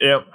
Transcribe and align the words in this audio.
Yep. 0.00 0.26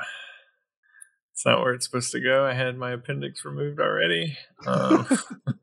It's 1.33 1.45
not 1.45 1.61
where 1.61 1.73
it's 1.73 1.85
supposed 1.85 2.11
to 2.11 2.19
go. 2.19 2.45
I 2.45 2.53
had 2.53 2.77
my 2.77 2.91
appendix 2.91 3.45
removed 3.45 3.79
already. 3.79 4.37
Um, 4.67 5.07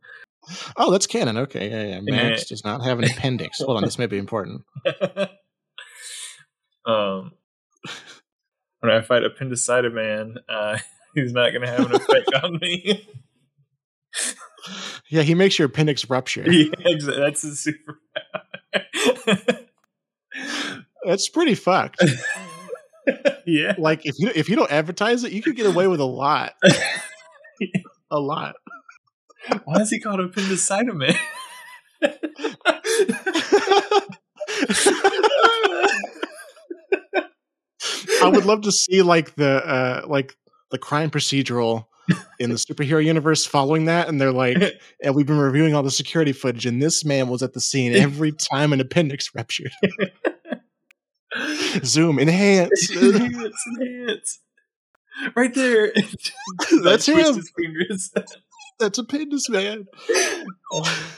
oh, 0.76 0.91
that's 0.91 1.07
canon. 1.07 1.36
Okay, 1.38 1.70
yeah, 1.70 1.96
yeah. 1.96 2.00
Max 2.02 2.46
does 2.46 2.64
not 2.64 2.84
have 2.84 2.98
an 2.98 3.04
appendix. 3.04 3.58
Hold 3.64 3.76
on, 3.78 3.84
this 3.84 3.98
may 3.98 4.06
be 4.06 4.18
important. 4.18 4.62
um, 6.86 7.32
when 8.80 8.93
I 8.93 9.02
fight 9.02 9.24
appendicitis 9.24 9.93
man, 9.93 10.36
uh, 10.48 10.78
he's 11.14 11.32
not 11.32 11.50
going 11.50 11.62
to 11.62 11.68
have 11.68 11.90
an 11.90 11.96
effect 11.96 12.34
on 12.42 12.58
me. 12.60 13.08
yeah, 15.08 15.22
he 15.22 15.34
makes 15.34 15.58
your 15.58 15.66
appendix 15.66 16.08
rupture. 16.08 16.50
Yeah, 16.50 16.70
exactly. 16.84 17.22
That's 17.22 17.44
a 17.44 17.56
super. 17.56 17.98
That's 21.04 21.28
pretty 21.28 21.54
fucked. 21.54 22.02
Yeah. 23.46 23.74
Like 23.78 24.04
if 24.04 24.18
you 24.18 24.30
if 24.34 24.48
you 24.48 24.56
don't 24.56 24.70
advertise 24.70 25.24
it, 25.24 25.32
you 25.32 25.43
could 25.43 25.57
get 25.57 25.66
away 25.66 25.86
with 25.86 26.00
a 26.00 26.04
lot. 26.04 26.54
a 28.11 28.18
lot. 28.18 28.57
Why 29.64 29.80
is 29.80 29.90
he 29.90 30.00
called 30.00 30.21
appendicitis 30.21 30.94
man? 30.94 31.16
I 38.23 38.29
would 38.29 38.45
love 38.45 38.62
to 38.62 38.73
see 38.73 39.02
like 39.02 39.35
the 39.37 39.65
uh 39.65 40.02
like 40.07 40.37
the 40.71 40.79
crime 40.79 41.10
procedural 41.10 41.87
in 42.38 42.51
the 42.51 42.57
superhero 42.57 43.05
universe 43.05 43.45
following 43.45 43.87
that 43.87 44.09
and 44.09 44.21
they're 44.21 44.33
like 44.33 44.59
and 45.02 45.15
we've 45.15 45.27
been 45.27 45.38
reviewing 45.38 45.74
all 45.74 45.83
the 45.83 45.91
security 45.91 46.33
footage 46.33 46.66
and 46.66 46.83
this 46.83 47.05
man 47.05 47.29
was 47.29 47.43
at 47.43 47.52
the 47.52 47.60
scene 47.60 47.93
every 47.97 48.33
time 48.33 48.73
an 48.73 48.80
appendix 48.80 49.30
ruptured 49.35 49.73
zoom 51.85 52.19
enhance. 52.19 52.91
Enhance 52.97 53.57
enhance. 53.81 54.41
Right 55.35 55.55
there. 55.55 55.93
That's 56.83 57.07
him. 57.07 57.43
that's 58.79 58.99
appendix 58.99 59.49
man. 59.49 59.87
Oh. 60.71 61.09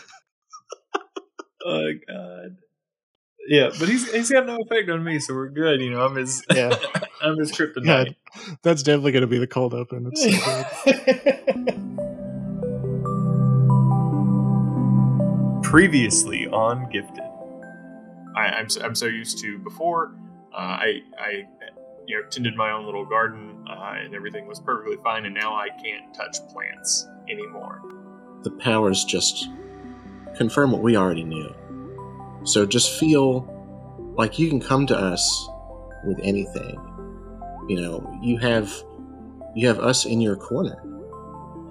oh 1.67 1.91
god. 2.07 2.57
Yeah, 3.48 3.70
but 3.79 3.89
he's 3.89 4.12
he's 4.12 4.31
got 4.31 4.47
no 4.47 4.59
effect 4.61 4.91
on 4.91 5.03
me, 5.03 5.19
so 5.19 5.35
we're 5.35 5.48
good. 5.48 5.81
You 5.81 5.91
know, 5.91 6.05
I'm 6.05 6.17
his 6.17 6.45
yeah, 6.55 6.77
I'm 7.23 7.39
his 7.39 7.51
kryptonite. 7.51 8.15
Yeah, 8.37 8.55
that's 8.63 8.83
definitely 8.83 9.13
going 9.13 9.23
to 9.23 9.27
be 9.27 9.39
the 9.39 9.47
cold 9.47 9.73
open. 9.73 10.11
It's 10.13 10.23
so 10.23 10.31
Previously 15.63 16.47
on 16.47 16.89
Gifted, 16.91 17.25
I, 18.39 18.50
I'm 18.58 18.69
so, 18.69 18.83
I'm 18.83 18.94
so 18.94 19.06
used 19.06 19.39
to 19.39 19.58
before. 19.58 20.14
Uh, 20.53 20.56
I 20.56 21.03
I 21.19 21.31
you 22.06 22.20
know 22.20 22.28
tended 22.28 22.56
my 22.56 22.70
own 22.70 22.84
little 22.84 23.05
garden 23.05 23.64
uh, 23.69 23.95
and 23.97 24.14
everything 24.14 24.47
was 24.47 24.61
perfectly 24.61 24.97
fine, 25.03 25.27
and 25.27 25.34
now 25.34 25.55
I 25.55 25.69
can't 25.83 26.14
touch 26.14 26.36
plants 26.53 27.06
anymore. 27.28 27.83
The 28.42 28.50
powers 28.53 29.05
just 29.05 29.48
confirm 30.36 30.70
what 30.70 30.83
we 30.83 30.97
already 30.97 31.25
knew 31.25 31.53
so 32.45 32.64
just 32.64 32.98
feel 32.98 33.47
like 34.17 34.39
you 34.39 34.48
can 34.48 34.61
come 34.61 34.86
to 34.86 34.97
us 34.97 35.48
with 36.05 36.19
anything. 36.23 36.80
You 37.69 37.80
know, 37.80 38.19
you 38.23 38.39
have 38.39 38.73
you 39.55 39.67
have 39.69 39.80
us 39.80 40.05
in 40.05 40.20
your 40.20 40.36
corner. 40.36 40.83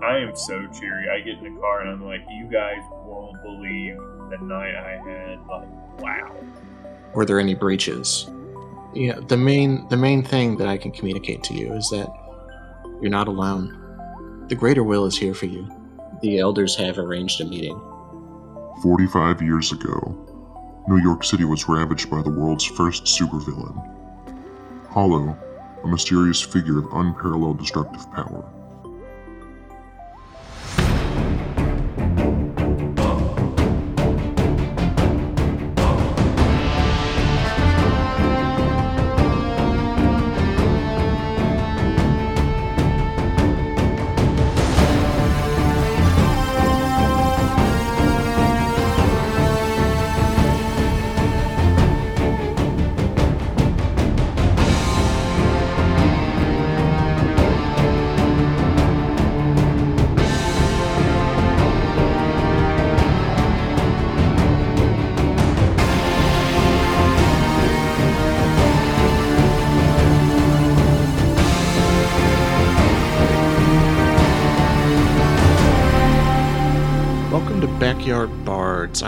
I 0.03 0.19
am 0.19 0.35
so 0.35 0.67
cheery. 0.67 1.09
I 1.09 1.19
get 1.21 1.39
in 1.39 1.55
the 1.55 1.59
car 1.59 1.81
and 1.81 1.89
I'm 1.89 2.05
like, 2.05 2.21
you 2.29 2.45
guys 2.52 2.81
won't 2.91 3.41
believe 3.41 3.97
the 4.30 4.38
night 4.38 4.75
I 4.75 5.09
had. 5.09 5.39
Like, 5.47 5.67
wow. 6.00 6.36
Were 7.14 7.25
there 7.25 7.39
any 7.39 7.56
breaches? 7.56 8.30
Yeah, 8.94 9.20
the 9.28 9.38
main 9.38 9.88
the 9.89 9.97
main 9.97 10.23
thing 10.23 10.58
that 10.58 10.67
I 10.67 10.78
can 10.78 10.92
communicate 10.92 11.44
to 11.44 11.53
you 11.53 11.73
is 11.73 11.89
that 11.89 12.09
you're 13.02 13.11
not 13.11 13.28
alone. 13.28 14.45
The 14.48 14.55
greater 14.55 14.83
will 14.83 15.05
is 15.05 15.17
here 15.17 15.33
for 15.33 15.45
you. 15.45 15.70
The 16.22 16.39
elders 16.39 16.75
have 16.78 16.98
arranged 16.98 17.42
a 17.42 17.45
meeting. 17.45 17.80
45 18.82 19.42
years 19.42 19.71
ago, 19.71 20.16
New 20.87 20.98
York 20.98 21.23
City 21.23 21.43
was 21.43 21.67
ravaged 21.67 22.10
by 22.10 22.21
the 22.21 22.30
world's 22.30 22.66
first 22.66 23.04
supervillain. 23.04 23.76
Hollow, 24.89 25.37
a 25.83 25.87
mysterious 25.87 26.42
figure 26.42 26.80
of 26.80 26.86
unparalleled 26.93 27.60
destructive 27.60 28.10
power. 28.14 28.45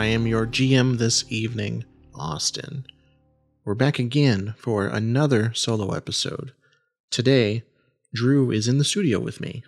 Am 0.09 0.25
your 0.25 0.47
GM 0.47 0.97
this 0.97 1.23
evening, 1.29 1.85
Austin. 2.15 2.85
We're 3.63 3.75
back 3.75 3.99
again 3.99 4.55
for 4.57 4.87
another 4.87 5.53
solo 5.53 5.93
episode. 5.93 6.51
Today, 7.11 7.63
Drew 8.11 8.49
is 8.49 8.67
in 8.67 8.79
the 8.79 8.83
studio 8.83 9.19
with 9.19 9.39
me. 9.39 9.63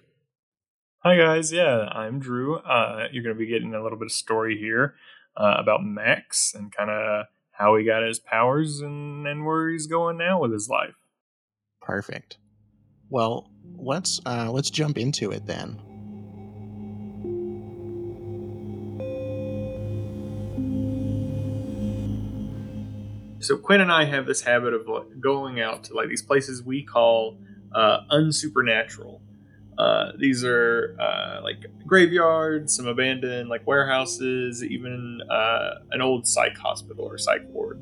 Hi, 1.04 1.16
guys. 1.16 1.54
Yeah, 1.54 1.90
I'm 1.92 2.18
Drew. 2.20 2.58
Uh, 2.58 3.08
you're 3.12 3.24
going 3.24 3.36
to 3.36 3.40
be 3.40 3.46
getting 3.46 3.76
a 3.76 3.84
little 3.84 4.00
bit 4.00 4.08
of 4.08 4.12
story 4.12 4.58
here 4.58 4.96
uh, 5.38 5.58
about 5.60 5.84
Max 5.84 6.56
and 6.56 6.72
kind 6.72 6.90
of 6.90 7.28
how 7.52 7.76
he 7.76 7.86
got 7.86 8.02
his 8.02 8.18
powers 8.18 8.80
and, 8.80 9.28
and 9.28 9.46
where 9.46 9.70
he's 9.70 9.86
going 9.86 10.18
now 10.18 10.42
with 10.42 10.52
his 10.52 10.68
life. 10.68 10.96
Perfect. 11.84 12.38
Well, 13.10 13.52
let's 13.78 14.20
uh, 14.26 14.52
let's 14.52 14.72
jump 14.72 14.98
into 14.98 15.30
it 15.32 15.46
then. 15.46 15.91
So 23.42 23.58
Quinn 23.58 23.82
and 23.82 23.92
I 23.92 24.06
have 24.06 24.26
this 24.26 24.42
habit 24.42 24.74
of 24.74 24.88
going 25.20 25.60
out 25.60 25.86
to 25.86 25.94
like 25.94 26.10
these 26.10 26.22
places 26.22 26.64
we 26.64 26.84
call 26.84 27.38
uh, 27.74 28.00
unsupernatural. 28.10 29.22
Uh, 29.78 30.12
these 30.18 30.44
are 30.44 30.96
uh, 31.00 31.42
like 31.44 31.66
graveyards, 31.88 32.76
some 32.76 32.88
abandoned 32.88 33.50
like 33.50 33.66
warehouses, 33.66 34.64
even 34.64 35.20
uh, 35.30 35.76
an 35.92 36.02
old 36.02 36.28
psych 36.28 36.58
hospital 36.58 37.06
or 37.06 37.18
psych 37.18 37.42
ward. 37.48 37.82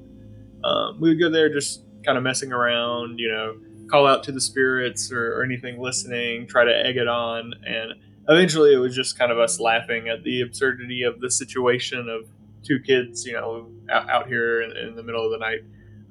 Um, 0.63 0.99
we 1.01 1.09
would 1.09 1.19
go 1.19 1.29
there 1.29 1.51
just 1.51 1.83
kind 2.05 2.17
of 2.17 2.23
messing 2.23 2.53
around, 2.53 3.19
you 3.19 3.29
know, 3.29 3.57
call 3.89 4.07
out 4.07 4.23
to 4.23 4.31
the 4.31 4.41
spirits 4.41 5.11
or, 5.11 5.39
or 5.39 5.43
anything 5.43 5.79
listening, 5.79 6.47
try 6.47 6.63
to 6.63 6.71
egg 6.71 6.97
it 6.97 7.07
on, 7.07 7.53
and 7.65 7.93
eventually 8.29 8.73
it 8.73 8.77
was 8.77 8.95
just 8.95 9.17
kind 9.17 9.31
of 9.31 9.39
us 9.39 9.59
laughing 9.59 10.07
at 10.07 10.23
the 10.23 10.41
absurdity 10.41 11.03
of 11.03 11.19
the 11.19 11.31
situation 11.31 12.07
of 12.07 12.29
two 12.63 12.79
kids, 12.79 13.25
you 13.25 13.33
know, 13.33 13.69
out, 13.89 14.09
out 14.09 14.27
here 14.27 14.61
in, 14.61 14.75
in, 14.75 14.95
the 14.95 15.03
middle 15.03 15.25
of 15.25 15.31
the 15.31 15.37
night, 15.37 15.61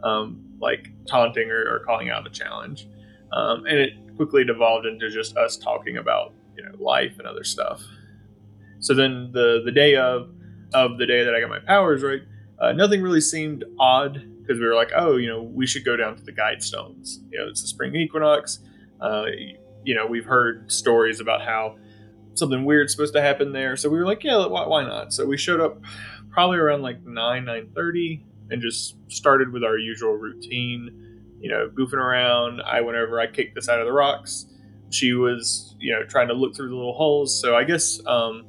um, 0.03 0.45
like 0.61 0.89
taunting 1.07 1.51
or, 1.51 1.61
or, 1.61 1.85
calling 1.85 2.11
out 2.11 2.27
a 2.27 2.31
challenge. 2.31 2.89
Um, 3.33 3.67
and 3.67 3.79
it 3.79 3.93
quickly 4.17 4.45
devolved 4.45 4.87
into 4.87 5.11
just 5.11 5.37
us 5.37 5.57
talking 5.57 5.99
about, 5.99 6.33
you 6.57 6.65
know, 6.65 6.73
life 6.79 7.19
and 7.19 7.27
other 7.27 7.45
stuff. 7.45 7.83
So 8.81 8.95
then 8.95 9.31
the 9.33 9.63
the 9.65 9.73
day 9.73 9.97
of 9.97 10.31
of 10.73 10.99
the 10.99 11.07
day 11.07 11.25
that 11.25 11.35
I 11.35 11.41
got 11.41 11.51
my 11.51 11.59
powers, 11.59 12.03
right, 12.03 12.23
uh, 12.61 12.73
nothing 12.73 13.03
really 13.03 13.21
seemed 13.21 13.65
odd 13.79 14.25
because 14.41 14.59
we 14.59 14.67
were 14.67 14.75
like, 14.75 14.91
oh, 14.97 15.17
you 15.17 15.29
know, 15.29 15.43
we 15.43 15.67
should 15.67 15.85
go 15.85 15.97
down 15.97 16.17
to 16.17 16.23
the 16.23 16.33
guide 16.33 16.63
stones. 16.63 17.21
You 17.31 17.39
know, 17.39 17.49
it's 17.49 17.61
the 17.61 17.69
spring 17.69 17.95
equinox. 17.95 18.61
Uh, 19.01 19.27
you 19.85 19.95
know, 19.95 20.07
we've 20.07 20.25
heard 20.25 20.71
stories 20.73 21.21
about 21.21 21.43
how 21.43 21.77
something 22.35 22.65
weird's 22.65 22.93
supposed 22.93 23.15
to 23.15 23.21
happen 23.21 23.53
there. 23.53 23.77
So 23.77 23.89
we 23.89 23.99
were 23.99 24.07
like, 24.07 24.25
yeah, 24.25 24.47
why, 24.47 24.67
why 24.67 24.85
not? 24.85 25.13
So 25.13 25.27
we 25.27 25.37
showed 25.37 25.61
up 25.61 25.81
probably 26.39 26.59
around 26.59 26.83
like 26.83 27.05
9 27.05 27.45
9.30 27.47 28.23
and 28.51 28.63
just 28.63 28.95
started 29.09 29.53
with 29.53 29.65
our 29.65 29.77
usual 29.77 30.13
routine 30.13 31.35
you 31.41 31.51
know 31.51 31.69
goofing 31.71 31.95
around 31.95 32.63
i 32.63 32.81
went 32.81 32.97
over, 32.97 33.19
i 33.19 33.27
kicked 33.27 33.57
the 33.57 33.61
side 33.61 33.81
of 33.81 33.87
the 33.87 33.93
rocks 33.93 34.47
she 34.89 35.15
was 35.15 35.75
you 35.81 35.93
know 35.93 36.05
trying 36.05 36.29
to 36.29 36.35
look 36.35 36.55
through 36.55 36.69
the 36.69 36.77
little 36.77 36.95
holes 36.95 37.41
so 37.41 37.57
i 37.57 37.65
guess 37.65 38.01
um, 38.07 38.47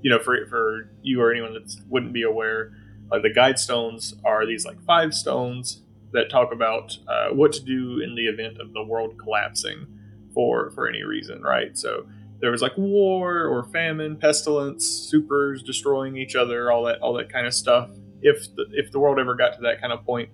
you 0.00 0.08
know 0.08 0.20
for 0.20 0.46
for 0.46 0.92
you 1.02 1.20
or 1.20 1.32
anyone 1.32 1.52
that 1.54 1.74
wouldn't 1.88 2.12
be 2.12 2.22
aware 2.22 2.70
like 3.10 3.22
the 3.22 3.34
guide 3.34 3.58
stones 3.58 4.14
are 4.24 4.46
these 4.46 4.64
like 4.64 4.80
five 4.84 5.12
stones 5.12 5.82
that 6.12 6.30
talk 6.30 6.52
about 6.52 6.96
uh, 7.08 7.30
what 7.30 7.52
to 7.52 7.64
do 7.64 7.98
in 7.98 8.14
the 8.14 8.26
event 8.26 8.60
of 8.60 8.72
the 8.72 8.84
world 8.84 9.18
collapsing 9.18 9.88
for 10.32 10.70
for 10.70 10.88
any 10.88 11.02
reason, 11.02 11.42
right? 11.42 11.76
So 11.78 12.06
there 12.40 12.50
was 12.50 12.62
like 12.62 12.76
war 12.76 13.46
or 13.46 13.64
famine, 13.64 14.16
pestilence, 14.16 14.86
supers 14.86 15.62
destroying 15.62 16.16
each 16.16 16.34
other, 16.34 16.70
all 16.70 16.84
that 16.84 17.00
all 17.00 17.14
that 17.14 17.32
kind 17.32 17.46
of 17.46 17.54
stuff. 17.54 17.90
If 18.22 18.54
the, 18.54 18.66
if 18.72 18.90
the 18.90 18.98
world 18.98 19.18
ever 19.18 19.34
got 19.34 19.54
to 19.54 19.60
that 19.62 19.80
kind 19.80 19.92
of 19.92 20.04
point, 20.04 20.30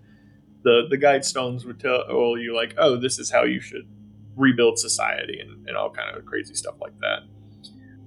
the 0.62 0.87
the 0.88 0.97
guide 0.97 1.25
stones 1.25 1.64
would 1.64 1.81
tell 1.81 2.05
you 2.38 2.55
like, 2.55 2.75
oh, 2.79 2.97
this 2.97 3.19
is 3.19 3.31
how 3.31 3.44
you 3.44 3.61
should 3.61 3.88
rebuild 4.37 4.79
society 4.79 5.38
and, 5.41 5.67
and 5.69 5.76
all 5.76 5.91
kind 5.91 6.17
of 6.17 6.25
crazy 6.25 6.55
stuff 6.55 6.75
like 6.81 6.99
that. 7.00 7.20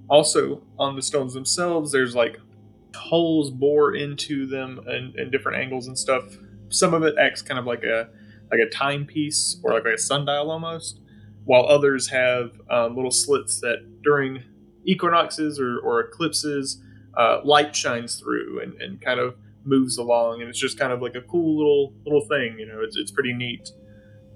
Also, 0.08 0.62
on 0.78 0.96
the 0.96 1.02
stones 1.02 1.32
themselves, 1.32 1.92
there's 1.92 2.14
like 2.14 2.38
holes 2.94 3.50
bore 3.50 3.94
into 3.94 4.46
them 4.46 4.80
in, 4.88 5.14
in 5.16 5.30
different 5.30 5.58
angles 5.58 5.86
and 5.86 5.98
stuff. 5.98 6.24
Some 6.68 6.94
of 6.94 7.02
it 7.02 7.14
acts 7.18 7.42
kind 7.42 7.58
of 7.58 7.66
like 7.66 7.84
a 7.84 8.08
like 8.50 8.60
a 8.60 8.68
timepiece 8.70 9.58
or 9.62 9.72
like 9.72 9.84
a 9.84 9.98
sundial 9.98 10.50
almost, 10.50 11.00
while 11.44 11.66
others 11.66 12.08
have 12.08 12.52
um, 12.70 12.96
little 12.96 13.10
slits 13.10 13.60
that 13.60 14.02
during 14.02 14.42
equinoxes 14.84 15.60
or, 15.60 15.78
or 15.78 16.00
eclipses, 16.00 16.82
uh, 17.16 17.40
light 17.44 17.74
shines 17.74 18.18
through 18.18 18.60
and, 18.60 18.74
and 18.80 19.00
kind 19.00 19.20
of 19.20 19.36
moves 19.64 19.98
along, 19.98 20.40
and 20.40 20.50
it's 20.50 20.58
just 20.58 20.78
kind 20.78 20.92
of 20.92 21.00
like 21.00 21.14
a 21.14 21.22
cool 21.22 21.56
little 21.56 21.94
little 22.04 22.26
thing. 22.26 22.58
You 22.58 22.66
know, 22.66 22.80
it's 22.82 22.96
it's 22.96 23.10
pretty 23.10 23.32
neat, 23.32 23.70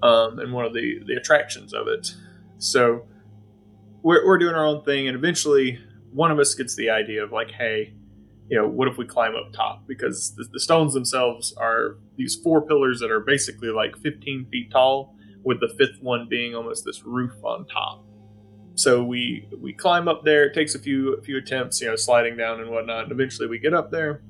um, 0.01 0.39
and 0.39 0.53
one 0.53 0.65
of 0.65 0.73
the 0.73 0.99
the 1.05 1.15
attractions 1.15 1.73
of 1.73 1.87
it. 1.87 2.13
So 2.57 3.05
we're 4.01 4.25
we're 4.25 4.37
doing 4.37 4.55
our 4.55 4.65
own 4.65 4.83
thing, 4.83 5.07
and 5.07 5.15
eventually 5.15 5.79
one 6.11 6.31
of 6.31 6.39
us 6.39 6.53
gets 6.55 6.75
the 6.75 6.89
idea 6.89 7.23
of 7.23 7.31
like, 7.31 7.51
hey, 7.51 7.93
you 8.49 8.57
know, 8.57 8.67
what 8.67 8.87
if 8.87 8.97
we 8.97 9.05
climb 9.05 9.35
up 9.35 9.53
top? 9.53 9.87
Because 9.87 10.33
the, 10.35 10.45
the 10.51 10.59
stones 10.59 10.93
themselves 10.93 11.53
are 11.57 11.97
these 12.15 12.35
four 12.35 12.61
pillars 12.61 12.99
that 12.99 13.11
are 13.11 13.19
basically 13.19 13.69
like 13.69 13.95
15 13.97 14.47
feet 14.51 14.71
tall, 14.71 15.15
with 15.43 15.59
the 15.59 15.69
fifth 15.77 16.01
one 16.01 16.27
being 16.29 16.55
almost 16.55 16.85
this 16.85 17.03
roof 17.03 17.33
on 17.43 17.65
top. 17.67 18.03
So 18.75 19.03
we 19.03 19.47
we 19.59 19.73
climb 19.73 20.07
up 20.07 20.23
there. 20.23 20.45
It 20.45 20.53
takes 20.53 20.75
a 20.75 20.79
few 20.79 21.13
a 21.13 21.21
few 21.21 21.37
attempts, 21.37 21.81
you 21.81 21.87
know, 21.87 21.95
sliding 21.95 22.37
down 22.37 22.61
and 22.61 22.69
whatnot. 22.69 23.03
And 23.03 23.11
eventually 23.11 23.47
we 23.47 23.59
get 23.59 23.73
up 23.73 23.91
there. 23.91 24.21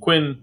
Quinn, 0.00 0.40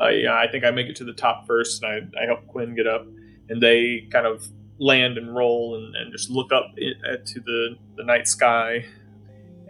uh, 0.00 0.08
yeah, 0.08 0.34
I 0.34 0.50
think 0.50 0.64
I 0.64 0.70
make 0.70 0.88
it 0.88 0.96
to 0.96 1.04
the 1.04 1.14
top 1.14 1.46
first, 1.46 1.82
and 1.82 2.12
I, 2.16 2.22
I 2.22 2.26
help 2.26 2.46
Quinn 2.46 2.74
get 2.74 2.86
up, 2.86 3.06
and 3.48 3.62
they 3.62 4.06
kind 4.12 4.26
of 4.26 4.46
land 4.78 5.16
and 5.18 5.34
roll 5.34 5.76
and, 5.76 5.94
and 5.94 6.12
just 6.12 6.30
look 6.30 6.52
up 6.52 6.72
it, 6.76 6.96
at, 7.10 7.24
to 7.26 7.40
the 7.40 7.76
the 7.96 8.04
night 8.04 8.28
sky, 8.28 8.84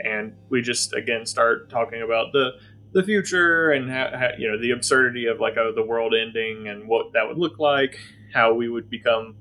and 0.00 0.34
we 0.48 0.62
just 0.62 0.92
again 0.94 1.26
start 1.26 1.70
talking 1.70 2.02
about 2.02 2.32
the 2.32 2.52
the 2.94 3.02
future 3.02 3.72
and 3.72 3.90
how, 3.90 4.30
you 4.38 4.50
know 4.50 4.58
the 4.58 4.70
absurdity 4.70 5.26
of 5.26 5.40
like 5.40 5.56
oh, 5.56 5.72
the 5.74 5.84
world 5.84 6.14
ending 6.14 6.68
and 6.68 6.88
what 6.88 7.12
that 7.12 7.26
would 7.26 7.38
look 7.38 7.58
like, 7.58 7.98
how 8.32 8.54
we 8.54 8.68
would 8.68 8.88
become, 8.88 9.36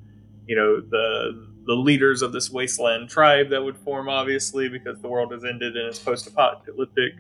you 0.48 0.56
know, 0.56 0.82
the 0.82 1.48
the 1.66 1.74
leaders 1.74 2.22
of 2.22 2.34
this 2.34 2.50
wasteland 2.50 3.10
tribe 3.10 3.50
that 3.50 3.64
would 3.64 3.78
form, 3.78 4.10
obviously, 4.10 4.68
because 4.68 5.00
the 5.02 5.08
world 5.08 5.32
has 5.32 5.46
ended 5.46 5.78
and 5.78 5.88
it's 5.88 6.00
post-apocalyptic. 6.00 7.14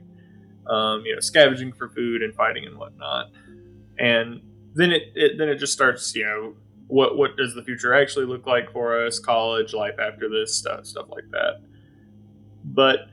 Um, 0.68 1.04
you 1.06 1.14
know, 1.14 1.20
scavenging 1.20 1.74
for 1.74 1.90
food 1.90 2.22
and 2.22 2.34
fighting 2.34 2.66
and 2.66 2.78
whatnot, 2.78 3.31
and 4.00 4.42
then 4.74 4.92
it, 4.92 5.04
it 5.14 5.38
then 5.38 5.50
it 5.50 5.58
just 5.58 5.74
starts, 5.74 6.16
you 6.16 6.24
know, 6.24 6.54
what 6.88 7.18
what 7.18 7.36
does 7.36 7.54
the 7.54 7.64
future 7.64 7.94
actually 7.94 8.25
look 8.25 8.46
like 8.48 8.72
for 8.72 9.06
us? 9.06 9.20
College 9.20 9.74
life 9.74 10.00
after 10.00 10.30
this 10.30 10.56
stuff, 10.56 10.86
stuff 10.86 11.08
like 11.10 11.30
that. 11.31 11.62
But 12.64 13.10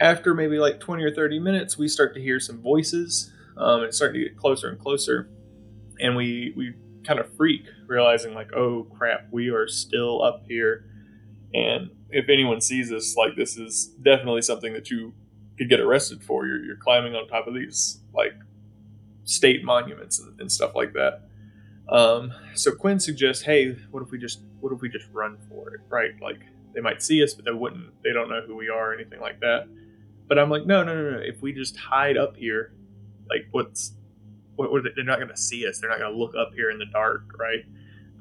after 0.00 0.34
maybe 0.34 0.58
like 0.58 0.80
20 0.80 1.02
or 1.04 1.14
30 1.14 1.38
minutes, 1.38 1.78
we 1.78 1.86
start 1.86 2.14
to 2.14 2.20
hear 2.20 2.40
some 2.40 2.60
voices. 2.60 3.32
Um, 3.56 3.82
it's 3.82 3.96
starting 3.96 4.22
to 4.22 4.28
get 4.28 4.36
closer 4.36 4.68
and 4.70 4.78
closer. 4.78 5.30
And 6.00 6.16
we, 6.16 6.54
we 6.56 6.74
kind 7.04 7.18
of 7.18 7.34
freak, 7.36 7.64
realizing, 7.86 8.34
like, 8.34 8.52
oh 8.54 8.84
crap, 8.96 9.28
we 9.30 9.48
are 9.48 9.66
still 9.68 10.22
up 10.22 10.44
here. 10.46 10.84
And 11.54 11.90
if 12.10 12.28
anyone 12.28 12.60
sees 12.60 12.92
us, 12.92 13.16
like, 13.16 13.36
this 13.36 13.56
is 13.56 13.86
definitely 14.02 14.42
something 14.42 14.72
that 14.72 14.90
you 14.90 15.14
could 15.58 15.68
get 15.68 15.80
arrested 15.80 16.22
for. 16.22 16.46
You're, 16.46 16.64
you're 16.64 16.76
climbing 16.76 17.14
on 17.14 17.26
top 17.26 17.46
of 17.46 17.54
these, 17.54 18.00
like, 18.14 18.34
state 19.24 19.64
monuments 19.64 20.18
and, 20.18 20.40
and 20.40 20.50
stuff 20.50 20.72
like 20.74 20.92
that. 20.92 21.22
Um, 21.88 22.32
so 22.54 22.72
Quinn 22.72 23.00
suggests, 23.00 23.42
hey, 23.42 23.76
what 23.90 24.02
if 24.02 24.10
we 24.10 24.18
just, 24.18 24.40
what 24.60 24.72
if 24.72 24.80
we 24.80 24.88
just 24.88 25.06
run 25.12 25.38
for 25.48 25.74
it, 25.74 25.80
right? 25.88 26.12
Like, 26.22 26.40
they 26.72 26.80
might 26.80 27.02
see 27.02 27.22
us, 27.22 27.34
but 27.34 27.44
they 27.44 27.52
wouldn't, 27.52 28.00
they 28.04 28.12
don't 28.12 28.28
know 28.28 28.42
who 28.46 28.54
we 28.54 28.68
are 28.68 28.92
or 28.92 28.94
anything 28.94 29.20
like 29.20 29.40
that. 29.40 29.66
But 30.28 30.38
I'm 30.38 30.50
like, 30.50 30.66
no, 30.66 30.84
no, 30.84 30.94
no, 30.94 31.10
no. 31.10 31.18
If 31.18 31.42
we 31.42 31.52
just 31.52 31.76
hide 31.76 32.16
up 32.16 32.36
here, 32.36 32.72
like, 33.28 33.48
what's 33.50 33.92
they're 34.94 35.04
not 35.04 35.18
going 35.18 35.28
to 35.28 35.36
see 35.36 35.66
us. 35.66 35.78
They're 35.78 35.90
not 35.90 35.98
going 35.98 36.12
to 36.12 36.18
look 36.18 36.34
up 36.36 36.52
here 36.54 36.70
in 36.70 36.78
the 36.78 36.86
dark, 36.86 37.38
right? 37.38 37.64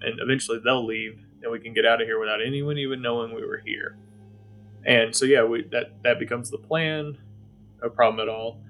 And 0.02 0.20
eventually 0.20 0.60
they'll 0.64 0.86
leave, 0.86 1.26
and 1.42 1.52
we 1.52 1.60
can 1.60 1.74
get 1.74 1.86
out 1.86 2.02
of 2.02 2.08
here 2.08 2.20
without 2.20 2.42
anyone 2.46 2.78
even 2.78 3.02
knowing 3.02 3.34
we 3.34 3.46
were 3.46 3.62
here. 3.66 3.98
And 4.86 5.16
so, 5.16 5.26
yeah, 5.26 5.44
we, 5.44 5.64
that 5.72 6.02
that 6.04 6.20
becomes 6.20 6.50
the 6.50 6.58
plan. 6.58 7.18
No 7.82 7.90
problem 7.90 8.20
at 8.20 8.30
all. 8.30 8.62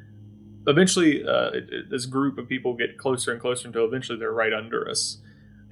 Eventually, 0.67 1.23
uh, 1.23 1.49
it, 1.49 1.69
it, 1.71 1.89
this 1.89 2.05
group 2.05 2.37
of 2.37 2.47
people 2.47 2.73
get 2.73 2.97
closer 2.97 3.31
and 3.31 3.39
closer 3.39 3.67
until 3.67 3.85
eventually 3.85 4.19
they're 4.19 4.31
right 4.33 4.53
under 4.53 4.89
us, 4.89 5.19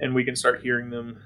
and 0.00 0.14
we 0.14 0.24
can 0.24 0.36
start 0.36 0.62
hearing 0.62 0.90
them 0.90 1.20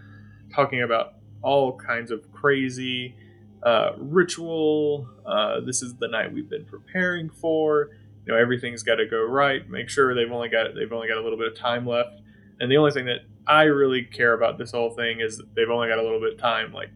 talking 0.54 0.82
about 0.82 1.14
all 1.42 1.76
kinds 1.76 2.10
of 2.10 2.30
crazy 2.32 3.14
uh, 3.62 3.92
ritual. 3.98 5.08
Uh, 5.24 5.60
this 5.60 5.82
is 5.82 5.94
the 5.96 6.08
night 6.08 6.32
we've 6.32 6.48
been 6.48 6.64
preparing 6.64 7.30
for. 7.30 7.90
You 8.26 8.32
know, 8.32 8.38
everything's 8.38 8.82
got 8.82 8.96
to 8.96 9.06
go 9.06 9.22
right. 9.22 9.69
Make 9.69 9.88
sure 9.88 10.14
they've 10.14 10.30
only 10.30 10.48
got 10.48 10.74
they've 10.74 10.92
only 10.92 11.08
got 11.08 11.19
a 11.19 11.22
little 11.22 11.38
bit 11.38 11.48
of 11.48 11.56
time 11.56 11.86
left. 11.86 12.20
And 12.60 12.70
the 12.70 12.76
only 12.76 12.92
thing 12.92 13.06
that 13.06 13.20
I 13.46 13.64
really 13.64 14.04
care 14.04 14.34
about 14.34 14.58
this 14.58 14.70
whole 14.70 14.90
thing 14.90 15.20
is 15.20 15.42
they've 15.54 15.70
only 15.70 15.88
got 15.88 15.98
a 15.98 16.02
little 16.02 16.20
bit 16.20 16.34
of 16.34 16.38
time. 16.38 16.72
Like, 16.72 16.90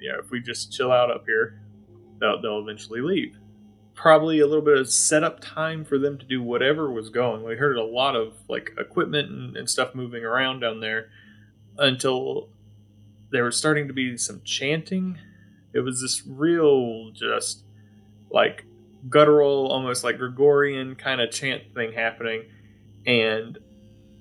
you 0.00 0.10
know, 0.10 0.18
if 0.18 0.30
we 0.30 0.40
just 0.40 0.72
chill 0.72 0.90
out 0.90 1.10
up 1.10 1.24
here, 1.26 1.60
they'll, 2.20 2.40
they'll 2.40 2.60
eventually 2.60 3.02
leave. 3.02 3.36
Probably 3.94 4.40
a 4.40 4.46
little 4.46 4.64
bit 4.64 4.78
of 4.78 4.90
setup 4.90 5.40
time 5.40 5.84
for 5.84 5.98
them 5.98 6.16
to 6.16 6.24
do 6.24 6.42
whatever 6.42 6.90
was 6.90 7.10
going. 7.10 7.44
We 7.44 7.56
heard 7.56 7.76
a 7.76 7.84
lot 7.84 8.16
of 8.16 8.34
like 8.48 8.72
equipment 8.78 9.30
and, 9.30 9.56
and 9.56 9.68
stuff 9.68 9.94
moving 9.94 10.24
around 10.24 10.60
down 10.60 10.80
there 10.80 11.10
until 11.76 12.48
there 13.30 13.44
was 13.44 13.58
starting 13.58 13.88
to 13.88 13.92
be 13.92 14.16
some 14.16 14.40
chanting 14.42 15.18
it 15.72 15.80
was 15.80 16.00
this 16.00 16.26
real, 16.26 17.10
just 17.10 17.64
like 18.30 18.64
guttural, 19.08 19.68
almost 19.68 20.04
like 20.04 20.18
Gregorian 20.18 20.94
kind 20.94 21.20
of 21.20 21.30
chant 21.30 21.74
thing 21.74 21.92
happening. 21.92 22.44
And 23.06 23.58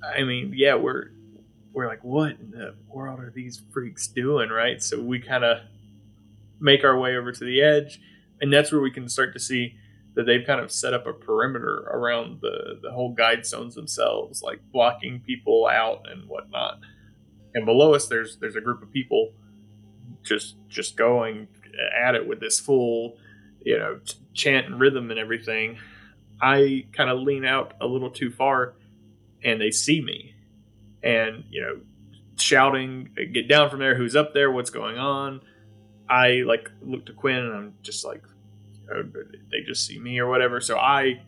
I 0.04 0.24
mean, 0.24 0.54
yeah, 0.56 0.76
we're 0.76 1.12
we're 1.74 1.88
like, 1.88 2.04
what 2.04 2.32
in 2.32 2.52
the 2.52 2.76
world 2.88 3.20
are 3.20 3.32
these 3.34 3.62
freaks 3.72 4.08
doing, 4.08 4.50
right? 4.50 4.82
So 4.82 5.02
we 5.02 5.20
kind 5.20 5.44
of 5.44 5.60
make 6.60 6.84
our 6.84 6.98
way 6.98 7.16
over 7.16 7.32
to 7.32 7.44
the 7.44 7.62
edge, 7.62 8.00
and 8.42 8.52
that's 8.52 8.72
where 8.72 8.82
we 8.82 8.92
can 8.92 9.08
start 9.10 9.34
to 9.34 9.40
see 9.40 9.76
that 10.16 10.24
they've 10.24 10.46
kind 10.46 10.60
of 10.60 10.72
set 10.72 10.94
up 10.94 11.08
a 11.08 11.14
perimeter 11.14 11.88
around 11.92 12.42
the 12.42 12.80
the 12.82 12.92
whole 12.92 13.14
guide 13.14 13.46
stones 13.46 13.76
themselves, 13.76 14.42
like 14.42 14.60
blocking 14.72 15.22
people 15.22 15.68
out 15.68 16.06
and 16.10 16.28
whatnot. 16.28 16.80
And 17.54 17.66
below 17.66 17.94
us, 17.94 18.08
there's 18.08 18.38
there's 18.38 18.56
a 18.56 18.62
group 18.62 18.82
of 18.82 18.92
people 18.92 19.34
just 20.24 20.56
just 20.68 20.98
going 20.98 21.48
at 21.98 22.16
it 22.16 22.28
with 22.28 22.40
this 22.40 22.60
full, 22.60 23.18
you 23.62 23.78
know, 23.78 24.00
chant 24.34 24.68
and 24.68 24.80
rhythm 24.80 25.12
and 25.12 25.20
everything, 25.20 25.78
I 26.42 26.86
kind 26.94 27.10
of 27.10 27.20
lean 27.20 27.46
out 27.46 27.74
a 27.82 27.88
little 27.88 28.10
too 28.12 28.32
far, 28.32 28.76
and 29.44 29.60
they 29.60 29.72
see 29.72 30.02
me, 30.02 30.36
and 31.04 31.44
you 31.50 31.62
know, 31.62 31.82
shouting, 32.38 33.10
"Get 33.34 33.48
down 33.48 33.70
from 33.70 33.80
there! 33.80 33.96
Who's 33.96 34.16
up 34.16 34.34
there? 34.34 34.52
What's 34.52 34.70
going 34.70 34.98
on?" 34.98 35.42
I 36.10 36.42
like 36.46 36.72
look 36.82 37.06
to 37.06 37.14
Quinn, 37.14 37.38
and 37.38 37.54
I'm 37.54 37.74
just 37.84 38.04
like, 38.04 38.24
they 39.52 39.62
just 39.66 39.86
see 39.86 40.00
me 40.00 40.20
or 40.20 40.28
whatever. 40.28 40.60
So 40.60 40.78
I, 40.78 41.22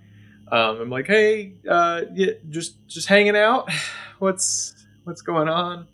um, 0.52 0.82
I'm 0.82 0.90
like, 0.90 1.08
hey, 1.08 1.54
uh, 1.70 2.04
yeah, 2.14 2.34
just 2.50 2.88
just 2.88 3.08
hanging 3.08 3.36
out. 3.36 3.70
What's 4.20 4.76
what's 5.04 5.24
going 5.24 5.50
on? 5.50 5.88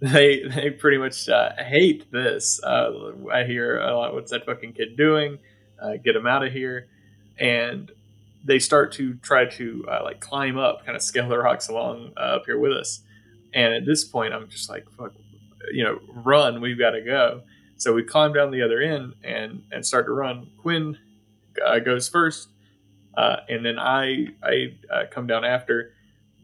They 0.00 0.42
they 0.42 0.70
pretty 0.70 0.98
much 0.98 1.28
uh, 1.28 1.50
hate 1.56 2.10
this. 2.10 2.62
Uh, 2.62 3.12
I 3.32 3.44
hear 3.44 3.78
a 3.78 3.96
lot. 3.96 4.14
What's 4.14 4.30
that 4.32 4.44
fucking 4.44 4.72
kid 4.72 4.96
doing? 4.96 5.38
Uh, 5.80 5.96
get 5.96 6.16
him 6.16 6.26
out 6.26 6.44
of 6.44 6.52
here! 6.52 6.88
And 7.38 7.90
they 8.44 8.58
start 8.58 8.92
to 8.92 9.14
try 9.14 9.46
to 9.46 9.84
uh, 9.90 10.00
like 10.04 10.20
climb 10.20 10.58
up, 10.58 10.84
kind 10.84 10.96
of 10.96 11.02
scale 11.02 11.28
the 11.28 11.38
rocks 11.38 11.68
along 11.68 12.12
uh, 12.16 12.36
up 12.36 12.42
here 12.46 12.58
with 12.58 12.72
us. 12.72 13.00
And 13.54 13.72
at 13.72 13.86
this 13.86 14.04
point, 14.04 14.34
I'm 14.34 14.48
just 14.48 14.68
like, 14.68 14.84
fuck, 14.98 15.12
you 15.72 15.84
know, 15.84 16.00
run! 16.08 16.60
We've 16.60 16.78
got 16.78 16.90
to 16.90 17.00
go. 17.00 17.42
So 17.76 17.92
we 17.92 18.02
climb 18.02 18.32
down 18.32 18.50
the 18.50 18.62
other 18.62 18.80
end 18.80 19.14
and 19.22 19.62
and 19.72 19.86
start 19.86 20.06
to 20.06 20.12
run. 20.12 20.48
Quinn 20.58 20.98
uh, 21.64 21.78
goes 21.78 22.08
first, 22.08 22.48
and 23.16 23.64
then 23.64 23.78
I 23.78 24.26
I 24.42 24.74
come 25.10 25.26
down 25.26 25.44
after. 25.44 25.92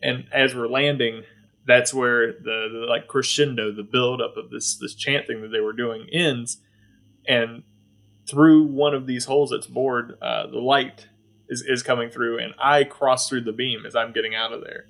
And 0.02 0.24
as 0.32 0.54
we're 0.54 0.66
landing, 0.68 1.24
that's 1.66 1.92
where 1.92 2.32
the, 2.32 2.68
the 2.72 2.86
like 2.88 3.06
crescendo, 3.06 3.72
the 3.72 3.82
build 3.82 4.20
up 4.20 4.36
of 4.36 4.50
this 4.50 4.76
this 4.76 4.94
chant 4.94 5.26
thing 5.26 5.42
that 5.42 5.48
they 5.48 5.60
were 5.60 5.72
doing 5.72 6.06
ends, 6.12 6.58
and 7.26 7.62
through 8.28 8.64
one 8.64 8.94
of 8.94 9.06
these 9.06 9.24
holes 9.24 9.50
that's 9.50 9.66
bored, 9.66 10.16
uh, 10.22 10.46
the 10.46 10.58
light 10.58 11.08
is, 11.48 11.62
is 11.66 11.82
coming 11.82 12.10
through, 12.10 12.38
and 12.38 12.54
I 12.58 12.84
cross 12.84 13.28
through 13.28 13.42
the 13.42 13.52
beam 13.52 13.84
as 13.84 13.96
I'm 13.96 14.12
getting 14.12 14.34
out 14.34 14.52
of 14.52 14.62
there. 14.62 14.86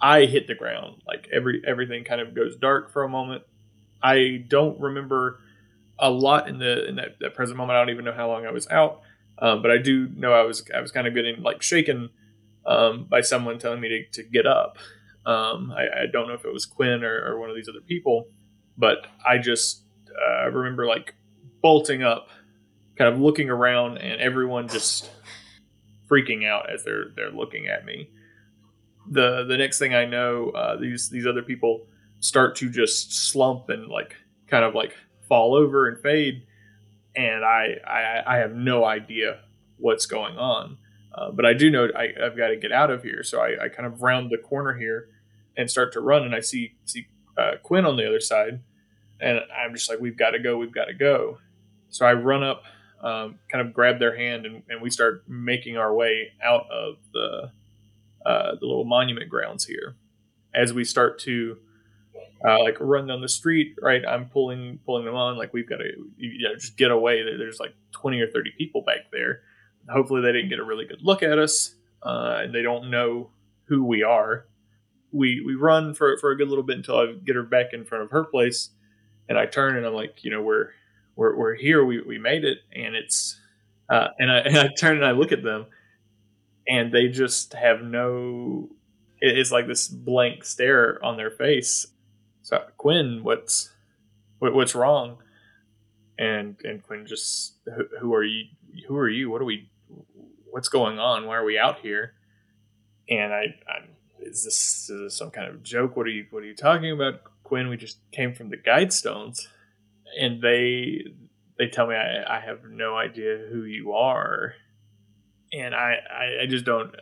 I 0.00 0.24
hit 0.24 0.46
the 0.46 0.54
ground. 0.54 1.02
Like 1.06 1.28
every 1.32 1.62
everything 1.66 2.04
kind 2.04 2.20
of 2.20 2.34
goes 2.34 2.56
dark 2.56 2.90
for 2.92 3.04
a 3.04 3.08
moment. 3.08 3.44
I 4.02 4.44
don't 4.48 4.80
remember 4.80 5.40
a 5.98 6.10
lot 6.10 6.48
in 6.48 6.58
the 6.58 6.88
in 6.88 6.96
that, 6.96 7.18
that 7.20 7.34
present 7.34 7.56
moment. 7.56 7.76
I 7.76 7.80
don't 7.80 7.90
even 7.90 8.04
know 8.04 8.12
how 8.12 8.28
long 8.28 8.46
I 8.46 8.50
was 8.50 8.66
out, 8.68 9.02
um, 9.38 9.62
but 9.62 9.70
I 9.70 9.78
do 9.78 10.08
know 10.08 10.32
I 10.32 10.42
was 10.42 10.64
I 10.74 10.80
was 10.80 10.90
kind 10.90 11.06
of 11.06 11.14
getting 11.14 11.42
like 11.42 11.62
shaken 11.62 12.10
um, 12.66 13.06
by 13.08 13.20
someone 13.20 13.58
telling 13.58 13.80
me 13.80 13.88
to, 13.88 14.22
to 14.22 14.28
get 14.28 14.46
up. 14.46 14.78
Um, 15.24 15.72
I, 15.72 16.02
I, 16.02 16.06
don't 16.12 16.26
know 16.26 16.34
if 16.34 16.44
it 16.44 16.52
was 16.52 16.66
Quinn 16.66 17.04
or, 17.04 17.24
or, 17.24 17.38
one 17.38 17.48
of 17.48 17.54
these 17.54 17.68
other 17.68 17.80
people, 17.80 18.26
but 18.76 19.06
I 19.24 19.38
just 19.38 19.84
uh, 20.10 20.50
remember 20.50 20.84
like 20.84 21.14
bolting 21.62 22.02
up, 22.02 22.28
kind 22.98 23.14
of 23.14 23.20
looking 23.20 23.48
around, 23.48 23.98
and 23.98 24.20
everyone 24.20 24.66
just 24.66 25.10
freaking 26.10 26.44
out 26.44 26.70
as 26.70 26.82
they're 26.82 27.10
they're 27.14 27.30
looking 27.30 27.68
at 27.68 27.84
me. 27.84 28.10
The 29.08 29.44
the 29.44 29.56
next 29.56 29.78
thing 29.78 29.94
I 29.94 30.06
know, 30.06 30.50
uh, 30.50 30.76
these 30.76 31.08
these 31.08 31.26
other 31.26 31.42
people 31.42 31.86
start 32.18 32.56
to 32.56 32.68
just 32.68 33.14
slump 33.14 33.68
and 33.68 33.86
like 33.86 34.16
kind 34.48 34.64
of 34.64 34.74
like 34.74 34.96
fall 35.28 35.54
over 35.54 35.86
and 35.86 36.02
fade, 36.02 36.46
and 37.14 37.44
I 37.44 37.76
I, 37.86 38.22
I 38.26 38.36
have 38.38 38.56
no 38.56 38.84
idea 38.84 39.40
what's 39.76 40.06
going 40.06 40.36
on. 40.36 40.78
Uh, 41.14 41.30
but 41.30 41.44
I 41.44 41.52
do 41.52 41.70
know 41.70 41.88
I, 41.96 42.08
have 42.18 42.36
got 42.36 42.48
to 42.48 42.56
get 42.56 42.72
out 42.72 42.90
of 42.90 43.02
here, 43.02 43.22
so 43.22 43.40
I, 43.40 43.64
I, 43.64 43.68
kind 43.68 43.84
of 43.84 44.00
round 44.00 44.30
the 44.30 44.38
corner 44.38 44.72
here 44.72 45.10
and 45.56 45.70
start 45.70 45.92
to 45.92 46.00
run, 46.00 46.24
and 46.24 46.34
I 46.34 46.40
see 46.40 46.74
see 46.84 47.06
uh, 47.36 47.52
Quinn 47.62 47.84
on 47.84 47.96
the 47.96 48.06
other 48.06 48.20
side, 48.20 48.60
and 49.20 49.40
I'm 49.56 49.74
just 49.74 49.88
like, 49.88 50.00
"We've 50.00 50.16
got 50.16 50.30
to 50.30 50.38
go, 50.38 50.56
we've 50.56 50.74
got 50.74 50.86
to 50.86 50.94
go." 50.94 51.38
So 51.90 52.06
I 52.06 52.14
run 52.14 52.42
up, 52.42 52.64
um, 53.02 53.38
kind 53.50 53.66
of 53.66 53.74
grab 53.74 53.98
their 53.98 54.16
hand, 54.16 54.46
and, 54.46 54.62
and, 54.68 54.80
we 54.80 54.88
start 54.88 55.24
making 55.28 55.76
our 55.76 55.94
way 55.94 56.32
out 56.42 56.64
of 56.70 56.96
the 57.12 57.50
uh, 58.24 58.54
the 58.58 58.66
little 58.66 58.84
monument 58.84 59.28
grounds 59.28 59.66
here. 59.66 59.96
As 60.54 60.72
we 60.72 60.84
start 60.84 61.18
to 61.20 61.58
uh, 62.46 62.62
like 62.62 62.76
run 62.80 63.06
down 63.06 63.20
the 63.20 63.28
street, 63.28 63.76
right? 63.80 64.02
I'm 64.06 64.28
pulling 64.28 64.78
pulling 64.84 65.04
them 65.04 65.14
on, 65.14 65.36
like 65.36 65.52
we've 65.52 65.68
got 65.68 65.78
to 65.78 65.90
you 66.16 66.48
know 66.48 66.54
just 66.54 66.76
get 66.76 66.90
away. 66.90 67.22
There's 67.22 67.60
like 67.60 67.74
20 67.92 68.20
or 68.20 68.26
30 68.28 68.52
people 68.56 68.82
back 68.82 69.10
there. 69.12 69.40
Hopefully, 69.90 70.22
they 70.22 70.32
didn't 70.32 70.48
get 70.48 70.58
a 70.58 70.64
really 70.64 70.84
good 70.84 71.02
look 71.02 71.22
at 71.22 71.38
us, 71.38 71.74
uh, 72.02 72.40
and 72.42 72.54
they 72.54 72.62
don't 72.62 72.90
know 72.90 73.30
who 73.64 73.84
we 73.84 74.02
are. 74.02 74.46
We 75.12 75.42
we 75.44 75.54
run 75.54 75.94
for 75.94 76.16
for 76.18 76.30
a 76.30 76.36
good 76.36 76.48
little 76.48 76.64
bit 76.64 76.76
until 76.78 76.96
I 76.96 77.12
get 77.24 77.36
her 77.36 77.42
back 77.42 77.72
in 77.72 77.84
front 77.84 78.04
of 78.04 78.10
her 78.10 78.24
place, 78.24 78.70
and 79.28 79.38
I 79.38 79.46
turn 79.46 79.76
and 79.76 79.86
I'm 79.86 79.94
like, 79.94 80.24
you 80.24 80.30
know, 80.30 80.42
we're 80.42 80.70
we're, 81.16 81.36
we're 81.36 81.54
here. 81.54 81.84
We 81.84 82.00
we 82.00 82.18
made 82.18 82.44
it, 82.44 82.58
and 82.74 82.94
it's 82.94 83.38
uh, 83.88 84.08
and 84.18 84.30
I 84.32 84.38
and 84.46 84.56
I 84.56 84.68
turn 84.78 84.96
and 84.96 85.06
I 85.06 85.12
look 85.12 85.32
at 85.32 85.42
them, 85.42 85.66
and 86.66 86.92
they 86.92 87.08
just 87.08 87.54
have 87.54 87.82
no. 87.82 88.70
It's 89.20 89.52
like 89.52 89.68
this 89.68 89.86
blank 89.86 90.44
stare 90.44 90.98
on 91.04 91.16
their 91.16 91.30
face. 91.30 91.86
So 92.42 92.64
Quinn, 92.76 93.20
what's 93.22 93.70
what, 94.40 94.54
what's 94.54 94.74
wrong? 94.74 95.18
And 96.18 96.56
and 96.64 96.82
Quinn 96.82 97.06
just, 97.06 97.54
who, 97.64 97.84
who 98.00 98.14
are 98.14 98.24
you? 98.24 98.46
Who 98.88 98.96
are 98.96 99.08
you? 99.08 99.30
What 99.30 99.40
are 99.40 99.44
we? 99.44 99.70
What's 100.50 100.68
going 100.68 100.98
on? 100.98 101.26
Why 101.26 101.36
are 101.36 101.44
we 101.44 101.58
out 101.58 101.78
here? 101.80 102.14
And 103.08 103.32
I, 103.32 103.54
I'm, 103.68 103.88
is 104.22 104.44
this, 104.44 104.90
is 104.90 105.00
this 105.00 105.16
some 105.16 105.30
kind 105.30 105.48
of 105.48 105.62
joke? 105.62 105.96
What 105.96 106.06
are 106.06 106.10
you 106.10 106.26
What 106.30 106.42
are 106.42 106.46
you 106.46 106.56
talking 106.56 106.90
about, 106.90 107.22
Quinn? 107.42 107.68
We 107.68 107.76
just 107.76 107.98
came 108.12 108.34
from 108.34 108.50
the 108.50 108.56
Guidestones, 108.56 109.46
and 110.20 110.42
they 110.42 111.04
they 111.58 111.68
tell 111.68 111.86
me 111.86 111.94
I, 111.94 112.38
I 112.38 112.40
have 112.40 112.64
no 112.64 112.96
idea 112.96 113.46
who 113.50 113.64
you 113.64 113.92
are 113.92 114.54
and 115.52 115.74
I, 115.74 115.96
I, 116.10 116.42
I 116.42 116.46
just 116.46 116.64
don't. 116.64 116.94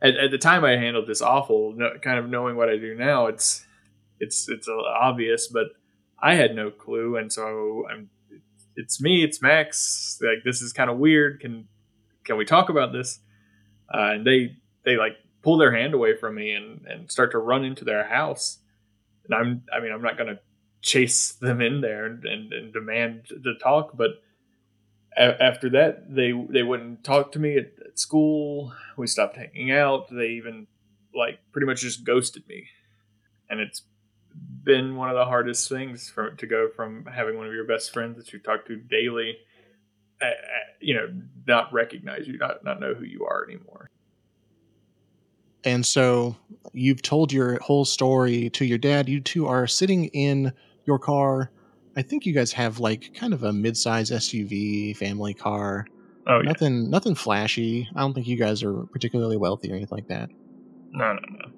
At, 0.00 0.16
at, 0.16 0.30
the 0.30 0.38
time, 0.38 0.64
I 0.64 0.72
handled 0.72 1.06
this 1.06 1.20
awful. 1.20 1.74
No, 1.76 1.90
kind 2.00 2.18
of 2.18 2.28
knowing 2.28 2.56
what 2.56 2.68
I 2.68 2.76
do 2.76 2.94
now, 2.94 3.26
it's 3.26 3.66
it's 4.20 4.48
it's 4.48 4.68
obvious, 4.68 5.48
but 5.48 5.66
I 6.22 6.34
had 6.34 6.54
no 6.54 6.70
clue, 6.70 7.16
and 7.16 7.32
so 7.32 7.84
I'm. 7.90 8.10
It's 8.76 9.00
me. 9.00 9.24
It's 9.24 9.42
Max. 9.42 10.18
Like 10.22 10.44
this 10.44 10.62
is 10.62 10.72
kind 10.72 10.88
of 10.88 10.98
weird. 10.98 11.40
Can 11.40 11.66
can 12.24 12.36
we 12.36 12.44
talk 12.44 12.68
about 12.68 12.92
this? 12.92 13.18
Uh, 13.92 14.12
and 14.14 14.26
they 14.26 14.56
they 14.84 14.96
like 14.96 15.16
pull 15.48 15.56
their 15.56 15.74
hand 15.74 15.94
away 15.94 16.14
from 16.14 16.34
me 16.34 16.52
and 16.52 16.84
and 16.86 17.10
start 17.10 17.30
to 17.32 17.38
run 17.38 17.64
into 17.64 17.82
their 17.82 18.06
house. 18.06 18.58
And 19.24 19.34
I'm 19.34 19.62
I 19.74 19.80
mean 19.80 19.92
I'm 19.92 20.02
not 20.02 20.18
gonna 20.18 20.40
chase 20.82 21.32
them 21.32 21.62
in 21.62 21.80
there 21.80 22.04
and, 22.04 22.22
and, 22.26 22.52
and 22.52 22.70
demand 22.70 23.28
to 23.28 23.54
talk, 23.62 23.96
but 23.96 24.10
a- 25.16 25.42
after 25.42 25.70
that, 25.70 26.14
they 26.14 26.32
they 26.50 26.62
wouldn't 26.62 27.02
talk 27.02 27.32
to 27.32 27.38
me 27.38 27.56
at, 27.56 27.72
at 27.86 27.98
school. 27.98 28.74
We 28.98 29.06
stopped 29.06 29.38
hanging 29.38 29.70
out. 29.70 30.08
They 30.10 30.32
even 30.32 30.66
like 31.14 31.38
pretty 31.50 31.66
much 31.66 31.80
just 31.80 32.04
ghosted 32.04 32.46
me, 32.46 32.66
and 33.48 33.58
it's 33.58 33.84
been 34.64 34.96
one 34.96 35.08
of 35.08 35.16
the 35.16 35.24
hardest 35.24 35.66
things 35.70 36.10
for 36.10 36.32
to 36.32 36.46
go 36.46 36.68
from 36.76 37.06
having 37.06 37.38
one 37.38 37.46
of 37.46 37.54
your 37.54 37.64
best 37.64 37.94
friends 37.94 38.18
that 38.18 38.34
you 38.34 38.38
talk 38.38 38.66
to 38.66 38.76
daily, 38.76 39.38
uh, 40.20 40.30
you 40.78 40.92
know, 40.92 41.08
not 41.46 41.72
recognize 41.72 42.28
you, 42.28 42.36
not 42.36 42.62
not 42.64 42.80
know 42.80 42.92
who 42.92 43.06
you 43.06 43.24
are 43.24 43.46
anymore. 43.48 43.88
And 45.64 45.84
so 45.84 46.36
you've 46.72 47.02
told 47.02 47.32
your 47.32 47.58
whole 47.60 47.84
story 47.84 48.50
to 48.50 48.64
your 48.64 48.78
dad. 48.78 49.08
You 49.08 49.20
two 49.20 49.46
are 49.46 49.66
sitting 49.66 50.06
in 50.06 50.52
your 50.86 50.98
car 50.98 51.50
I 51.98 52.02
think 52.02 52.26
you 52.26 52.32
guys 52.32 52.52
have 52.52 52.78
like 52.78 53.12
kind 53.14 53.34
of 53.34 53.42
a 53.42 53.52
mid-size 53.52 54.12
SUV 54.12 54.96
family 54.96 55.34
car. 55.34 55.84
Oh, 56.28 56.36
yeah. 56.36 56.42
nothing, 56.42 56.90
nothing 56.90 57.16
flashy. 57.16 57.88
I 57.96 58.00
don't 58.00 58.14
think 58.14 58.28
you 58.28 58.36
guys 58.36 58.62
are 58.62 58.84
particularly 58.92 59.36
wealthy 59.36 59.72
or 59.72 59.74
anything 59.74 59.96
like 59.96 60.06
that. 60.06 60.30
No, 60.92 61.14
no, 61.14 61.20
no. 61.28 61.50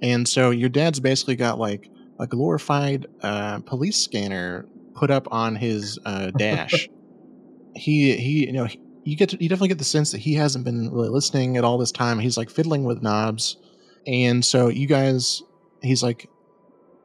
And 0.00 0.28
so 0.28 0.50
your 0.50 0.68
dad's 0.68 1.00
basically 1.00 1.34
got 1.34 1.58
like 1.58 1.90
a 2.20 2.26
glorified 2.28 3.06
uh, 3.22 3.60
police 3.60 3.96
scanner 3.96 4.64
put 4.94 5.10
up 5.10 5.26
on 5.32 5.56
his 5.56 5.98
uh, 6.06 6.30
dash. 6.38 6.88
he, 7.74 8.16
he, 8.16 8.46
you 8.46 8.52
know, 8.52 8.66
he, 8.66 8.80
you 9.04 9.16
get 9.16 9.30
to, 9.30 9.42
you 9.42 9.48
definitely 9.48 9.68
get 9.68 9.78
the 9.78 9.84
sense 9.84 10.12
that 10.12 10.18
he 10.18 10.34
hasn't 10.34 10.64
been 10.64 10.90
really 10.92 11.08
listening 11.08 11.56
at 11.56 11.64
all 11.64 11.78
this 11.78 11.92
time. 11.92 12.18
He's 12.18 12.36
like 12.36 12.50
fiddling 12.50 12.84
with 12.84 13.02
knobs, 13.02 13.56
and 14.06 14.44
so 14.44 14.68
you 14.68 14.86
guys, 14.86 15.42
he's 15.82 16.02
like, 16.02 16.28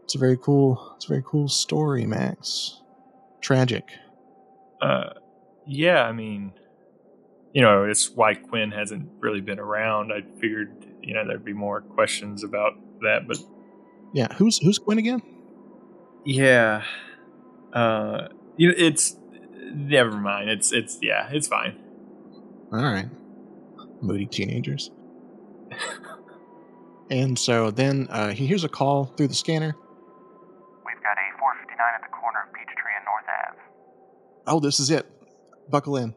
it's 0.03 0.15
a 0.15 0.17
very 0.17 0.37
cool. 0.37 0.93
It's 0.95 1.05
a 1.05 1.09
very 1.09 1.23
cool 1.25 1.47
story, 1.47 2.05
Max. 2.05 2.81
Tragic. 3.41 3.85
Uh, 4.81 5.11
yeah. 5.65 6.03
I 6.03 6.11
mean, 6.11 6.53
you 7.53 7.61
know, 7.61 7.85
it's 7.85 8.09
why 8.11 8.35
Quinn 8.35 8.71
hasn't 8.71 9.09
really 9.19 9.41
been 9.41 9.59
around. 9.59 10.11
I 10.11 10.21
figured, 10.39 10.85
you 11.01 11.13
know, 11.13 11.25
there'd 11.25 11.45
be 11.45 11.53
more 11.53 11.81
questions 11.81 12.43
about 12.43 12.73
that, 13.01 13.27
but 13.27 13.37
yeah, 14.13 14.33
who's 14.35 14.57
who's 14.59 14.77
Quinn 14.77 14.97
again? 14.97 15.21
Yeah. 16.25 16.83
Uh, 17.73 18.27
you 18.57 18.69
know, 18.69 18.75
it's 18.77 19.17
never 19.73 20.17
mind. 20.17 20.49
It's 20.49 20.71
it's 20.71 20.99
yeah, 21.01 21.29
it's 21.31 21.47
fine. 21.47 21.79
All 22.79 22.84
right. 22.91 23.10
Moody 24.01 24.25
teenagers. 24.25 24.91
and 27.10 27.38
so 27.38 27.72
then 27.72 28.08
uh, 28.10 28.32
he 28.32 28.46
hears 28.48 28.63
a 28.63 28.70
call 28.70 29.05
through 29.05 29.27
the 29.27 29.34
scanner 29.36 29.75
We've 30.86 31.03
got 31.03 31.17
a 31.17 31.38
459 31.39 31.79
at 31.96 32.01
the 32.01 32.08
corner 32.15 32.39
of 32.48 32.53
Peachtree 32.53 32.91
and 32.96 33.05
North 33.05 33.25
Ave. 33.50 33.60
oh, 34.48 34.60
this 34.60 34.79
is 34.79 34.89
it. 34.91 35.10
Buckle 35.70 35.98
in. 35.98 36.13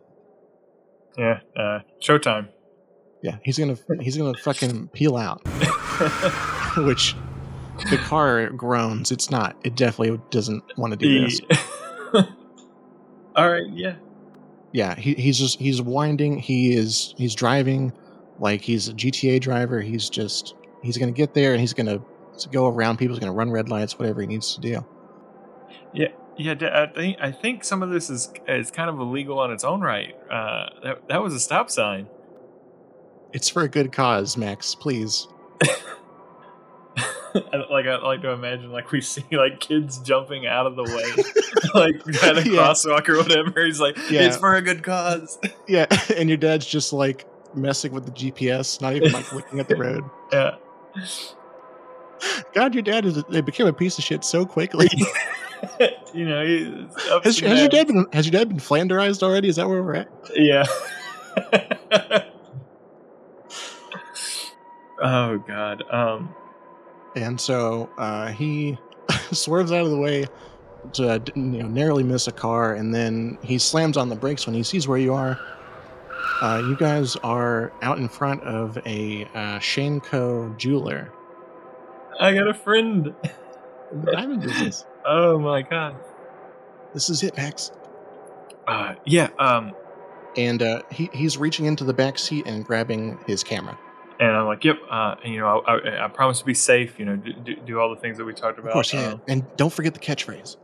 Yeah, 1.16 1.40
uh, 1.56 1.80
showtime. 2.00 2.48
Yeah, 3.22 3.38
he's 3.42 3.58
gonna 3.58 3.76
he's 4.00 4.16
gonna 4.16 4.36
fucking 4.38 4.88
peel 4.88 5.16
out. 5.16 5.40
Which 6.76 7.16
the 7.90 7.96
car 7.96 8.50
groans. 8.50 9.10
It's 9.10 9.30
not. 9.30 9.56
It 9.64 9.74
definitely 9.74 10.20
doesn't 10.30 10.62
want 10.76 10.92
to 10.92 10.96
do 10.96 11.24
this. 11.24 11.40
All 13.34 13.50
right. 13.50 13.68
Yeah. 13.70 13.96
Yeah. 14.72 14.94
He, 14.94 15.14
he's 15.14 15.38
just 15.38 15.58
he's 15.58 15.80
winding. 15.80 16.38
He 16.38 16.74
is 16.74 17.14
he's 17.16 17.34
driving 17.34 17.92
like 18.38 18.60
he's 18.60 18.88
a 18.88 18.92
GTA 18.92 19.40
driver. 19.40 19.80
He's 19.80 20.08
just 20.08 20.54
he's 20.82 20.98
gonna 20.98 21.12
get 21.12 21.34
there 21.34 21.52
and 21.52 21.60
he's 21.60 21.74
gonna 21.74 22.00
go 22.52 22.68
around 22.68 22.98
people. 22.98 23.14
He's 23.14 23.20
gonna 23.20 23.32
run 23.32 23.50
red 23.50 23.68
lights, 23.68 23.98
whatever 23.98 24.20
he 24.20 24.26
needs 24.26 24.54
to 24.54 24.60
do. 24.60 24.84
Yeah. 25.92 26.08
Yeah, 26.40 26.54
I 26.72 26.86
think 26.86 27.16
I 27.20 27.32
think 27.32 27.64
some 27.64 27.82
of 27.82 27.90
this 27.90 28.08
is 28.08 28.32
is 28.46 28.70
kind 28.70 28.88
of 28.88 29.00
illegal 29.00 29.40
on 29.40 29.50
its 29.50 29.64
own 29.64 29.80
right. 29.80 30.14
Uh, 30.30 30.66
that 30.84 31.08
that 31.08 31.20
was 31.20 31.34
a 31.34 31.40
stop 31.40 31.68
sign. 31.68 32.06
It's 33.32 33.48
for 33.48 33.62
a 33.62 33.68
good 33.68 33.90
cause, 33.90 34.36
Max. 34.36 34.76
Please. 34.76 35.26
like 37.70 37.86
I 37.86 37.98
like 37.98 38.22
to 38.22 38.30
imagine, 38.30 38.70
like 38.70 38.90
we 38.90 39.00
see 39.00 39.24
like 39.32 39.60
kids 39.60 39.98
jumping 39.98 40.46
out 40.46 40.66
of 40.66 40.76
the 40.76 40.84
way, 40.84 41.74
like 41.74 41.96
at 42.22 42.38
a 42.38 42.48
yeah. 42.48 42.58
crosswalk 42.58 43.08
or 43.08 43.18
whatever. 43.18 43.64
He's 43.64 43.80
like, 43.80 43.96
yeah. 44.10 44.22
"It's 44.22 44.36
for 44.36 44.54
a 44.54 44.62
good 44.62 44.82
cause." 44.82 45.38
Yeah, 45.66 45.86
and 46.16 46.30
your 46.30 46.38
dad's 46.38 46.64
just 46.64 46.94
like 46.94 47.26
messing 47.54 47.92
with 47.92 48.06
the 48.06 48.10
GPS, 48.12 48.80
not 48.80 48.94
even 48.96 49.12
like 49.12 49.30
looking 49.34 49.60
at 49.60 49.68
the 49.68 49.76
road. 49.76 50.02
Yeah. 50.32 50.56
God, 52.54 52.74
your 52.74 52.82
dad 52.82 53.04
is 53.04 53.22
they 53.24 53.42
became 53.42 53.66
a 53.66 53.72
piece 53.72 53.98
of 53.98 54.04
shit 54.04 54.24
so 54.24 54.46
quickly. 54.46 54.88
you 56.14 56.26
know, 56.26 56.88
has, 57.22 57.38
has 57.38 57.60
your 57.60 57.68
dad 57.68 57.88
been 57.88 58.06
has 58.14 58.26
your 58.26 58.32
dad 58.32 58.48
been 58.48 58.58
flanderized 58.58 59.22
already? 59.22 59.48
Is 59.48 59.56
that 59.56 59.68
where 59.68 59.82
we're 59.82 59.96
at? 59.96 60.08
Yeah. 60.34 60.64
oh 65.02 65.38
God. 65.46 65.82
Um. 65.90 66.34
And 67.18 67.40
so 67.40 67.90
uh, 67.98 68.28
he 68.28 68.78
swerves 69.32 69.72
out 69.72 69.84
of 69.84 69.90
the 69.90 69.98
way 69.98 70.26
to 70.94 71.08
uh, 71.08 71.18
you 71.34 71.42
know, 71.42 71.68
narrowly 71.68 72.04
miss 72.04 72.28
a 72.28 72.32
car, 72.32 72.74
and 72.74 72.94
then 72.94 73.36
he 73.42 73.58
slams 73.58 73.96
on 73.96 74.08
the 74.08 74.14
brakes 74.16 74.46
when 74.46 74.54
he 74.54 74.62
sees 74.62 74.86
where 74.86 74.98
you 74.98 75.12
are. 75.14 75.38
Uh, 76.40 76.62
you 76.64 76.76
guys 76.76 77.16
are 77.16 77.72
out 77.82 77.98
in 77.98 78.08
front 78.08 78.40
of 78.44 78.78
a 78.86 79.26
uh, 79.34 79.58
Shane 79.58 80.00
Co. 80.00 80.54
jeweler. 80.56 81.12
I 82.20 82.32
got 82.34 82.46
a 82.48 82.54
friend. 82.54 83.14
diamond 84.04 84.42
business. 84.42 84.84
Oh 85.10 85.38
my 85.38 85.62
god. 85.62 85.96
This 86.92 87.08
is 87.08 87.22
it, 87.22 87.34
Max. 87.34 87.70
Uh, 88.66 88.94
yeah. 89.06 89.30
Um, 89.38 89.72
And 90.36 90.60
uh, 90.62 90.82
he, 90.90 91.08
he's 91.14 91.38
reaching 91.38 91.64
into 91.64 91.82
the 91.84 91.94
back 91.94 92.18
seat 92.18 92.46
and 92.46 92.62
grabbing 92.62 93.18
his 93.26 93.42
camera. 93.42 93.78
And 94.20 94.30
I'm 94.30 94.46
like, 94.46 94.64
yep. 94.64 94.78
Uh, 94.90 95.14
and, 95.24 95.32
you 95.32 95.40
know, 95.40 95.62
I, 95.66 95.74
I, 95.74 96.04
I 96.04 96.08
promise 96.08 96.40
to 96.40 96.44
be 96.44 96.54
safe. 96.54 96.98
You 96.98 97.04
know, 97.04 97.16
do, 97.16 97.56
do, 97.56 97.78
all 97.78 97.94
the 97.94 98.00
things 98.00 98.18
that 98.18 98.24
we 98.24 98.32
talked 98.32 98.58
about. 98.58 98.70
Of 98.70 98.74
course, 98.74 98.92
yeah. 98.92 99.12
Um, 99.12 99.22
and 99.28 99.56
don't 99.56 99.72
forget 99.72 99.94
the 99.94 100.00
catchphrase. 100.00 100.56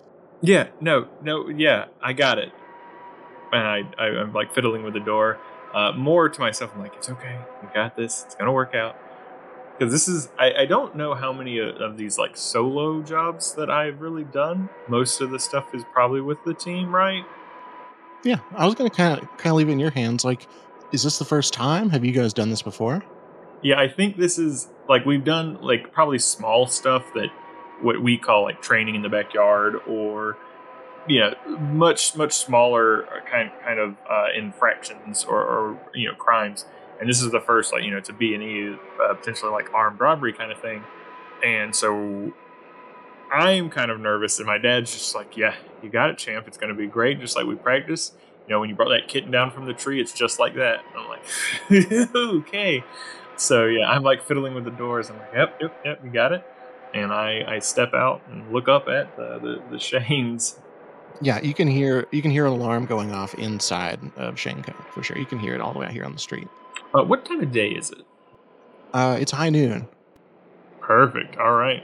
yeah. 0.42 0.68
No. 0.80 1.08
No. 1.22 1.48
Yeah. 1.48 1.86
I 2.02 2.12
got 2.12 2.38
it. 2.38 2.52
And 3.52 3.62
I, 3.62 3.82
I 3.98 4.06
I'm 4.06 4.32
like 4.32 4.52
fiddling 4.54 4.82
with 4.82 4.94
the 4.94 5.00
door. 5.00 5.38
Uh, 5.72 5.92
more 5.92 6.28
to 6.28 6.40
myself, 6.40 6.72
I'm 6.74 6.80
like, 6.80 6.94
it's 6.96 7.10
okay. 7.10 7.38
We 7.62 7.68
got 7.74 7.96
this. 7.96 8.24
It's 8.26 8.34
gonna 8.34 8.52
work 8.52 8.74
out. 8.74 8.96
Because 9.76 9.92
this 9.92 10.06
is, 10.06 10.28
I, 10.38 10.52
I 10.62 10.66
don't 10.66 10.94
know 10.94 11.14
how 11.14 11.32
many 11.32 11.58
of, 11.58 11.76
of 11.76 11.96
these 11.96 12.16
like 12.16 12.36
solo 12.36 13.02
jobs 13.02 13.54
that 13.54 13.70
I've 13.70 14.00
really 14.00 14.22
done. 14.22 14.68
Most 14.88 15.20
of 15.20 15.30
the 15.30 15.40
stuff 15.40 15.74
is 15.74 15.82
probably 15.92 16.20
with 16.20 16.38
the 16.44 16.54
team, 16.54 16.94
right? 16.94 17.24
Yeah, 18.22 18.38
I 18.56 18.66
was 18.66 18.76
gonna 18.76 18.90
kind 18.90 19.20
of 19.20 19.28
kind 19.36 19.50
of 19.50 19.56
leave 19.56 19.68
it 19.68 19.72
in 19.72 19.80
your 19.80 19.90
hands. 19.90 20.24
Like, 20.24 20.46
is 20.92 21.02
this 21.02 21.18
the 21.18 21.24
first 21.24 21.52
time? 21.52 21.90
Have 21.90 22.04
you 22.04 22.12
guys 22.12 22.32
done 22.32 22.50
this 22.50 22.62
before? 22.62 23.04
Yeah, 23.62 23.80
I 23.80 23.88
think 23.88 24.16
this 24.16 24.38
is 24.38 24.68
like 24.88 25.04
we've 25.04 25.24
done 25.24 25.60
like 25.62 25.92
probably 25.92 26.18
small 26.18 26.66
stuff 26.66 27.04
that 27.14 27.28
what 27.80 28.02
we 28.02 28.16
call 28.18 28.44
like 28.44 28.62
training 28.62 28.94
in 28.94 29.02
the 29.02 29.08
backyard 29.08 29.76
or 29.86 30.36
you 31.06 31.20
know 31.20 31.34
much 31.58 32.16
much 32.16 32.32
smaller 32.32 33.04
uh, 33.06 33.20
kind 33.30 33.50
kind 33.62 33.78
of 33.78 33.96
uh, 34.08 34.26
infractions 34.36 35.24
or, 35.24 35.40
or 35.40 35.80
you 35.94 36.08
know 36.08 36.14
crimes. 36.14 36.66
And 37.00 37.08
this 37.08 37.20
is 37.20 37.32
the 37.32 37.40
first 37.40 37.72
like 37.72 37.82
you 37.82 37.90
know 37.90 37.98
it's 37.98 38.08
a 38.08 38.12
B 38.12 38.34
and 38.34 38.42
E 38.42 38.76
uh, 39.02 39.14
potentially 39.14 39.50
like 39.50 39.72
armed 39.74 40.00
robbery 40.00 40.32
kind 40.32 40.52
of 40.52 40.60
thing. 40.60 40.84
And 41.42 41.74
so 41.74 42.32
I'm 43.32 43.68
kind 43.68 43.90
of 43.90 44.00
nervous, 44.00 44.38
and 44.38 44.46
my 44.46 44.58
dad's 44.58 44.92
just 44.92 45.14
like, 45.14 45.36
"Yeah, 45.36 45.54
you 45.82 45.90
got 45.90 46.10
it, 46.10 46.18
champ. 46.18 46.46
It's 46.46 46.56
going 46.56 46.72
to 46.72 46.78
be 46.78 46.86
great, 46.86 47.20
just 47.20 47.36
like 47.36 47.46
we 47.46 47.56
practice 47.56 48.12
You 48.46 48.54
know, 48.54 48.60
when 48.60 48.68
you 48.68 48.76
brought 48.76 48.90
that 48.90 49.08
kitten 49.08 49.30
down 49.30 49.50
from 49.50 49.66
the 49.66 49.74
tree, 49.74 50.00
it's 50.00 50.12
just 50.12 50.38
like 50.38 50.54
that. 50.54 50.84
And 50.94 51.00
I'm 51.00 51.08
like, 51.08 52.14
okay. 52.14 52.84
So 53.36 53.66
yeah, 53.66 53.88
I'm 53.88 54.02
like 54.02 54.22
fiddling 54.22 54.54
with 54.54 54.64
the 54.64 54.70
doors. 54.70 55.10
I'm 55.10 55.18
like, 55.18 55.32
yep, 55.34 55.58
yep, 55.60 55.80
yep, 55.84 56.00
you 56.04 56.10
got 56.10 56.32
it. 56.32 56.44
And 56.92 57.12
I, 57.12 57.56
I 57.56 57.58
step 57.58 57.92
out 57.92 58.22
and 58.30 58.52
look 58.52 58.68
up 58.68 58.88
at 58.88 59.16
the, 59.16 59.38
the, 59.40 59.62
the 59.70 59.76
Shanes. 59.76 60.58
Yeah, 61.20 61.40
you 61.40 61.54
can 61.54 61.68
hear 61.68 62.06
you 62.10 62.22
can 62.22 62.30
hear 62.30 62.46
an 62.46 62.52
alarm 62.52 62.86
going 62.86 63.12
off 63.12 63.34
inside 63.34 64.00
of 64.16 64.38
Shane 64.38 64.62
Co. 64.62 64.72
for 64.92 65.02
sure. 65.02 65.16
You 65.18 65.26
can 65.26 65.38
hear 65.38 65.54
it 65.54 65.60
all 65.60 65.72
the 65.72 65.78
way 65.78 65.86
out 65.86 65.92
here 65.92 66.04
on 66.04 66.12
the 66.12 66.18
street. 66.18 66.48
Uh, 66.92 67.02
what 67.02 67.24
time 67.24 67.40
of 67.40 67.52
day 67.52 67.70
is 67.70 67.90
it? 67.90 68.02
Uh, 68.92 69.16
it's 69.20 69.32
high 69.32 69.50
noon. 69.50 69.88
Perfect. 70.80 71.36
All 71.36 71.52
right. 71.52 71.82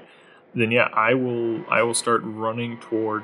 Then 0.54 0.70
yeah, 0.70 0.88
I 0.92 1.14
will 1.14 1.64
I 1.70 1.82
will 1.82 1.94
start 1.94 2.22
running 2.24 2.78
toward 2.78 3.22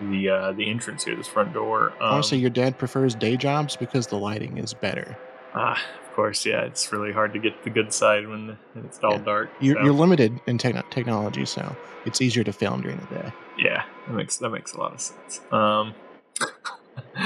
the 0.00 0.28
uh, 0.28 0.52
the 0.52 0.68
entrance 0.68 1.04
here, 1.04 1.14
this 1.14 1.26
front 1.28 1.52
door. 1.52 1.90
Um, 2.00 2.14
Honestly, 2.14 2.38
your 2.38 2.50
dad 2.50 2.78
prefers 2.78 3.14
day 3.14 3.36
jobs 3.36 3.76
because 3.76 4.06
the 4.06 4.16
lighting 4.16 4.58
is 4.58 4.72
better. 4.74 5.16
Ah, 5.54 5.80
of 6.06 6.12
course, 6.14 6.44
yeah. 6.46 6.62
It's 6.62 6.92
really 6.92 7.12
hard 7.12 7.32
to 7.32 7.38
get 7.38 7.62
the 7.64 7.70
good 7.70 7.92
side 7.92 8.28
when 8.28 8.56
it's 8.84 8.98
all 9.02 9.12
Yeah. 9.12 9.18
dark. 9.18 9.50
You're, 9.60 9.76
so- 9.76 9.84
you're 9.84 9.92
limited 9.94 10.40
in 10.46 10.58
techno 10.58 10.82
technology, 10.90 11.44
so 11.44 11.74
it's 12.04 12.20
easier 12.20 12.44
to 12.44 12.52
film 12.52 12.82
during 12.82 12.98
the 12.98 13.06
day. 13.14 13.32
Yeah, 13.58 13.84
that 14.06 14.12
makes 14.14 14.36
that 14.38 14.50
makes 14.50 14.72
a 14.74 14.78
lot 14.78 14.92
of 14.94 15.00
sense. 15.00 15.40
Um, 15.52 15.94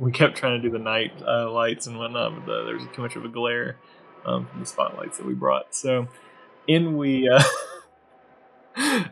we 0.00 0.10
kept 0.10 0.36
trying 0.36 0.60
to 0.60 0.62
do 0.68 0.70
the 0.70 0.78
night 0.82 1.12
uh, 1.26 1.50
lights 1.50 1.86
and 1.86 1.98
whatnot, 1.98 2.34
but 2.34 2.46
the, 2.46 2.64
there 2.64 2.74
was 2.74 2.84
too 2.94 3.02
much 3.02 3.16
of 3.16 3.24
a 3.24 3.28
glare 3.28 3.76
um, 4.24 4.46
from 4.46 4.60
the 4.60 4.66
spotlights 4.66 5.18
that 5.18 5.26
we 5.26 5.34
brought. 5.34 5.74
So 5.74 6.08
in 6.66 6.96
we, 6.96 7.28
uh, 7.28 7.42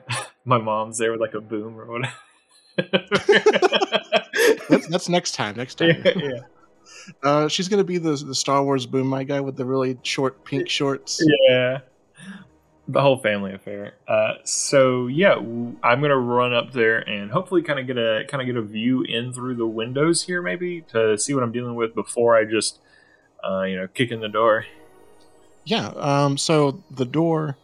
my 0.44 0.59
mom's 0.59 0.96
there 0.98 1.12
with 1.12 1.20
like 1.20 1.35
a 1.35 1.40
boom 1.40 1.79
or 1.79 1.87
whatever. 1.87 2.12
That's, 4.68 4.87
that's 4.88 5.09
next 5.11 5.33
time. 5.35 5.57
Next 5.57 5.74
time. 5.77 6.03
yeah, 6.05 6.12
yeah. 6.16 6.40
Uh, 7.22 7.48
she's 7.48 7.68
gonna 7.68 7.85
be 7.85 7.98
the 7.98 8.12
the 8.16 8.35
Star 8.35 8.62
Wars 8.62 8.87
boom 8.87 9.07
my 9.07 9.24
guy 9.24 9.40
with 9.40 9.57
the 9.57 9.64
really 9.64 9.98
short 10.02 10.44
pink 10.44 10.68
shorts. 10.68 11.20
yeah 11.48 11.81
the 12.88 13.00
whole 13.00 13.16
family 13.16 13.52
affair 13.55 13.94
uh 14.09 14.35
so 14.44 15.07
yeah 15.07 15.35
I'm 15.37 16.00
gonna 16.00 16.16
run 16.18 16.52
up 16.52 16.72
there 16.72 16.98
and 16.98 17.31
hopefully 17.31 17.62
kind 17.62 17.78
of 17.78 17.87
get 17.87 17.96
a 17.96 18.24
kind 18.28 18.40
of 18.42 18.46
get 18.46 18.57
a 18.57 18.62
view 18.62 19.02
in 19.02 19.33
through 19.33 19.55
the 19.55 19.66
windows 19.66 20.24
here 20.24 20.42
maybe 20.42 20.81
to 20.92 21.16
see 21.16 21.33
what 21.33 21.44
i'm 21.44 21.52
dealing 21.52 21.76
with 21.76 21.94
before 21.94 22.37
i 22.37 22.44
just 22.44 22.81
uh 23.48 23.62
you 23.62 23.76
know 23.76 23.87
kick 23.87 24.11
in 24.11 24.20
the 24.20 24.28
door 24.28 24.66
Yeah. 25.64 25.92
Um. 25.94 26.37
So 26.37 26.83
the 26.90 27.05
door, 27.05 27.57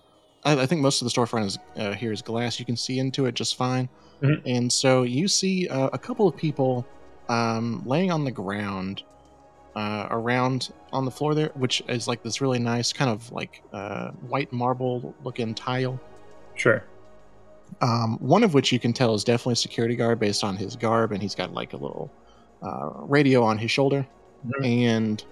I, 0.44 0.62
I 0.62 0.66
think 0.66 0.82
most 0.82 1.02
of 1.02 1.06
the 1.06 1.12
storefront 1.20 1.46
is 1.46 1.58
uh, 1.76 1.94
here 1.94 2.12
is 2.12 2.22
glass. 2.22 2.60
You 2.60 2.64
can 2.64 2.76
see 2.76 3.00
into 3.00 3.26
it 3.26 3.34
just 3.34 3.56
fine. 3.56 3.88
Mhm. 4.22 4.40
And 4.46 4.72
so 4.72 5.02
you 5.02 5.26
see 5.26 5.66
uh, 5.68 5.90
a 5.92 5.98
couple 5.98 6.28
of 6.28 6.36
people 6.36 6.86
um, 7.28 7.82
laying 7.84 8.12
on 8.12 8.22
the 8.24 8.30
ground 8.30 9.02
uh, 9.78 10.06
around 10.18 10.72
on 10.92 11.04
the 11.04 11.10
floor 11.18 11.34
there, 11.34 11.50
which 11.54 11.76
is 11.88 12.08
like 12.10 12.20
this 12.22 12.40
really 12.40 12.58
nice 12.58 12.92
kind 12.92 13.10
of 13.10 13.30
like 13.40 13.62
uh, 13.72 14.08
white 14.32 14.50
marble 14.52 15.14
looking 15.24 15.54
tile. 15.54 15.96
sure 16.56 16.82
Um, 17.80 18.18
one 18.34 18.42
of 18.46 18.54
which 18.54 18.72
you 18.72 18.80
can 18.84 18.92
tell 18.92 19.14
is 19.14 19.22
definitely 19.24 19.52
a 19.60 19.62
security 19.68 19.94
guard 20.02 20.18
based 20.18 20.42
on 20.42 20.56
his 20.56 20.74
garb, 20.76 21.12
and 21.12 21.20
he's 21.22 21.34
got 21.42 21.52
like 21.60 21.72
a 21.74 21.76
little 21.86 22.10
uh, 22.66 22.90
radio 23.16 23.38
on 23.50 23.56
his 23.58 23.70
shoulder. 23.70 24.02
Mhm. 24.46 24.66
And 24.90 25.24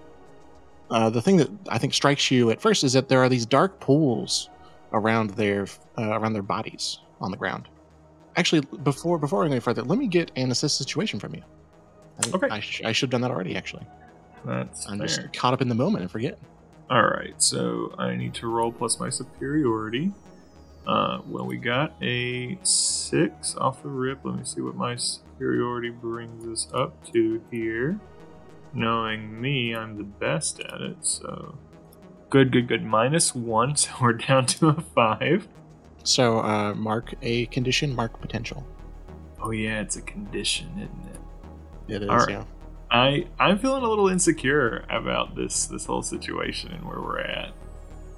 uh, 0.90 1.11
the 1.11 1.22
thing 1.22 1.37
that 1.38 1.50
I 1.68 1.78
think 1.78 1.92
strikes 1.94 2.30
you 2.30 2.50
at 2.50 2.61
first 2.61 2.85
is 2.85 2.92
that 2.92 3.09
there 3.09 3.20
are 3.24 3.28
these 3.28 3.46
dark 3.46 3.80
pools 3.80 4.48
around 4.92 5.30
their 5.30 5.66
uh, 5.98 6.12
around 6.18 6.35
their 6.35 6.42
bodies 6.56 7.00
on 7.20 7.30
the 7.32 7.37
ground. 7.37 7.64
Actually, 8.37 8.62
before 8.90 9.18
before 9.18 9.42
I 9.44 9.48
go 9.48 9.52
any 9.52 9.61
further, 9.61 9.82
let 9.82 9.98
me 9.98 10.06
get 10.06 10.30
an 10.37 10.50
assess 10.50 10.74
situation 10.74 11.18
from 11.18 11.35
you. 11.35 11.42
I, 12.22 12.37
Okay. 12.37 12.48
I, 12.56 12.61
sh- 12.61 12.82
I 12.85 12.92
should 12.92 13.06
have 13.09 13.12
done 13.16 13.22
that 13.22 13.30
already. 13.35 13.56
Actually, 13.56 13.87
that's 14.44 14.88
I'm 14.88 14.99
fair. 14.99 15.07
just 15.07 15.33
caught 15.33 15.53
up 15.55 15.61
in 15.62 15.68
the 15.68 15.75
moment 15.75 16.03
and 16.03 16.11
forget. 16.11 16.38
all 16.90 17.03
right 17.03 17.35
so 17.42 17.94
i 17.99 18.14
need 18.14 18.35
to 18.35 18.46
roll 18.46 18.70
plus 18.72 19.01
my 19.01 19.09
superiority 19.11 20.12
uh 20.87 21.20
well 21.27 21.44
we 21.46 21.57
got 21.57 21.94
a 22.03 22.59
six 22.62 23.57
off 23.57 23.83
the 23.83 23.88
rip 23.88 24.20
let 24.25 24.37
me 24.37 24.44
see 24.44 24.61
what 24.61 24.77
my 24.77 24.94
superiority 24.96 25.90
brings 25.90 26.46
us 26.46 26.68
up 26.72 26.92
to 27.12 27.42
here 27.51 27.99
knowing 28.72 29.40
me 29.40 29.75
i'm 29.75 29.96
the 29.96 30.05
best 30.05 30.61
at 30.61 30.81
it 30.81 30.96
so 31.01 31.57
good 32.31 32.53
good 32.53 32.68
good 32.68 32.85
minus 32.85 33.35
one 33.35 33.75
so 33.83 33.90
we're 34.01 34.12
down 34.12 34.46
to 34.46 34.68
a 34.68 34.81
five. 34.81 35.49
So 36.05 36.38
uh, 36.38 36.72
mark 36.75 37.14
a 37.22 37.46
condition, 37.46 37.92
mark 37.92 38.20
potential. 38.20 38.64
Oh 39.42 39.51
yeah 39.51 39.81
it's 39.81 39.96
a 39.96 40.03
condition 40.03 40.68
isn't 40.77 41.14
it 41.14 41.96
It 41.96 42.03
is. 42.05 42.09
All 42.09 42.16
right. 42.18 42.29
Yeah. 42.31 42.44
I 42.90 43.27
i'm 43.38 43.59
feeling 43.59 43.83
a 43.83 43.88
little 43.88 44.09
insecure 44.09 44.85
about 44.88 45.35
this 45.35 45.66
this 45.66 45.85
whole 45.87 46.03
situation 46.03 46.72
and 46.72 46.85
where 46.85 47.01
we're 47.01 47.20
at 47.20 47.53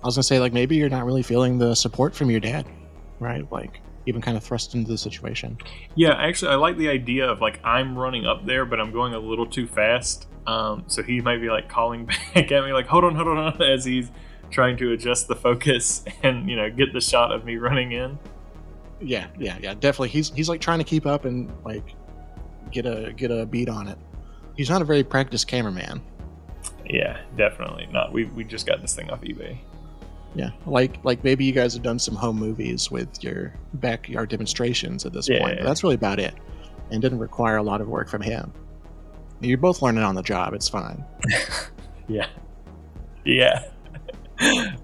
I 0.03 0.07
was 0.07 0.15
gonna 0.15 0.23
say 0.23 0.39
like 0.39 0.53
maybe 0.53 0.77
you're 0.77 0.89
not 0.89 1.05
really 1.05 1.23
feeling 1.23 1.59
the 1.59 1.75
support 1.75 2.15
from 2.15 2.31
your 2.31 2.41
dad, 2.41 2.67
right? 3.19 3.51
Like 3.51 3.81
you've 4.05 4.21
kind 4.23 4.37
of 4.37 4.45
thrust 4.45 4.75
into 4.75 4.91
the 4.91 4.99
situation. 4.99 5.59
Yeah, 5.97 6.15
actually, 6.15 6.53
I 6.53 6.55
like 6.55 6.77
the 6.77 6.89
idea 6.89 7.29
of 7.29 7.41
like 7.41 7.61
I'm 7.65 7.99
running 7.99 8.25
up 8.25 8.47
there, 8.47 8.65
but 8.65 8.81
I'm 8.81 8.93
going 8.93 9.15
a 9.15 9.19
little 9.19 9.47
too 9.47 9.67
fast. 9.67 10.29
Um, 10.47 10.85
so 10.87 11.03
he 11.03 11.21
might 11.21 11.41
be 11.41 11.51
like 11.51 11.69
calling 11.69 12.07
back 12.35 12.53
at 12.53 12.65
me, 12.65 12.73
like 12.73 12.87
"Hold 12.87 13.05
on, 13.05 13.17
hold 13.17 13.29
on," 13.29 13.37
hold 13.53 13.61
on," 13.61 13.69
as 13.69 13.85
he's 13.85 14.11
trying 14.51 14.77
to 14.79 14.93
adjust 14.93 15.27
the 15.27 15.37
focus 15.37 16.05
and 16.23 16.49
you 16.49 16.55
know 16.55 16.71
get 16.71 16.93
the 16.93 17.01
shot 17.01 17.33
of 17.33 17.45
me 17.45 17.57
running 17.57 17.93
in. 17.93 18.19
Yeah, 19.01 19.27
yeah, 19.37 19.59
yeah. 19.61 19.75
Definitely. 19.75 20.11
He's 20.11 20.31
he's 20.31 20.49
like 20.49 20.61
trying 20.61 20.79
to 20.79 20.85
keep 20.85 21.07
up 21.07 21.25
and 21.25 21.53
like 21.65 21.95
get 22.71 22.87
a 22.87 23.13
get 23.17 23.33
a 23.33 23.47
beat 23.47 23.69
on 23.69 23.89
it. 23.89 23.99
He's 24.59 24.69
not 24.69 24.83
a 24.83 24.85
very 24.85 25.05
practiced 25.05 25.47
cameraman. 25.47 26.03
Yeah, 26.85 27.21
definitely 27.37 27.87
not. 27.93 28.13
We 28.13 28.25
we 28.25 28.43
just 28.43 28.67
got 28.67 28.81
this 28.83 28.93
thing 28.95 29.09
off 29.09 29.21
eBay. 29.21 29.57
Yeah, 30.35 30.51
like 30.67 30.99
like 31.05 31.23
maybe 31.23 31.45
you 31.45 31.53
guys 31.53 31.75
have 31.75 31.85
done 31.85 32.01
some 32.01 32.17
home 32.17 32.37
movies 32.37 32.91
with 32.91 33.23
your 33.23 33.55
backyard 33.75 34.31
demonstrations 34.31 35.07
at 35.07 35.13
this 35.13 35.29
Yeah. 35.29 35.39
point. 35.39 35.59
But 35.59 35.65
that's 35.65 35.85
really 35.85 35.95
about 35.95 36.19
it, 36.19 36.35
and 36.91 37.01
didn't 37.01 37.21
require 37.21 37.59
a 37.59 37.63
lot 37.63 37.81
of 37.81 37.87
work 37.89 38.09
from 38.09 38.21
him. 38.21 38.53
You're 39.41 39.59
both 39.59 39.81
learning 39.81 40.03
on 40.03 40.17
the 40.17 40.23
job. 40.23 40.53
It's 40.55 40.69
fine. 40.69 41.05
Yeah, 42.11 42.27
yeah. 43.27 43.65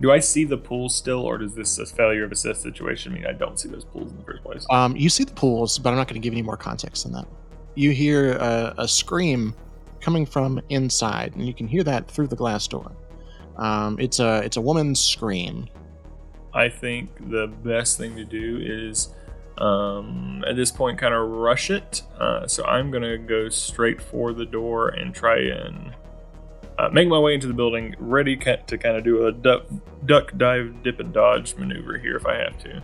Do 0.00 0.10
I 0.10 0.18
see 0.18 0.44
the 0.44 0.56
pool 0.58 0.88
still, 0.88 1.20
or 1.20 1.38
does 1.38 1.54
this 1.54 1.78
a 1.78 1.86
failure 1.86 2.24
of 2.24 2.32
assess 2.32 2.60
situation 2.60 3.12
mean 3.14 3.24
I 3.24 3.32
don't 3.32 3.58
see 3.58 3.68
those 3.68 3.84
pools 3.84 4.10
in 4.10 4.18
the 4.18 4.24
first 4.24 4.42
place? 4.42 4.66
Um, 4.68 4.96
you 4.96 5.08
see 5.08 5.22
the 5.22 5.32
pools, 5.32 5.78
but 5.78 5.90
I'm 5.90 5.96
not 5.96 6.08
going 6.08 6.20
to 6.20 6.24
give 6.24 6.32
any 6.34 6.42
more 6.42 6.56
context 6.56 7.04
than 7.04 7.12
that. 7.12 7.26
You 7.74 7.90
hear 7.90 8.32
a, 8.32 8.74
a 8.78 8.88
scream 8.88 9.54
coming 10.00 10.26
from 10.26 10.60
inside, 10.68 11.34
and 11.34 11.46
you 11.46 11.54
can 11.54 11.66
hear 11.66 11.82
that 11.84 12.08
through 12.10 12.28
the 12.28 12.36
glass 12.36 12.66
door. 12.68 12.92
Um, 13.56 13.98
it's 14.00 14.20
a 14.20 14.42
it's 14.44 14.56
a 14.56 14.60
woman's 14.60 15.00
scream, 15.00 15.68
I 16.54 16.68
think 16.68 17.30
the 17.30 17.48
best 17.48 17.98
thing 17.98 18.14
to 18.14 18.24
do 18.24 18.60
is 18.62 19.08
um, 19.58 20.44
at 20.46 20.54
this 20.54 20.70
point 20.70 20.98
kind 20.98 21.12
of 21.12 21.28
rush 21.28 21.70
it. 21.70 22.02
Uh, 22.18 22.46
so 22.46 22.64
I'm 22.64 22.92
gonna 22.92 23.18
go 23.18 23.48
straight 23.48 24.00
for 24.00 24.32
the 24.32 24.46
door 24.46 24.90
and 24.90 25.12
try 25.12 25.38
and 25.38 25.94
uh, 26.78 26.88
make 26.90 27.08
my 27.08 27.18
way 27.18 27.34
into 27.34 27.48
the 27.48 27.54
building, 27.54 27.94
ready 27.98 28.36
to 28.36 28.78
kind 28.78 28.96
of 28.96 29.02
do 29.02 29.26
a 29.26 29.32
duck, 29.32 29.66
duck, 30.06 30.32
dive, 30.36 30.82
dip, 30.84 31.00
and 31.00 31.12
dodge 31.12 31.56
maneuver 31.56 31.98
here 31.98 32.16
if 32.16 32.26
I 32.26 32.36
have 32.36 32.56
to. 32.58 32.82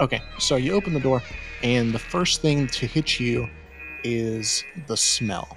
Okay, 0.00 0.20
so 0.38 0.56
you 0.56 0.72
open 0.72 0.92
the 0.92 1.00
door, 1.00 1.22
and 1.62 1.92
the 1.92 1.98
first 2.00 2.42
thing 2.42 2.66
to 2.68 2.86
hit 2.86 3.20
you 3.20 3.48
is 4.04 4.64
the 4.86 4.96
smell. 4.96 5.56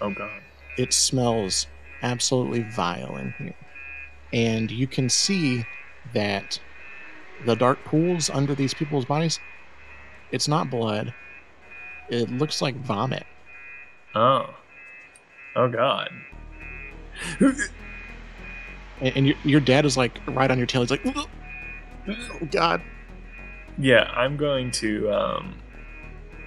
Oh 0.00 0.10
god. 0.10 0.40
It 0.78 0.92
smells 0.92 1.66
absolutely 2.02 2.62
vile 2.62 3.16
in 3.16 3.34
here. 3.38 3.54
And 4.32 4.70
you 4.70 4.86
can 4.86 5.08
see 5.08 5.64
that 6.14 6.58
the 7.44 7.54
dark 7.54 7.84
pools 7.84 8.30
under 8.30 8.54
these 8.54 8.74
people's 8.74 9.04
bodies, 9.04 9.38
it's 10.30 10.48
not 10.48 10.70
blood. 10.70 11.12
It 12.08 12.30
looks 12.30 12.62
like 12.62 12.74
vomit. 12.76 13.24
Oh. 14.14 14.54
Oh 15.54 15.68
god. 15.68 16.10
And, 19.00 19.16
and 19.16 19.26
your, 19.26 19.36
your 19.44 19.60
dad 19.60 19.84
is 19.84 19.96
like 19.96 20.20
right 20.28 20.50
on 20.50 20.58
your 20.58 20.66
tail. 20.66 20.82
He's 20.82 20.90
like, 20.90 21.02
oh, 21.04 21.26
God. 22.50 22.80
Yeah, 23.78 24.04
I'm 24.14 24.36
going 24.36 24.70
to. 24.72 25.10
Um, 25.10 25.54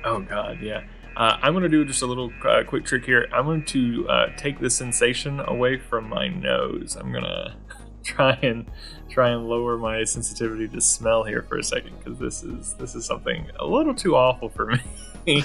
oh 0.03 0.19
God, 0.21 0.59
yeah. 0.61 0.83
Uh, 1.17 1.37
I'm 1.41 1.53
going 1.53 1.63
to 1.63 1.69
do 1.69 1.85
just 1.85 2.01
a 2.01 2.05
little 2.05 2.31
uh, 2.45 2.63
quick 2.65 2.85
trick 2.85 3.05
here. 3.05 3.27
I'm 3.33 3.45
going 3.45 3.63
to 3.65 4.07
uh, 4.09 4.35
take 4.35 4.59
the 4.59 4.69
sensation 4.69 5.39
away 5.39 5.77
from 5.77 6.09
my 6.09 6.27
nose. 6.27 6.97
I'm 6.99 7.11
going 7.11 7.23
to 7.23 7.55
try 8.03 8.37
and 8.41 8.69
try 9.09 9.29
and 9.29 9.47
lower 9.47 9.77
my 9.77 10.03
sensitivity 10.03 10.67
to 10.67 10.81
smell 10.81 11.23
here 11.23 11.43
for 11.43 11.57
a 11.57 11.63
second 11.63 11.97
because 11.97 12.19
this 12.19 12.43
is 12.43 12.73
this 12.75 12.95
is 12.95 13.05
something 13.05 13.49
a 13.59 13.65
little 13.65 13.95
too 13.95 14.15
awful 14.15 14.49
for 14.49 14.65
me. 14.65 14.81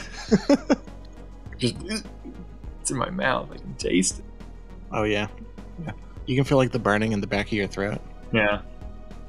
just 1.59 1.77
it's 2.81 2.91
in 2.91 2.97
my 2.97 3.11
mouth. 3.11 3.51
I 3.53 3.57
can 3.59 3.75
taste 3.75 4.19
it. 4.19 4.25
Oh, 4.93 5.05
yeah. 5.05 5.29
yeah. 5.85 5.93
You 6.27 6.37
can 6.37 6.45
feel 6.45 6.59
like 6.59 6.73
the 6.73 6.79
burning 6.79 7.13
in 7.13 7.21
the 7.21 7.27
back 7.27 7.47
of 7.47 7.53
your 7.53 7.69
throat. 7.69 8.01
Yeah. 8.33 8.63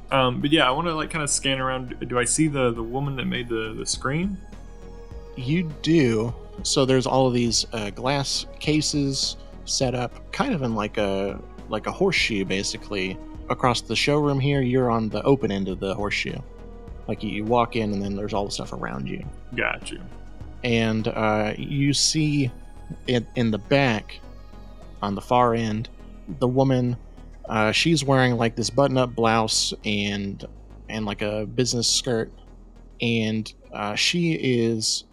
Um, 0.09 0.41
but 0.41 0.51
yeah, 0.51 0.67
I 0.67 0.71
want 0.71 0.87
to 0.87 0.95
like 0.95 1.09
kind 1.09 1.23
of 1.23 1.29
scan 1.29 1.59
around. 1.59 1.95
Do 2.07 2.19
I 2.19 2.25
see 2.25 2.47
the 2.47 2.71
the 2.71 2.83
woman 2.83 3.15
that 3.17 3.25
made 3.25 3.47
the 3.47 3.73
the 3.77 3.85
screen? 3.85 4.37
You 5.35 5.63
do. 5.81 6.33
So 6.63 6.85
there's 6.85 7.07
all 7.07 7.27
of 7.27 7.33
these 7.33 7.65
uh, 7.73 7.89
glass 7.89 8.45
cases 8.59 9.37
set 9.65 9.95
up, 9.95 10.31
kind 10.31 10.53
of 10.53 10.61
in 10.61 10.75
like 10.75 10.97
a 10.97 11.41
like 11.69 11.87
a 11.87 11.91
horseshoe, 11.91 12.45
basically. 12.45 13.17
Across 13.49 13.81
the 13.81 13.95
showroom 13.95 14.39
here, 14.39 14.61
you're 14.61 14.89
on 14.89 15.09
the 15.09 15.21
open 15.23 15.51
end 15.51 15.67
of 15.67 15.79
the 15.79 15.93
horseshoe. 15.93 16.39
Like 17.07 17.23
you, 17.23 17.29
you 17.29 17.43
walk 17.43 17.75
in, 17.75 17.91
and 17.91 18.01
then 18.01 18.15
there's 18.15 18.33
all 18.33 18.45
the 18.45 18.51
stuff 18.51 18.73
around 18.73 19.07
you. 19.07 19.25
Got 19.55 19.91
you. 19.91 20.01
And 20.63 21.07
uh, 21.07 21.53
you 21.57 21.93
see 21.93 22.51
in, 23.07 23.25
in 23.35 23.51
the 23.51 23.57
back, 23.57 24.19
on 25.01 25.15
the 25.15 25.21
far 25.21 25.53
end, 25.55 25.89
the 26.39 26.47
woman. 26.47 26.95
Uh, 27.49 27.71
she's 27.71 28.03
wearing 28.03 28.37
like 28.37 28.55
this 28.55 28.69
button-up 28.69 29.15
blouse 29.15 29.73
and 29.83 30.45
and 30.87 31.05
like 31.05 31.21
a 31.21 31.45
business 31.45 31.89
skirt, 31.89 32.31
and 33.01 33.53
uh, 33.73 33.95
she 33.95 34.33
is 34.33 35.05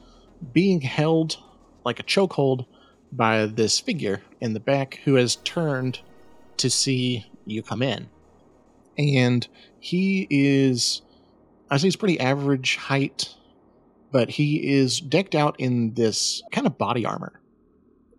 being 0.52 0.80
held 0.80 1.38
like 1.84 2.00
a 2.00 2.04
chokehold 2.04 2.66
by 3.12 3.46
this 3.46 3.80
figure 3.80 4.22
in 4.40 4.52
the 4.52 4.60
back 4.60 5.00
who 5.04 5.14
has 5.14 5.36
turned 5.36 6.00
to 6.58 6.68
see 6.68 7.26
you 7.46 7.62
come 7.62 7.82
in. 7.82 8.08
And 8.98 9.46
he 9.80 10.26
is, 10.28 11.02
I 11.70 11.76
say 11.76 11.86
he's 11.86 11.96
pretty 11.96 12.20
average 12.20 12.76
height, 12.76 13.34
but 14.10 14.30
he 14.30 14.74
is 14.76 15.00
decked 15.00 15.34
out 15.34 15.56
in 15.58 15.94
this 15.94 16.42
kind 16.52 16.66
of 16.66 16.78
body 16.78 17.06
armor. 17.06 17.40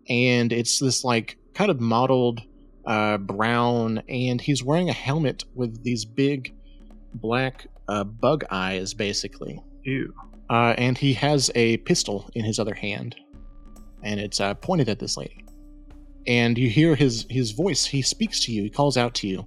And 0.08 0.52
it's 0.52 0.78
this 0.78 1.04
like 1.04 1.36
kind 1.54 1.70
of 1.70 1.80
modeled 1.80 2.42
uh, 2.86 3.18
brown, 3.18 4.02
and 4.08 4.40
he's 4.40 4.64
wearing 4.64 4.88
a 4.88 4.94
helmet 4.94 5.44
with 5.54 5.84
these 5.84 6.04
big 6.04 6.54
black 7.14 7.66
uh, 7.88 8.04
bug 8.04 8.44
eyes, 8.50 8.94
basically. 8.94 9.62
Ew. 9.82 10.14
Uh, 10.50 10.74
and 10.78 10.98
he 10.98 11.12
has 11.14 11.50
a 11.54 11.76
pistol 11.78 12.28
in 12.34 12.44
his 12.44 12.58
other 12.58 12.74
hand, 12.74 13.14
and 14.02 14.18
it's 14.18 14.40
uh, 14.40 14.52
pointed 14.54 14.88
at 14.88 14.98
this 14.98 15.16
lady. 15.16 15.44
And 16.26 16.58
you 16.58 16.68
hear 16.68 16.96
his 16.96 17.24
his 17.30 17.52
voice. 17.52 17.84
He 17.86 18.02
speaks 18.02 18.40
to 18.40 18.52
you. 18.52 18.64
He 18.64 18.70
calls 18.70 18.96
out 18.96 19.14
to 19.14 19.28
you, 19.28 19.46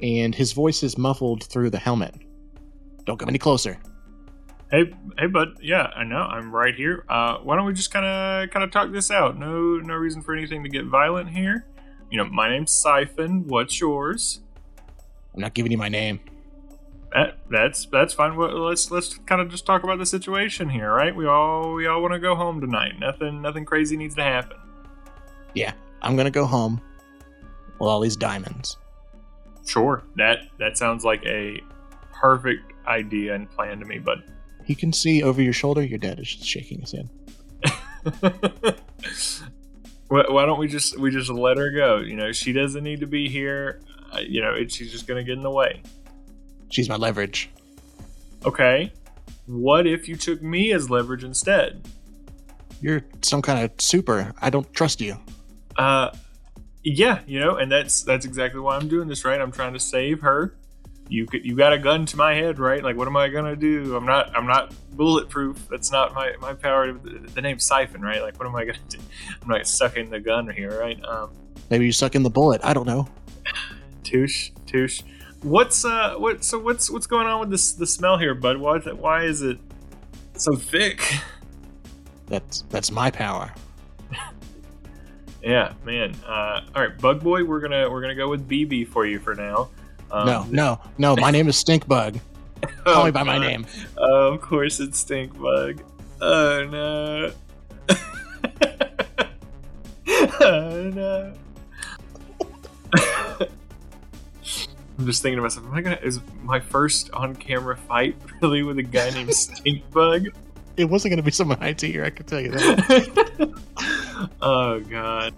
and 0.00 0.34
his 0.34 0.52
voice 0.52 0.84
is 0.84 0.96
muffled 0.96 1.42
through 1.44 1.70
the 1.70 1.78
helmet. 1.78 2.14
Don't 3.04 3.18
come 3.18 3.28
any 3.28 3.38
closer. 3.38 3.78
Hey, 4.70 4.94
hey, 5.18 5.26
bud. 5.26 5.58
Yeah, 5.60 5.90
I 5.96 6.04
know. 6.04 6.20
I'm 6.20 6.54
right 6.54 6.76
here. 6.76 7.04
Uh, 7.08 7.38
why 7.38 7.56
don't 7.56 7.66
we 7.66 7.72
just 7.72 7.90
kind 7.90 8.06
of, 8.06 8.50
kind 8.50 8.62
of 8.62 8.70
talk 8.70 8.92
this 8.92 9.10
out? 9.10 9.36
No, 9.36 9.78
no 9.78 9.94
reason 9.94 10.22
for 10.22 10.32
anything 10.32 10.62
to 10.62 10.68
get 10.68 10.84
violent 10.84 11.28
here. 11.30 11.66
You 12.08 12.18
know, 12.18 12.26
my 12.26 12.48
name's 12.48 12.70
Siphon. 12.70 13.48
What's 13.48 13.80
yours? 13.80 14.42
I'm 15.34 15.40
not 15.40 15.54
giving 15.54 15.72
you 15.72 15.78
my 15.78 15.88
name. 15.88 16.20
That, 17.12 17.38
that's 17.50 17.86
that's 17.86 18.14
fine. 18.14 18.36
Well, 18.36 18.56
let's 18.60 18.90
let's 18.90 19.14
kind 19.26 19.40
of 19.40 19.48
just 19.48 19.66
talk 19.66 19.82
about 19.82 19.98
the 19.98 20.06
situation 20.06 20.68
here, 20.68 20.92
right? 20.92 21.14
We 21.14 21.26
all 21.26 21.74
we 21.74 21.86
all 21.86 22.00
want 22.02 22.14
to 22.14 22.20
go 22.20 22.36
home 22.36 22.60
tonight. 22.60 23.00
Nothing 23.00 23.42
nothing 23.42 23.64
crazy 23.64 23.96
needs 23.96 24.14
to 24.14 24.22
happen. 24.22 24.56
Yeah, 25.54 25.72
I'm 26.02 26.16
gonna 26.16 26.30
go 26.30 26.46
home 26.46 26.80
with 27.80 27.88
all 27.88 28.00
these 28.00 28.16
diamonds. 28.16 28.76
Sure. 29.66 30.04
That 30.16 30.48
that 30.58 30.78
sounds 30.78 31.04
like 31.04 31.24
a 31.26 31.60
perfect 32.12 32.72
idea 32.86 33.34
and 33.34 33.50
plan 33.50 33.80
to 33.80 33.86
me, 33.86 33.98
bud. 33.98 34.22
He 34.64 34.76
can 34.76 34.92
see 34.92 35.22
over 35.22 35.42
your 35.42 35.52
shoulder. 35.52 35.82
Your 35.82 35.98
dad 35.98 36.20
is 36.20 36.32
just 36.32 36.48
shaking 36.48 36.80
his 36.80 36.92
head. 36.92 37.08
why, 40.08 40.24
why 40.28 40.46
don't 40.46 40.60
we 40.60 40.68
just 40.68 40.96
we 40.98 41.10
just 41.10 41.30
let 41.30 41.56
her 41.56 41.72
go? 41.72 41.98
You 41.98 42.14
know, 42.14 42.30
she 42.30 42.52
doesn't 42.52 42.84
need 42.84 43.00
to 43.00 43.06
be 43.06 43.28
here. 43.28 43.80
Uh, 44.12 44.20
you 44.20 44.40
know, 44.40 44.54
it, 44.54 44.72
she's 44.72 44.92
just 44.92 45.08
gonna 45.08 45.24
get 45.24 45.36
in 45.36 45.42
the 45.42 45.50
way. 45.50 45.82
She's 46.70 46.88
my 46.88 46.96
leverage. 46.96 47.50
Okay. 48.44 48.92
What 49.46 49.86
if 49.86 50.08
you 50.08 50.16
took 50.16 50.42
me 50.42 50.72
as 50.72 50.88
leverage 50.88 51.24
instead? 51.24 51.86
You're 52.80 53.02
some 53.22 53.42
kind 53.42 53.64
of 53.64 53.72
super. 53.80 54.32
I 54.40 54.48
don't 54.48 54.72
trust 54.72 55.00
you. 55.00 55.16
Uh, 55.76 56.10
yeah, 56.82 57.20
you 57.26 57.40
know, 57.40 57.56
and 57.56 57.70
that's 57.70 58.02
that's 58.02 58.24
exactly 58.24 58.60
why 58.60 58.76
I'm 58.76 58.88
doing 58.88 59.08
this, 59.08 59.24
right? 59.24 59.40
I'm 59.40 59.52
trying 59.52 59.74
to 59.74 59.80
save 59.80 60.20
her. 60.20 60.54
You 61.08 61.26
could, 61.26 61.44
you 61.44 61.56
got 61.56 61.72
a 61.72 61.78
gun 61.78 62.06
to 62.06 62.16
my 62.16 62.34
head, 62.34 62.58
right? 62.58 62.82
Like, 62.82 62.96
what 62.96 63.08
am 63.08 63.16
I 63.16 63.28
gonna 63.28 63.56
do? 63.56 63.96
I'm 63.96 64.06
not 64.06 64.34
I'm 64.34 64.46
not 64.46 64.72
bulletproof. 64.92 65.68
That's 65.68 65.90
not 65.90 66.14
my 66.14 66.32
my 66.40 66.54
power. 66.54 66.92
The, 66.92 67.18
the 67.34 67.42
name's 67.42 67.64
Siphon, 67.66 68.00
right? 68.00 68.22
Like, 68.22 68.38
what 68.38 68.46
am 68.46 68.54
I 68.54 68.64
gonna 68.64 68.78
do? 68.88 68.98
I'm 69.42 69.48
not 69.48 69.66
sucking 69.66 70.08
the 70.10 70.20
gun 70.20 70.48
here, 70.48 70.80
right? 70.80 71.04
Um, 71.04 71.30
Maybe 71.68 71.84
you 71.84 71.92
suck 71.92 72.14
in 72.14 72.22
the 72.22 72.30
bullet. 72.30 72.60
I 72.64 72.72
don't 72.72 72.86
know. 72.86 73.08
touche, 74.04 74.50
touche. 74.66 75.02
What's 75.42 75.84
uh 75.84 76.16
what 76.16 76.44
so 76.44 76.58
what's 76.58 76.90
what's 76.90 77.06
going 77.06 77.26
on 77.26 77.40
with 77.40 77.50
this 77.50 77.72
the 77.72 77.86
smell 77.86 78.18
here, 78.18 78.34
bud? 78.34 78.58
Why 78.58 78.76
is 78.76 78.86
it, 78.86 78.98
why 78.98 79.24
is 79.24 79.42
it 79.42 79.58
so 80.34 80.54
thick? 80.54 81.02
That's 82.26 82.62
that's 82.70 82.90
my 82.90 83.10
power. 83.10 83.52
Yeah, 85.42 85.72
man. 85.86 86.14
Uh, 86.26 86.60
all 86.74 86.82
right, 86.82 86.98
Bug 86.98 87.22
Boy, 87.22 87.44
we're 87.44 87.60
gonna 87.60 87.88
we're 87.90 88.02
gonna 88.02 88.14
go 88.14 88.28
with 88.28 88.46
BB 88.46 88.86
for 88.88 89.06
you 89.06 89.18
for 89.18 89.34
now. 89.34 89.70
Um, 90.10 90.26
no, 90.26 90.46
no, 90.50 90.80
no. 90.98 91.16
My 91.16 91.30
name 91.36 91.48
is 91.48 91.56
Stinkbug. 91.56 92.20
oh, 92.64 92.68
Call 92.84 93.04
me 93.06 93.10
by 93.10 93.22
my 93.22 93.38
name. 93.38 93.66
Oh, 93.96 94.34
of 94.34 94.42
course, 94.42 94.80
it's 94.80 94.98
Stink 94.98 95.32
Bug. 95.40 95.82
Oh 96.20 96.66
no. 96.70 97.32
oh 100.40 100.90
no. 100.94 101.32
I'm 105.00 105.06
just 105.06 105.22
thinking 105.22 105.38
to 105.38 105.42
myself, 105.42 105.64
am 105.64 105.72
I 105.72 105.80
gonna 105.80 105.98
is 106.02 106.20
my 106.42 106.60
first 106.60 107.10
on 107.12 107.34
camera 107.34 107.74
fight 107.74 108.16
really 108.42 108.62
with 108.62 108.78
a 108.78 108.82
guy 108.82 109.08
named 109.08 109.30
Stinkbug? 109.30 110.26
It 110.76 110.84
wasn't 110.84 111.12
going 111.12 111.16
to 111.16 111.22
be 111.22 111.30
someone 111.30 111.56
I 111.62 111.72
here. 111.72 112.04
I 112.04 112.10
can 112.10 112.26
tell 112.26 112.38
you 112.38 112.50
that. 112.50 113.60
oh 114.42 114.80
god. 114.80 115.34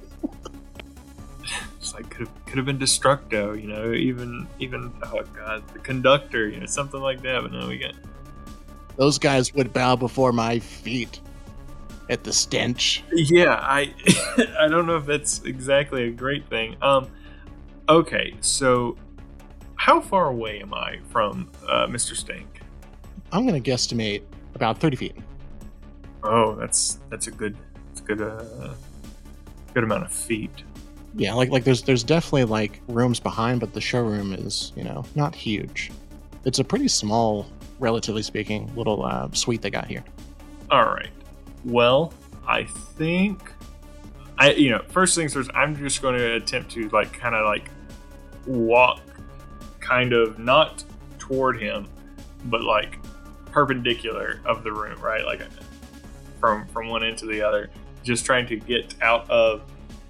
It's 1.77 1.94
like 1.94 2.11
could 2.11 2.27
have, 2.27 2.46
could 2.46 2.57
have 2.57 2.66
been 2.66 2.79
Destructo, 2.79 3.61
you 3.61 3.68
know, 3.68 3.92
even 3.92 4.48
even 4.59 4.92
oh 5.05 5.22
god, 5.33 5.62
the 5.72 5.79
conductor, 5.79 6.48
you 6.48 6.59
know, 6.59 6.66
something 6.66 7.01
like 7.01 7.22
that. 7.22 7.42
But 7.42 7.53
no, 7.53 7.68
we 7.68 7.79
got 7.79 7.94
Those 8.96 9.16
guys 9.16 9.55
would 9.55 9.72
bow 9.72 9.94
before 9.94 10.33
my 10.33 10.59
feet 10.59 11.20
at 12.11 12.25
the 12.25 12.33
stench. 12.33 13.05
yeah. 13.12 13.61
I 13.62 13.94
I 14.59 14.66
don't 14.66 14.87
know 14.87 14.96
if 14.96 15.07
that's 15.07 15.40
exactly 15.44 16.09
a 16.09 16.11
great 16.11 16.48
thing. 16.48 16.75
Um, 16.83 17.07
okay, 17.88 18.35
so 18.40 18.96
how 19.83 20.01
far 20.01 20.29
away 20.29 20.61
am 20.62 20.73
I 20.73 21.01
from 21.11 21.51
uh, 21.68 21.88
Mr. 21.88 22.14
Stink? 22.14 22.61
I'm 23.33 23.45
going 23.45 23.61
to 23.61 23.71
guesstimate 23.71 24.23
about 24.55 24.79
30 24.79 24.97
feet. 24.97 25.16
Oh, 26.23 26.55
that's 26.55 27.01
that's 27.11 27.27
a 27.27 27.33
good 27.33 27.57
that's 27.88 28.01
a 28.01 28.05
good 28.05 28.21
uh 28.23 28.75
good 29.75 29.83
amount 29.83 30.05
of 30.05 30.12
feet. 30.12 30.62
Yeah, 31.16 31.35
like 31.35 31.51
like 31.51 31.64
there's 31.64 31.83
there's 31.83 32.05
definitely 32.05 32.45
like 32.45 32.81
rooms 32.87 33.18
behind, 33.18 33.59
but 33.59 33.73
the 33.73 33.81
showroom 33.81 34.33
is 34.33 34.71
you 34.77 34.85
know 34.85 35.05
not 35.16 35.35
huge. 35.35 35.90
it's 36.45 36.61
a 36.61 36.64
pretty 36.64 36.87
small, 36.87 37.51
relatively 37.81 38.23
speaking, 38.23 38.71
little 38.77 39.05
uh, 39.05 39.29
suite 39.33 39.62
they 39.62 39.71
got 39.71 39.88
here. 39.88 40.05
All 40.71 40.85
right. 40.85 41.11
Well, 41.64 42.14
I 42.47 42.64
think 42.97 43.53
I 44.38 44.53
you 44.53 44.71
know 44.71 44.83
first 44.90 45.16
things 45.16 45.35
first. 45.35 45.51
I'm 45.55 45.75
just 45.75 46.01
going 46.03 46.16
to 46.16 46.37
attempt 46.37 46.71
to 46.73 46.88
like 46.90 47.12
kind 47.12 47.35
of 47.35 47.45
like 47.47 47.68
walk, 48.47 49.01
kind 49.83 50.14
of 50.14 50.38
not 50.38 50.85
toward 51.18 51.61
him, 51.61 51.87
but 52.47 52.62
like 52.62 52.99
perpendicular 53.51 54.40
of 54.47 54.64
the 54.64 54.73
room, 54.73 54.99
right? 55.01 55.25
Like 55.25 55.42
from 56.40 56.66
from 56.68 56.88
one 56.88 57.05
end 57.05 57.18
to 57.18 57.27
the 57.27 57.42
other, 57.42 57.71
just 58.03 58.25
trying 58.25 58.47
to 58.47 58.57
get 58.57 58.95
out 59.03 59.29
of. 59.29 59.62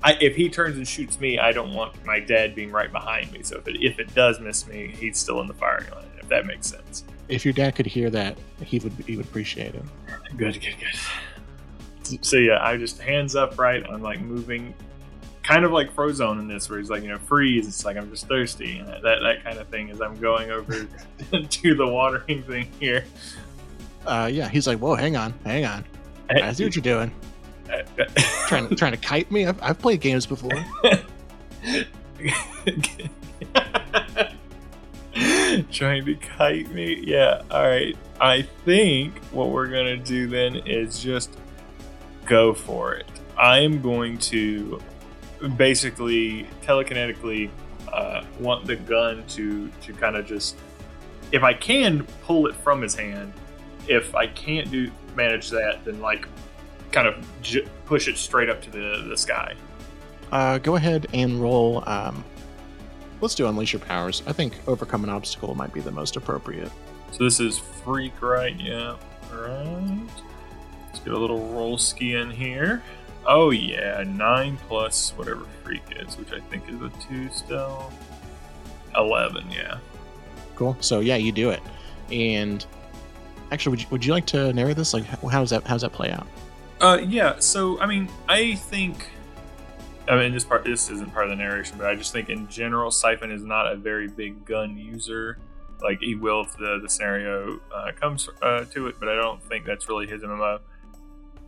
I, 0.04 0.14
if 0.20 0.34
he 0.34 0.48
turns 0.48 0.76
and 0.76 0.86
shoots 0.86 1.20
me, 1.20 1.38
I 1.38 1.52
don't 1.52 1.74
want 1.74 2.04
my 2.04 2.18
dad 2.18 2.56
being 2.56 2.72
right 2.72 2.90
behind 2.90 3.30
me. 3.32 3.42
So 3.42 3.58
if 3.58 3.68
it 3.68 3.82
if 3.82 3.98
it 3.98 4.14
does 4.14 4.40
miss 4.40 4.66
me, 4.66 4.94
he's 4.96 5.18
still 5.18 5.40
in 5.40 5.46
the 5.46 5.54
firing 5.54 5.90
line. 5.90 6.06
If 6.18 6.28
that 6.28 6.46
makes 6.46 6.66
sense. 6.68 7.04
If 7.28 7.44
your 7.44 7.54
dad 7.54 7.74
could 7.76 7.86
hear 7.86 8.10
that, 8.10 8.36
he 8.64 8.78
would 8.80 8.92
he 9.06 9.16
would 9.16 9.26
appreciate 9.26 9.74
it. 9.74 9.84
Good, 10.36 10.60
good, 10.60 10.74
good. 10.80 12.24
So 12.24 12.36
yeah, 12.36 12.58
I 12.60 12.76
just 12.76 13.00
hands 13.00 13.36
up, 13.36 13.58
right? 13.58 13.84
I'm 13.88 14.02
like 14.02 14.20
moving, 14.20 14.74
kind 15.52 15.66
of 15.66 15.72
like 15.72 15.94
Frozone 15.94 16.38
in 16.38 16.48
this, 16.48 16.70
where 16.70 16.78
he's 16.78 16.88
like, 16.88 17.02
you 17.02 17.10
know, 17.10 17.18
freeze. 17.18 17.68
It's 17.68 17.84
like 17.84 17.98
I'm 17.98 18.08
just 18.10 18.26
thirsty, 18.26 18.78
and 18.78 18.88
that 18.88 19.02
that 19.02 19.44
kind 19.44 19.58
of 19.58 19.68
thing. 19.68 19.90
As 19.90 20.00
I'm 20.00 20.18
going 20.18 20.50
over 20.50 20.88
to 21.50 21.74
the 21.74 21.86
watering 21.86 22.42
thing 22.44 22.68
here. 22.80 23.04
Uh, 24.06 24.30
yeah, 24.32 24.48
he's 24.48 24.66
like, 24.66 24.78
"Whoa, 24.78 24.94
hang 24.94 25.14
on, 25.16 25.34
hang 25.44 25.66
on. 25.66 25.84
I 26.30 26.52
see 26.52 26.64
what 26.64 26.74
you're 26.74 26.82
doing. 26.82 27.12
trying 28.46 28.68
to 28.68 28.74
trying 28.74 28.92
to 28.92 28.98
kite 28.98 29.30
me. 29.30 29.46
I've, 29.46 29.62
I've 29.62 29.78
played 29.78 30.00
games 30.00 30.24
before. 30.24 30.52
trying 35.70 36.04
to 36.06 36.14
kite 36.14 36.70
me. 36.70 37.04
Yeah. 37.06 37.42
All 37.50 37.66
right. 37.66 37.94
I 38.20 38.42
think 38.64 39.18
what 39.32 39.50
we're 39.50 39.68
gonna 39.68 39.98
do 39.98 40.28
then 40.28 40.56
is 40.66 40.98
just 40.98 41.36
go 42.24 42.54
for 42.54 42.94
it. 42.94 43.06
I 43.36 43.58
am 43.58 43.82
going 43.82 44.18
to 44.18 44.80
basically 45.56 46.46
telekinetically 46.62 47.50
uh, 47.92 48.22
want 48.38 48.66
the 48.66 48.76
gun 48.76 49.24
to 49.28 49.68
to 49.82 49.92
kind 49.94 50.16
of 50.16 50.26
just 50.26 50.56
if 51.30 51.42
I 51.42 51.54
can 51.54 52.04
pull 52.24 52.46
it 52.46 52.54
from 52.56 52.82
his 52.82 52.94
hand. 52.94 53.32
If 53.88 54.14
I 54.14 54.26
can't 54.28 54.70
do 54.70 54.90
manage 55.16 55.50
that, 55.50 55.84
then 55.84 56.00
like 56.00 56.28
kind 56.92 57.08
of 57.08 57.26
j- 57.42 57.66
push 57.86 58.06
it 58.08 58.16
straight 58.16 58.48
up 58.48 58.62
to 58.62 58.70
the 58.70 59.04
the 59.08 59.16
sky. 59.16 59.54
Uh, 60.30 60.58
go 60.58 60.76
ahead 60.76 61.06
and 61.12 61.42
roll. 61.42 61.82
Um, 61.86 62.24
let's 63.20 63.34
do 63.34 63.46
unleash 63.48 63.72
your 63.72 63.80
powers. 63.80 64.22
I 64.26 64.32
think 64.32 64.54
overcome 64.66 65.04
an 65.04 65.10
obstacle 65.10 65.54
might 65.54 65.72
be 65.72 65.80
the 65.80 65.90
most 65.90 66.16
appropriate. 66.16 66.70
So 67.10 67.24
this 67.24 67.40
is 67.40 67.58
freak, 67.58 68.22
right? 68.22 68.58
Yeah. 68.58 68.96
All 69.32 69.40
right. 69.40 70.08
Let's 70.86 71.00
get 71.00 71.12
a 71.12 71.18
little 71.18 71.48
roll 71.48 71.76
ski 71.76 72.14
in 72.14 72.30
here. 72.30 72.82
Oh 73.26 73.50
yeah, 73.50 74.02
nine 74.06 74.58
plus 74.68 75.10
whatever 75.16 75.46
freak 75.62 75.82
is, 75.96 76.16
which 76.16 76.32
I 76.32 76.40
think 76.40 76.68
is 76.68 76.80
a 76.80 76.90
two 77.08 77.30
still. 77.30 77.92
Eleven, 78.96 79.50
yeah. 79.50 79.78
Cool. 80.56 80.76
So 80.80 81.00
yeah, 81.00 81.16
you 81.16 81.32
do 81.32 81.50
it. 81.50 81.60
And 82.10 82.64
actually, 83.50 83.70
would 83.70 83.82
you, 83.82 83.86
would 83.90 84.04
you 84.04 84.12
like 84.12 84.26
to 84.26 84.52
narrate 84.52 84.76
this? 84.76 84.92
Like, 84.92 85.04
how 85.04 85.40
does 85.40 85.50
that 85.50 85.66
how 85.66 85.74
does 85.74 85.82
that 85.82 85.92
play 85.92 86.10
out? 86.10 86.26
Uh, 86.80 86.98
yeah. 87.06 87.38
So 87.38 87.80
I 87.80 87.86
mean, 87.86 88.08
I 88.28 88.56
think. 88.56 89.08
I 90.08 90.16
mean, 90.16 90.32
this 90.32 90.42
part 90.42 90.64
this 90.64 90.90
isn't 90.90 91.12
part 91.12 91.26
of 91.26 91.30
the 91.30 91.36
narration, 91.36 91.78
but 91.78 91.86
I 91.86 91.94
just 91.94 92.12
think 92.12 92.28
in 92.28 92.48
general, 92.48 92.90
Siphon 92.90 93.30
is 93.30 93.44
not 93.44 93.70
a 93.70 93.76
very 93.76 94.08
big 94.08 94.44
gun 94.44 94.76
user. 94.76 95.38
Like 95.80 96.00
he 96.00 96.16
will 96.16 96.42
if 96.42 96.56
the 96.56 96.80
the 96.82 96.88
scenario 96.88 97.60
uh, 97.72 97.92
comes 97.92 98.28
uh, 98.42 98.64
to 98.64 98.88
it, 98.88 98.96
but 98.98 99.08
I 99.08 99.14
don't 99.14 99.40
think 99.44 99.64
that's 99.64 99.88
really 99.88 100.08
his 100.08 100.22
MMO. 100.22 100.58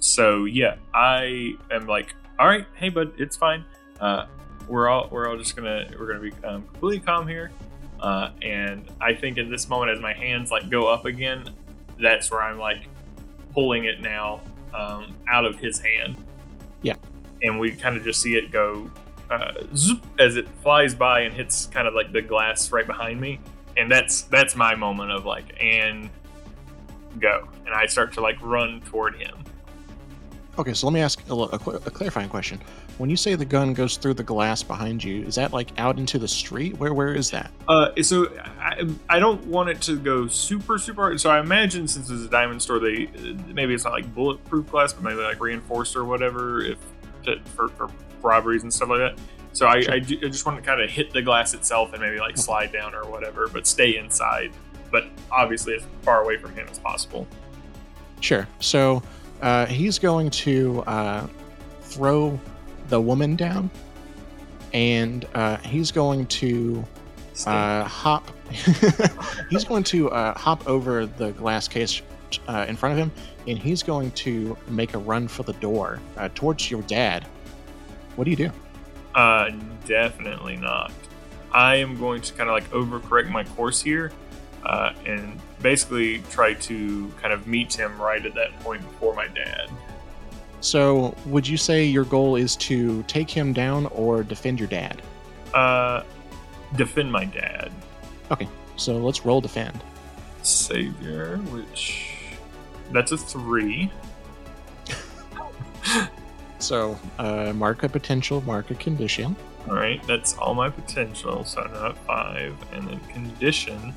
So 0.05 0.45
yeah, 0.45 0.77
I 0.93 1.57
am 1.71 1.87
like, 1.87 2.14
all 2.38 2.47
right, 2.47 2.67
hey 2.75 2.90
bud, 2.90 3.14
it's 3.17 3.38
fine. 3.38 3.64
Uh, 3.99 4.27
we're 4.69 4.87
all 4.87 5.09
we're 5.11 5.31
all 5.31 5.38
just 5.38 5.57
gonna 5.57 5.88
we're 5.99 6.07
gonna 6.07 6.21
be 6.21 6.47
um, 6.47 6.62
completely 6.64 7.01
calm 7.01 7.27
here. 7.27 7.51
Uh, 8.01 8.31
and 8.43 8.87
I 9.01 9.14
think 9.14 9.38
at 9.38 9.49
this 9.49 9.67
moment, 9.67 9.93
as 9.93 10.01
my 10.01 10.12
hands 10.12 10.51
like 10.51 10.69
go 10.69 10.88
up 10.88 11.07
again, 11.07 11.49
that's 11.99 12.31
where 12.31 12.43
I'm 12.43 12.59
like 12.59 12.87
pulling 13.55 13.87
it 13.87 14.03
now 14.03 14.43
um, 14.75 15.17
out 15.27 15.47
of 15.47 15.59
his 15.59 15.81
hand. 15.81 16.19
Yeah. 16.83 16.97
And 17.43 17.59
we 17.59 17.73
kind 17.73 17.97
of 17.97 18.05
just 18.05 18.21
see 18.21 18.37
it 18.37 18.51
go 18.51 18.90
uh, 19.31 19.55
zoop, 19.75 20.05
as 20.19 20.37
it 20.37 20.47
flies 20.62 20.95
by 20.95 21.21
and 21.21 21.33
hits 21.33 21.64
kind 21.64 21.88
of 21.88 21.95
like 21.95 22.12
the 22.12 22.21
glass 22.21 22.71
right 22.71 22.87
behind 22.87 23.23
me. 23.23 23.40
And 23.79 23.90
that's 23.90 24.23
that's 24.23 24.55
my 24.55 24.75
moment 24.75 25.12
of 25.12 25.25
like 25.25 25.57
and 25.59 26.11
go. 27.19 27.49
And 27.64 27.75
I 27.75 27.87
start 27.87 28.12
to 28.12 28.21
like 28.21 28.37
run 28.43 28.83
toward 28.83 29.17
him. 29.17 29.45
Okay, 30.57 30.73
so 30.73 30.87
let 30.87 30.93
me 30.93 31.01
ask 31.01 31.21
a, 31.29 31.35
a, 31.35 31.47
a, 31.47 31.90
clarifying 31.90 32.29
question. 32.29 32.61
When 32.99 33.11
you 33.11 33.17
say 33.17 33.35
the 33.35 33.45
gun 33.45 33.75
goes 33.75 33.97
through 33.97 34.14
the 34.14 34.23
glass 34.23 34.62
behind 34.62 35.03
you, 35.03 35.25
is 35.25 35.35
that 35.35 35.53
like 35.53 35.71
out 35.79 35.99
into 35.99 36.19
the 36.19 36.29
street? 36.29 36.79
Where 36.79 36.95
where 36.95 37.12
is 37.12 37.31
that? 37.33 37.51
Uh, 37.67 37.90
so 38.03 38.29
I, 38.61 38.88
I 39.09 39.19
don't 39.19 39.45
want 39.47 39.71
it 39.71 39.81
to 39.83 39.99
go 39.99 40.29
super 40.29 40.79
super 40.79 41.03
hard. 41.03 41.21
So 41.21 41.31
I 41.31 41.40
imagine 41.40 41.88
since 41.88 42.09
it's 42.09 42.23
a 42.23 42.29
diamond 42.29 42.62
store, 42.62 42.79
they 42.79 43.09
maybe 43.53 43.75
it's 43.75 43.85
not 43.85 43.93
like 43.93 44.14
bulletproof 44.14 44.71
glass, 44.71 44.93
but 44.93 45.03
maybe 45.03 45.17
like 45.17 45.40
reinforced 45.40 45.97
or 45.97 46.05
whatever, 46.05 46.61
if 46.61 46.79
to, 47.25 47.40
for, 47.57 47.69
for 47.69 47.90
robberies 48.23 48.62
and 48.62 48.73
stuff 48.73 48.90
like 48.90 48.99
that. 48.99 49.19
So 49.53 49.69
I, 49.69 49.81
sure. 49.81 49.95
I, 49.95 49.99
do, 50.01 50.19
I, 50.19 50.29
just 50.29 50.47
want 50.47 50.59
to 50.59 50.64
kind 50.64 50.81
of 50.81 50.90
hit 50.90 51.12
the 51.12 51.23
glass 51.23 51.55
itself 51.55 51.93
and 51.93 52.03
maybe 52.03 52.19
like 52.19 52.37
slide 52.37 52.73
down 52.73 52.95
or 52.95 53.09
whatever, 53.09 53.49
but 53.49 53.67
stay 53.67 53.97
inside. 53.97 54.53
But 54.90 55.07
obviously 55.31 55.77
as 55.77 55.83
far 56.03 56.23
away 56.23 56.38
from 56.38 56.55
him 56.55 56.67
as 56.69 56.79
possible. 56.79 57.27
Sure. 58.21 58.49
So 58.59 59.03
uh, 59.44 59.66
he's 59.66 59.98
going 59.98 60.30
to 60.30 60.83
uh, 60.87 61.26
throw 61.83 62.40
the 62.88 62.98
woman 62.98 63.37
down, 63.37 63.70
and 64.72 65.26
uh, 65.35 65.59
he's 65.59 65.92
going 65.92 66.26
to 66.26 66.83
uh, 67.46 67.85
hop. 67.85 68.30
he's 69.50 69.64
going 69.64 69.85
to 69.85 70.11
uh, 70.11 70.33
hop 70.38 70.66
over 70.66 71.04
the 71.04 71.33
glass 71.33 71.68
case 71.68 72.00
uh, 72.48 72.64
in 72.66 72.74
front 72.74 72.94
of 72.94 72.98
him, 72.98 73.12
and 73.46 73.59
he's 73.59 73.83
going 73.83 74.11
to 74.12 74.57
make 74.68 74.94
a 74.94 74.98
run 74.98 75.28
for 75.28 75.42
the 75.42 75.52
door 75.54 76.00
towards 76.35 76.70
your 76.70 76.80
dad. 76.83 77.26
What 78.16 78.24
do 78.24 78.30
you 78.30 78.37
do? 78.38 78.50
Uh, 79.14 79.50
definitely 79.87 80.57
not. 80.57 80.90
I 81.52 81.76
am 81.76 81.98
going 81.98 82.22
to 82.22 82.33
kind 82.33 82.48
of 82.48 82.54
like 82.54 82.68
overcorrect 82.70 83.28
my 83.28 83.44
course 83.44 83.83
here 83.83 84.11
uh, 84.64 84.94
and 85.04 85.38
basically 85.64 86.18
try 86.31 86.53
to 86.53 87.11
kind 87.22 87.33
of 87.33 87.46
meet 87.46 87.72
him 87.72 88.00
right 88.00 88.24
at 88.27 88.35
that 88.35 88.57
point 88.61 88.83
before 88.83 89.14
my 89.14 89.27
dad. 89.29 89.70
So, 90.61 91.16
would 91.24 91.48
you 91.48 91.57
say 91.57 91.85
your 91.87 92.05
goal 92.05 92.37
is 92.37 92.55
to 92.57 93.03
take 93.05 93.31
him 93.31 93.55
down 93.55 93.87
or 93.87 94.22
defend 94.22 94.61
your 94.61 94.68
dad? 94.68 95.00
Uh, 95.55 96.03
defend 96.77 97.11
my 97.11 97.24
dad. 97.24 97.72
Okay, 98.31 98.46
so 98.77 98.98
let's 98.98 99.24
roll 99.24 99.40
defend. 99.40 99.83
Savior, 100.42 101.38
which 101.50 102.14
that's 102.92 103.12
a 103.12 103.16
three. 103.16 103.90
so, 106.59 106.98
uh, 107.18 107.55
mark 107.55 107.83
a 107.85 107.88
potential, 107.88 108.42
mark 108.42 108.70
a 108.70 108.74
condition. 108.74 109.35
All 109.66 109.77
right, 109.77 110.03
that's 110.07 110.37
all 110.37 110.53
my 110.53 110.68
potential. 110.68 111.42
So 111.44 111.62
I'm 111.62 111.90
at 111.90 111.96
five, 112.05 112.55
and 112.72 112.87
then 112.88 113.00
condition 113.09 113.94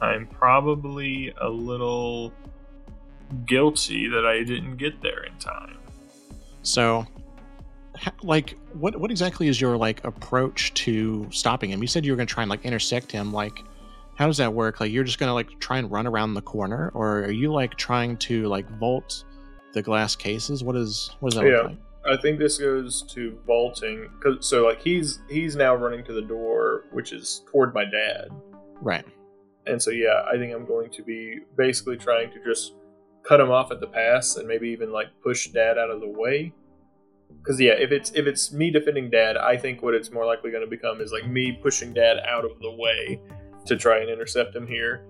I'm 0.00 0.26
probably 0.26 1.32
a 1.40 1.48
little 1.48 2.32
guilty 3.46 4.08
that 4.08 4.26
I 4.26 4.42
didn't 4.42 4.76
get 4.76 5.00
there 5.02 5.24
in 5.24 5.36
time. 5.38 5.78
So, 6.62 7.06
like, 8.22 8.56
what 8.72 8.96
what 8.96 9.10
exactly 9.10 9.48
is 9.48 9.60
your 9.60 9.76
like 9.76 10.04
approach 10.04 10.74
to 10.74 11.26
stopping 11.30 11.70
him? 11.70 11.80
You 11.80 11.88
said 11.88 12.04
you 12.04 12.12
were 12.12 12.16
going 12.16 12.26
to 12.26 12.32
try 12.32 12.42
and 12.42 12.50
like 12.50 12.64
intersect 12.64 13.12
him. 13.12 13.32
Like, 13.32 13.62
how 14.16 14.26
does 14.26 14.38
that 14.38 14.52
work? 14.52 14.80
Like, 14.80 14.92
you're 14.92 15.04
just 15.04 15.18
going 15.18 15.28
to 15.28 15.34
like 15.34 15.58
try 15.60 15.78
and 15.78 15.90
run 15.90 16.06
around 16.06 16.34
the 16.34 16.42
corner, 16.42 16.90
or 16.94 17.24
are 17.24 17.30
you 17.30 17.52
like 17.52 17.76
trying 17.76 18.16
to 18.18 18.46
like 18.48 18.68
vault 18.78 19.24
the 19.72 19.82
glass 19.82 20.16
cases? 20.16 20.64
What 20.64 20.76
is 20.76 21.10
what 21.20 21.32
does 21.32 21.40
that 21.40 21.46
yeah. 21.46 21.56
look 21.56 21.66
like? 21.66 21.78
I 22.06 22.16
think 22.16 22.38
this 22.38 22.56
goes 22.56 23.02
to 23.02 23.38
vaulting. 23.46 24.08
Cause, 24.22 24.46
so 24.46 24.64
like 24.66 24.80
he's 24.80 25.20
he's 25.28 25.56
now 25.56 25.74
running 25.74 26.04
to 26.04 26.12
the 26.12 26.22
door, 26.22 26.84
which 26.92 27.12
is 27.12 27.42
toward 27.50 27.74
my 27.74 27.84
dad. 27.84 28.28
Right. 28.80 29.04
And 29.70 29.80
so, 29.80 29.90
yeah, 29.92 30.24
I 30.30 30.36
think 30.36 30.52
I'm 30.52 30.66
going 30.66 30.90
to 30.90 31.02
be 31.02 31.38
basically 31.56 31.96
trying 31.96 32.32
to 32.32 32.44
just 32.44 32.74
cut 33.22 33.38
him 33.38 33.50
off 33.50 33.70
at 33.70 33.78
the 33.78 33.86
pass 33.86 34.36
and 34.36 34.48
maybe 34.48 34.68
even 34.68 34.90
like 34.90 35.08
push 35.22 35.48
dad 35.48 35.78
out 35.78 35.90
of 35.90 36.00
the 36.00 36.08
way. 36.08 36.52
Because 37.38 37.60
yeah, 37.60 37.72
if 37.72 37.92
it's 37.92 38.10
if 38.10 38.26
it's 38.26 38.52
me 38.52 38.70
defending 38.70 39.08
dad, 39.08 39.36
I 39.36 39.56
think 39.56 39.82
what 39.82 39.94
it's 39.94 40.10
more 40.10 40.26
likely 40.26 40.50
going 40.50 40.64
to 40.64 40.70
become 40.70 41.00
is 41.00 41.12
like 41.12 41.28
me 41.28 41.52
pushing 41.52 41.94
dad 41.94 42.18
out 42.28 42.44
of 42.44 42.58
the 42.60 42.72
way 42.72 43.20
to 43.66 43.76
try 43.76 44.00
and 44.00 44.10
intercept 44.10 44.56
him 44.56 44.66
here, 44.66 45.04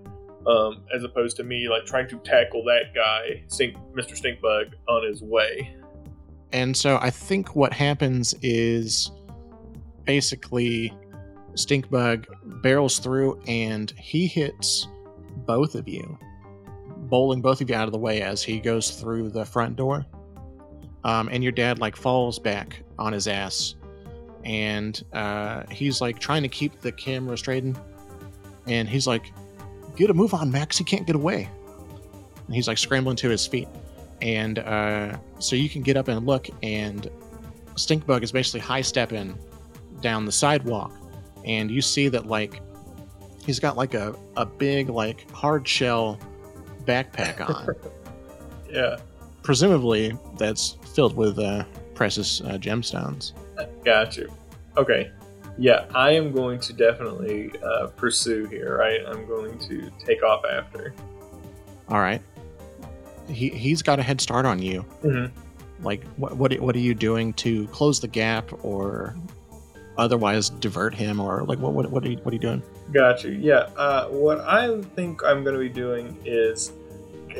um, 0.45 0.83
as 0.95 1.03
opposed 1.03 1.35
to 1.37 1.43
me 1.43 1.67
like 1.67 1.85
trying 1.85 2.07
to 2.09 2.19
tackle 2.19 2.63
that 2.65 2.93
guy, 2.93 3.43
Stink, 3.47 3.75
Mr. 3.97 4.13
Stinkbug, 4.13 4.73
on 4.87 5.07
his 5.07 5.23
way. 5.23 5.75
And 6.53 6.77
so 6.77 6.99
I 7.01 7.09
think 7.09 7.55
what 7.55 7.73
happens 7.73 8.35
is 8.43 9.09
basically 10.05 10.93
Stinkbug 11.53 12.25
barrels 12.61 12.99
through 12.99 13.41
and 13.47 13.91
he 13.97 14.27
hits 14.27 14.87
both 15.45 15.75
of 15.75 15.87
you, 15.87 16.17
bowling 16.97 17.41
both 17.41 17.61
of 17.61 17.69
you 17.69 17.75
out 17.75 17.87
of 17.87 17.91
the 17.91 17.99
way 17.99 18.21
as 18.21 18.43
he 18.43 18.59
goes 18.59 18.91
through 18.91 19.29
the 19.29 19.45
front 19.45 19.75
door. 19.75 20.05
Um, 21.03 21.29
and 21.31 21.43
your 21.43 21.51
dad 21.51 21.79
like 21.79 21.95
falls 21.95 22.37
back 22.37 22.83
on 22.99 23.11
his 23.11 23.27
ass, 23.27 23.75
and 24.43 25.03
uh, 25.13 25.63
he's 25.71 25.99
like 25.99 26.19
trying 26.19 26.43
to 26.43 26.47
keep 26.49 26.79
the 26.81 26.91
camera 26.91 27.37
straightened, 27.37 27.79
and 28.67 28.87
he's 28.87 29.07
like, 29.07 29.33
"Get 29.95 30.11
a 30.11 30.13
move 30.13 30.35
on, 30.35 30.51
Max! 30.51 30.77
He 30.77 30.83
can't 30.83 31.07
get 31.07 31.15
away." 31.15 31.49
And 32.45 32.55
he's 32.55 32.67
like 32.67 32.77
scrambling 32.77 33.15
to 33.17 33.29
his 33.29 33.47
feet, 33.47 33.67
and 34.21 34.59
uh, 34.59 35.17
so 35.39 35.55
you 35.55 35.69
can 35.69 35.81
get 35.81 35.97
up 35.97 36.07
and 36.07 36.23
look, 36.27 36.49
and 36.61 37.09
Stinkbug 37.73 38.21
is 38.21 38.31
basically 38.31 38.59
high 38.59 38.81
stepping 38.81 39.35
down 40.01 40.25
the 40.25 40.31
sidewalk, 40.31 40.91
and 41.45 41.69
you 41.71 41.81
see 41.81 42.07
that 42.09 42.27
like 42.27 42.61
he's 43.45 43.59
got 43.59 43.77
like 43.77 43.93
a, 43.93 44.15
a 44.37 44.45
big 44.45 44.89
like 44.89 45.29
hard 45.31 45.67
shell 45.67 46.19
backpack 46.85 47.39
on. 47.49 47.75
Yeah, 48.69 48.97
Presumably 49.43 50.17
that's 50.37 50.77
filled 50.93 51.15
with 51.15 51.39
uh, 51.39 51.63
precious 51.95 52.41
uh, 52.41 52.57
gemstones. 52.59 53.33
got 53.83 54.15
you. 54.17 54.31
Okay. 54.77 55.11
Yeah, 55.57 55.85
I 55.93 56.11
am 56.11 56.31
going 56.31 56.59
to 56.61 56.73
definitely 56.73 57.51
uh, 57.61 57.87
pursue 57.87 58.45
here, 58.45 58.77
right? 58.77 59.01
I'm 59.05 59.25
going 59.27 59.57
to 59.59 59.91
take 60.05 60.23
off 60.23 60.43
after. 60.45 60.93
All 61.89 61.99
right. 61.99 62.21
He 63.27 63.49
he's 63.49 63.81
got 63.81 63.99
a 63.99 64.03
head 64.03 64.21
start 64.21 64.45
on 64.45 64.61
you. 64.61 64.85
Mm-hmm. 65.03 65.35
Like 65.83 66.03
what 66.15 66.37
what 66.37 66.59
what 66.59 66.75
are 66.75 66.79
you 66.79 66.93
doing 66.93 67.33
to 67.33 67.67
close 67.67 67.99
the 67.99 68.07
gap 68.07 68.51
or 68.63 69.15
otherwise 69.97 70.49
divert 70.49 70.93
him 70.93 71.19
or 71.19 71.43
like 71.43 71.59
what 71.59 71.73
what 71.73 71.89
what 71.91 72.05
are 72.05 72.09
you, 72.09 72.17
what 72.17 72.31
are 72.31 72.35
you 72.35 72.39
doing? 72.39 72.63
Got 72.91 73.23
you. 73.23 73.31
Yeah. 73.31 73.69
Uh, 73.77 74.07
what 74.07 74.39
I 74.41 74.81
think 74.95 75.23
I'm 75.23 75.43
going 75.43 75.55
to 75.55 75.59
be 75.59 75.69
doing 75.69 76.17
is. 76.25 76.71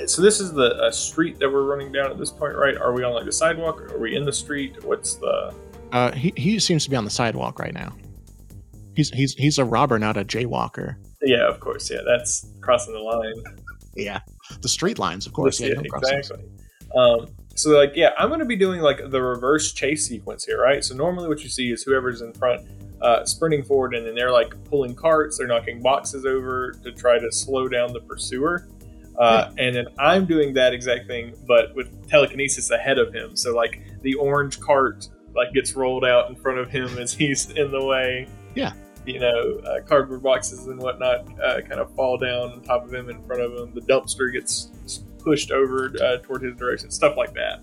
So 0.05 0.21
this 0.21 0.39
is 0.39 0.53
the 0.53 0.73
uh, 0.75 0.89
street 0.89 1.37
that 1.39 1.51
we're 1.51 1.65
running 1.65 1.91
down 1.91 2.11
at 2.11 2.17
this 2.17 2.31
point, 2.31 2.55
right? 2.55 2.77
Are 2.77 2.93
we 2.93 3.03
on 3.03 3.13
like 3.13 3.25
the 3.25 3.31
sidewalk? 3.31 3.81
Are 3.91 3.99
we 3.99 4.15
in 4.15 4.23
the 4.23 4.31
street? 4.31 4.85
What's 4.85 5.15
the? 5.15 5.53
Uh, 5.91 6.13
he 6.13 6.33
he 6.37 6.59
seems 6.59 6.85
to 6.85 6.89
be 6.89 6.95
on 6.95 7.03
the 7.03 7.09
sidewalk 7.09 7.59
right 7.59 7.73
now. 7.73 7.93
He's 8.95 9.09
he's 9.09 9.33
he's 9.33 9.57
a 9.57 9.65
robber, 9.65 9.99
not 9.99 10.15
a 10.15 10.23
jaywalker. 10.23 10.95
Yeah, 11.21 11.45
of 11.47 11.59
course. 11.59 11.91
Yeah, 11.91 12.01
that's 12.05 12.47
crossing 12.61 12.93
the 12.93 12.99
line. 12.99 13.43
Yeah, 13.95 14.21
the 14.61 14.69
street 14.69 14.97
lines, 14.97 15.27
of 15.27 15.33
course. 15.33 15.59
Yeah, 15.59 15.73
no 15.73 15.81
exactly. 15.81 16.45
Um, 16.95 17.27
so 17.61 17.71
like, 17.71 17.93
yeah, 17.95 18.11
I'm 18.17 18.29
going 18.29 18.39
to 18.39 18.45
be 18.45 18.55
doing 18.55 18.81
like 18.81 19.09
the 19.09 19.21
reverse 19.21 19.71
chase 19.71 20.07
sequence 20.07 20.45
here, 20.45 20.59
right? 20.59 20.83
So 20.83 20.95
normally 20.95 21.27
what 21.27 21.43
you 21.43 21.49
see 21.49 21.71
is 21.71 21.83
whoever's 21.83 22.21
in 22.21 22.33
front 22.33 22.67
uh, 23.01 23.25
sprinting 23.25 23.63
forward, 23.63 23.95
and 23.95 24.05
then 24.05 24.15
they're 24.15 24.31
like 24.31 24.53
pulling 24.65 24.95
carts, 24.95 25.37
they're 25.37 25.47
knocking 25.47 25.81
boxes 25.81 26.25
over 26.25 26.71
to 26.83 26.91
try 26.91 27.19
to 27.19 27.31
slow 27.31 27.67
down 27.67 27.93
the 27.93 28.01
pursuer. 28.01 28.67
Uh, 29.17 29.51
And 29.57 29.75
then 29.75 29.85
I'm 29.99 30.25
doing 30.25 30.53
that 30.55 30.73
exact 30.73 31.07
thing, 31.07 31.33
but 31.47 31.75
with 31.75 32.09
telekinesis 32.09 32.71
ahead 32.71 32.97
of 32.97 33.13
him. 33.13 33.35
So 33.35 33.55
like 33.55 33.83
the 34.01 34.15
orange 34.15 34.59
cart 34.59 35.07
like 35.35 35.53
gets 35.53 35.73
rolled 35.75 36.05
out 36.05 36.29
in 36.29 36.35
front 36.35 36.59
of 36.59 36.69
him 36.69 36.97
as 36.97 37.13
he's 37.13 37.49
in 37.51 37.71
the 37.71 37.83
way. 37.83 38.27
Yeah. 38.55 38.73
You 39.05 39.19
know, 39.19 39.61
uh, 39.65 39.81
cardboard 39.81 40.21
boxes 40.23 40.67
and 40.67 40.79
whatnot 40.79 41.27
uh, 41.41 41.61
kind 41.61 41.79
of 41.79 41.93
fall 41.95 42.17
down 42.17 42.51
on 42.51 42.61
top 42.61 42.83
of 42.83 42.93
him 42.93 43.09
in 43.09 43.21
front 43.25 43.41
of 43.41 43.53
him. 43.53 43.73
The 43.73 43.81
dumpster 43.81 44.31
gets 44.31 44.71
pushed 45.23 45.51
over 45.51 45.93
uh, 46.01 46.17
toward 46.17 46.43
his 46.43 46.55
direction, 46.55 46.91
stuff 46.91 47.17
like 47.17 47.33
that. 47.33 47.61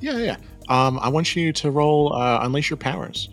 Yeah, 0.00 0.18
yeah. 0.18 0.36
Um, 0.68 0.98
I 1.00 1.08
want 1.08 1.36
you 1.36 1.52
to 1.52 1.70
roll 1.70 2.14
uh, 2.14 2.40
unleash 2.42 2.70
your 2.70 2.76
powers. 2.76 3.30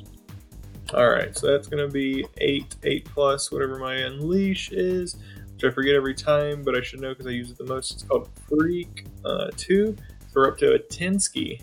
All 0.93 1.09
right, 1.09 1.35
so 1.37 1.47
that's 1.47 1.67
going 1.67 1.85
to 1.85 1.91
be 1.91 2.25
eight, 2.39 2.75
eight 2.83 3.05
plus 3.05 3.51
whatever 3.51 3.79
my 3.79 3.95
unleash 3.95 4.71
is, 4.71 5.15
which 5.53 5.63
I 5.63 5.73
forget 5.73 5.95
every 5.95 6.13
time, 6.13 6.63
but 6.63 6.75
I 6.75 6.81
should 6.81 6.99
know 6.99 7.09
because 7.09 7.27
I 7.27 7.29
use 7.29 7.49
it 7.49 7.57
the 7.57 7.63
most. 7.63 7.91
It's 7.91 8.03
called 8.03 8.29
Freak 8.49 9.05
uh, 9.23 9.51
Two. 9.55 9.95
So 10.27 10.33
we're 10.35 10.49
up 10.49 10.57
to 10.57 10.73
a 10.73 10.79
ten 10.79 11.19
ski. 11.19 11.61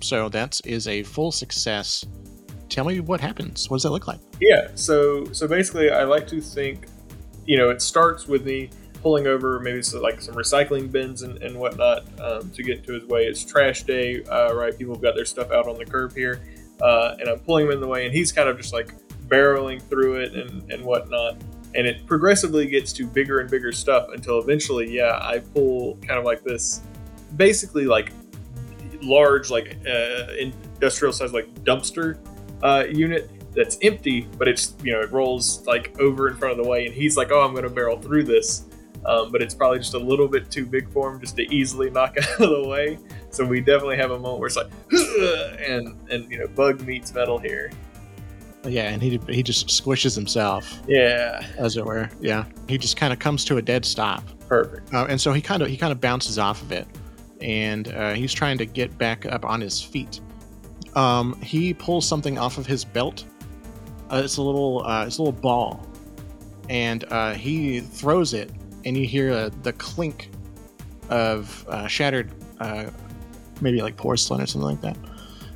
So 0.00 0.28
that 0.30 0.60
is 0.64 0.88
a 0.88 1.02
full 1.04 1.30
success. 1.30 2.04
Tell 2.68 2.84
me 2.84 2.98
what 3.00 3.20
happens. 3.20 3.70
What 3.70 3.76
does 3.76 3.82
that 3.84 3.90
look 3.90 4.08
like? 4.08 4.20
Yeah, 4.40 4.68
so 4.74 5.24
so 5.32 5.46
basically, 5.46 5.90
I 5.90 6.02
like 6.02 6.26
to 6.28 6.40
think, 6.40 6.86
you 7.46 7.56
know, 7.56 7.70
it 7.70 7.80
starts 7.80 8.26
with 8.26 8.44
me 8.44 8.70
pulling 9.04 9.26
over 9.26 9.60
maybe 9.60 9.82
so 9.82 10.00
like 10.00 10.18
some 10.22 10.34
recycling 10.34 10.90
bins 10.90 11.20
and, 11.20 11.40
and 11.42 11.54
whatnot 11.54 12.06
um, 12.20 12.50
to 12.50 12.62
get 12.62 12.82
to 12.82 12.94
his 12.94 13.04
way. 13.04 13.26
It's 13.26 13.44
trash 13.44 13.82
day, 13.82 14.24
uh, 14.24 14.54
right? 14.54 14.76
People 14.76 14.94
have 14.94 15.02
got 15.02 15.14
their 15.14 15.26
stuff 15.26 15.52
out 15.52 15.68
on 15.68 15.76
the 15.76 15.84
curb 15.84 16.16
here, 16.16 16.40
uh, 16.80 17.14
and 17.20 17.28
I'm 17.28 17.38
pulling 17.40 17.66
him 17.66 17.72
in 17.72 17.80
the 17.80 17.86
way, 17.86 18.06
and 18.06 18.14
he's 18.14 18.32
kind 18.32 18.48
of 18.48 18.56
just 18.56 18.72
like 18.72 18.94
barreling 19.28 19.80
through 19.82 20.16
it 20.20 20.32
and 20.32 20.72
and 20.72 20.82
whatnot. 20.82 21.36
And 21.74 21.86
it 21.86 22.06
progressively 22.06 22.66
gets 22.66 22.92
to 22.94 23.06
bigger 23.06 23.40
and 23.40 23.50
bigger 23.50 23.72
stuff 23.72 24.08
until 24.14 24.38
eventually, 24.38 24.90
yeah, 24.90 25.18
I 25.20 25.40
pull 25.40 25.96
kind 25.96 26.18
of 26.18 26.24
like 26.24 26.42
this, 26.42 26.80
basically 27.36 27.84
like 27.84 28.10
large, 29.02 29.50
like 29.50 29.76
uh, 29.86 30.32
industrial 30.38 31.12
size, 31.12 31.34
like 31.34 31.52
dumpster 31.62 32.16
uh, 32.62 32.84
unit 32.90 33.30
that's 33.54 33.76
empty, 33.82 34.28
but 34.38 34.48
it's 34.48 34.74
you 34.82 34.92
know 34.92 35.00
it 35.00 35.12
rolls 35.12 35.66
like 35.66 35.94
over 36.00 36.28
in 36.28 36.36
front 36.36 36.58
of 36.58 36.64
the 36.64 36.68
way, 36.68 36.86
and 36.86 36.94
he's 36.94 37.18
like, 37.18 37.30
"Oh, 37.30 37.42
I'm 37.42 37.54
to 37.54 37.68
barrel 37.68 38.00
through 38.00 38.24
this," 38.24 38.64
um, 39.06 39.30
but 39.32 39.42
it's 39.42 39.54
probably 39.54 39.78
just 39.78 39.94
a 39.94 39.98
little 39.98 40.28
bit 40.28 40.50
too 40.50 40.66
big 40.66 40.90
for 40.90 41.12
him 41.12 41.20
just 41.20 41.36
to 41.36 41.42
easily 41.54 41.90
knock 41.90 42.16
out 42.22 42.40
of 42.40 42.50
the 42.62 42.68
way. 42.68 42.98
So 43.30 43.44
we 43.44 43.60
definitely 43.60 43.96
have 43.96 44.10
a 44.10 44.18
moment 44.18 44.40
where 44.40 44.46
it's 44.46 44.56
like, 44.56 44.70
and 45.68 45.96
and 46.10 46.30
you 46.30 46.38
know, 46.38 46.46
bug 46.48 46.80
meets 46.82 47.12
metal 47.14 47.38
here. 47.38 47.70
Yeah, 48.66 48.88
and 48.88 49.02
he 49.02 49.20
he 49.28 49.42
just 49.42 49.66
squishes 49.68 50.14
himself, 50.14 50.80
Yeah, 50.88 51.46
as 51.58 51.76
it 51.76 51.84
were. 51.84 52.08
Yeah, 52.20 52.44
he 52.66 52.78
just 52.78 52.96
kind 52.96 53.12
of 53.12 53.18
comes 53.18 53.44
to 53.46 53.58
a 53.58 53.62
dead 53.62 53.84
stop, 53.84 54.24
perfect. 54.48 54.92
uh, 54.94 55.06
and 55.08 55.20
so 55.20 55.32
he 55.34 55.42
kind 55.42 55.62
of 55.62 55.68
he 55.68 55.76
kind 55.76 55.92
of 55.92 56.00
bounces 56.00 56.38
off 56.38 56.62
of 56.62 56.72
it, 56.72 56.86
and 57.42 57.88
uh, 57.92 58.14
he's 58.14 58.32
trying 58.32 58.56
to 58.58 58.64
get 58.64 58.96
back 58.96 59.26
up 59.26 59.44
on 59.44 59.60
his 59.60 59.82
feet. 59.82 60.20
Um, 60.94 61.38
he 61.42 61.74
pulls 61.74 62.08
something 62.08 62.38
off 62.38 62.56
of 62.56 62.64
his 62.66 62.86
belt. 62.86 63.24
Uh, 64.10 64.22
it's 64.24 64.38
a 64.38 64.42
little 64.42 64.82
uh, 64.86 65.04
it's 65.04 65.18
a 65.18 65.22
little 65.22 65.38
ball, 65.38 65.86
and 66.70 67.04
uh, 67.12 67.34
he 67.34 67.80
throws 67.80 68.32
it, 68.32 68.50
and 68.84 68.96
you 68.96 69.06
hear 69.06 69.32
uh, 69.32 69.50
the 69.62 69.72
clink 69.74 70.30
of 71.10 71.64
uh, 71.68 71.86
shattered, 71.86 72.30
uh, 72.60 72.90
maybe 73.60 73.82
like 73.82 73.96
porcelain 73.96 74.40
or 74.40 74.46
something 74.46 74.68
like 74.68 74.80
that, 74.80 74.96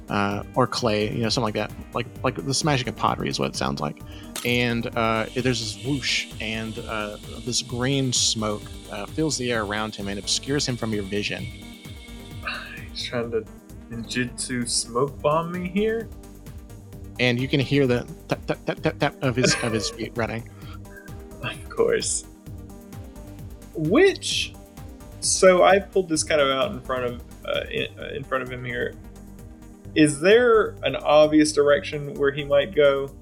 uh, 0.08 0.42
or 0.54 0.66
clay, 0.66 1.12
you 1.12 1.22
know, 1.22 1.28
something 1.28 1.44
like 1.44 1.54
that. 1.54 1.72
Like 1.94 2.06
like 2.22 2.34
the 2.44 2.54
smashing 2.54 2.88
of 2.88 2.96
pottery 2.96 3.28
is 3.28 3.38
what 3.38 3.48
it 3.48 3.56
sounds 3.56 3.80
like. 3.80 4.00
And 4.44 4.86
uh, 4.96 5.26
there's 5.34 5.60
this 5.60 5.84
whoosh, 5.84 6.28
and 6.40 6.78
uh, 6.78 7.16
this 7.44 7.60
green 7.62 8.12
smoke 8.12 8.62
uh, 8.90 9.06
fills 9.06 9.36
the 9.36 9.50
air 9.50 9.64
around 9.64 9.96
him 9.96 10.08
and 10.08 10.18
obscures 10.18 10.66
him 10.66 10.76
from 10.76 10.92
your 10.92 11.02
vision. 11.02 11.44
He's 12.92 13.04
trying 13.04 13.30
to 13.32 13.44
ninjutsu 13.90 14.68
smoke 14.68 15.20
bomb 15.20 15.52
me 15.52 15.68
here. 15.68 16.08
And 17.20 17.40
you 17.40 17.48
can 17.48 17.58
hear 17.58 17.88
the 17.88 18.06
tap 18.28 18.46
tap 18.46 18.64
tap 18.64 18.80
tap, 18.80 18.98
tap 19.00 19.22
of 19.22 19.34
his 19.34 19.56
of 19.62 19.72
his 19.72 19.90
feet 19.90 20.12
running. 20.14 20.48
Of 21.42 21.68
course. 21.68 22.24
Which, 23.78 24.54
so 25.20 25.62
I 25.62 25.78
pulled 25.78 26.08
this 26.08 26.24
kind 26.24 26.40
of 26.40 26.48
out 26.48 26.72
in 26.72 26.80
front 26.80 27.04
of 27.04 27.22
uh, 27.46 27.60
in, 27.70 27.86
uh, 27.96 28.08
in 28.08 28.24
front 28.24 28.42
of 28.42 28.50
him 28.50 28.64
here. 28.64 28.94
Is 29.94 30.20
there 30.20 30.70
an 30.82 30.96
obvious 30.96 31.52
direction 31.52 32.12
where 32.14 32.32
he 32.32 32.44
might 32.44 32.74
go? 32.74 33.14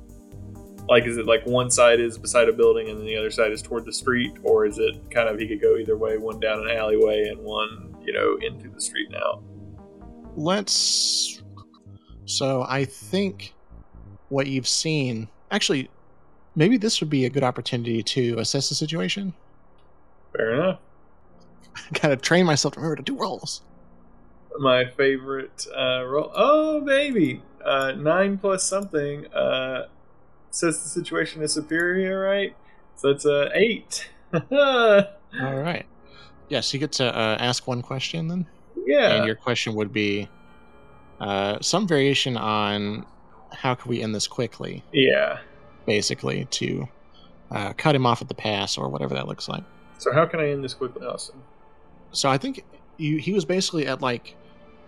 Like, 0.89 1.05
is 1.05 1.19
it 1.19 1.27
like 1.27 1.45
one 1.47 1.71
side 1.71 2.01
is 2.01 2.17
beside 2.17 2.49
a 2.49 2.55
building 2.55 2.89
and 2.89 2.99
then 2.99 3.07
the 3.07 3.17
other 3.19 3.31
side 3.31 3.53
is 3.53 3.61
toward 3.61 3.85
the 3.85 3.93
street, 3.93 4.33
or 4.45 4.65
is 4.65 4.79
it 4.79 5.11
kind 5.11 5.29
of 5.29 5.39
he 5.39 5.47
could 5.47 5.61
go 5.61 5.77
either 5.77 5.97
way, 5.97 6.17
one 6.17 6.41
down 6.41 6.61
an 6.61 6.75
alleyway 6.75 7.29
and 7.29 7.39
one, 7.41 7.95
you 8.03 8.15
know, 8.15 8.39
into 8.41 8.71
the 8.71 8.81
street 8.81 9.11
now? 9.11 9.43
Let's. 10.37 11.43
So 12.25 12.65
I 12.67 12.87
think 12.87 13.55
what 14.31 14.47
you've 14.47 14.69
seen. 14.69 15.29
Actually, 15.51 15.91
maybe 16.55 16.79
this 16.79 17.01
would 17.01 17.11
be 17.11 17.27
a 17.27 17.31
good 17.31 17.45
opportunity 17.45 18.03
to 18.03 18.39
assess 18.39 18.71
the 18.71 18.75
situation. 18.75 19.35
Fair 20.37 20.55
enough. 20.55 20.79
Gotta 22.01 22.17
train 22.17 22.47
myself 22.47 22.75
to 22.75 22.81
remember 22.81 22.97
to 22.97 23.03
do 23.03 23.17
rolls. 23.17 23.63
My 24.59 24.87
favorite 24.87 25.67
uh, 25.77 26.05
roll. 26.07 26.31
Oh, 26.35 26.81
baby. 26.81 27.43
Uh, 27.65 27.93
nine 27.93 28.39
plus 28.39 28.65
something 28.65 29.27
uh, 29.33 29.87
says 30.51 30.83
the 30.83 30.89
situation 30.89 31.43
is 31.43 31.53
superior, 31.53 32.21
right? 32.21 32.57
So 32.95 33.11
it's 33.11 33.25
a 33.27 33.51
eight. 33.55 34.09
yeah. 34.33 34.41
All 35.41 35.55
right. 35.55 35.85
Yes, 36.49 36.73
you 36.73 36.81
get 36.81 36.93
to 36.93 37.05
uh, 37.07 37.37
ask 37.41 37.67
one 37.67 37.83
question 37.83 38.29
then, 38.29 38.47
Yeah. 38.87 39.15
and 39.17 39.27
your 39.27 39.35
question 39.35 39.75
would 39.75 39.93
be 39.93 40.29
uh, 41.21 41.59
some 41.61 41.89
variation 41.89 42.37
on 42.37 43.05
how 43.53 43.75
can 43.75 43.91
we 43.91 44.01
end 44.01 44.15
this 44.15 44.29
quickly, 44.29 44.83
yeah. 44.93 45.39
basically 45.87 46.45
to 46.53 46.89
uh, 47.51 47.73
cut 47.73 47.95
him 47.97 48.07
off 48.07 48.23
at 48.23 48.29
the 48.29 48.35
pass 48.35 48.79
or 48.79 48.89
whatever 48.89 49.15
that 49.15 49.27
looks 49.27 49.49
like. 49.49 49.65
So 49.99 50.13
how 50.13 50.27
can 50.27 50.41
I 50.41 50.51
end 50.51 50.63
this 50.63 50.75
quickly, 50.75 51.07
Austin? 51.07 51.41
So 52.13 52.29
I 52.29 52.39
think 52.39 52.65
you, 52.97 53.19
he 53.19 53.33
was 53.33 53.45
basically 53.45 53.87
at 53.87 54.01
like 54.01 54.37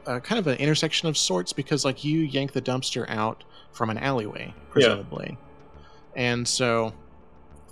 uh, 0.07 0.21
kind 0.21 0.39
of 0.39 0.47
an 0.47 0.57
intersection 0.59 1.09
of 1.09 1.17
sorts 1.17 1.53
because 1.53 1.85
like 1.85 2.05
you 2.05 2.21
yanked 2.21 2.55
the 2.55 2.63
dumpster 2.63 3.09
out 3.09 3.45
from 3.73 3.91
an 3.91 3.99
alleyway, 3.99 4.55
presumably, 4.71 5.37
and 6.17 6.47
so 6.47 6.93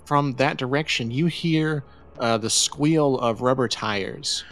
from 0.05 0.33
that 0.33 0.57
direction 0.57 1.09
you 1.11 1.25
hear 1.25 1.83
uh, 2.19 2.37
the 2.37 2.49
squeal 2.49 3.17
of 3.19 3.41
rubber 3.41 3.67
tires, 3.67 4.43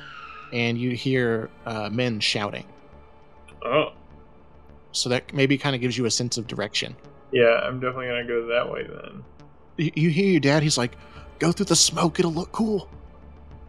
and 0.53 0.77
you 0.77 0.91
hear 0.91 1.49
uh, 1.65 1.89
men 1.91 2.19
shouting. 2.19 2.65
Oh, 3.63 3.93
So 4.91 5.09
that 5.09 5.33
maybe 5.33 5.57
kind 5.57 5.75
of 5.75 5.81
gives 5.81 5.97
you 5.97 6.05
a 6.05 6.11
sense 6.11 6.37
of 6.37 6.45
direction. 6.47 6.95
yeah. 7.31 7.61
I'm 7.63 7.79
definitely 7.79 8.07
gonna 8.07 8.27
go 8.27 8.47
that 8.47 8.71
way 8.71 8.83
then. 8.87 9.23
You, 9.77 9.91
you 9.95 10.09
hear 10.09 10.29
your 10.29 10.39
dad. 10.39 10.61
He's 10.63 10.77
like, 10.77 10.95
"Go 11.45 11.51
through 11.51 11.67
the 11.67 11.75
smoke. 11.75 12.19
It'll 12.19 12.33
look 12.33 12.51
cool." 12.51 12.89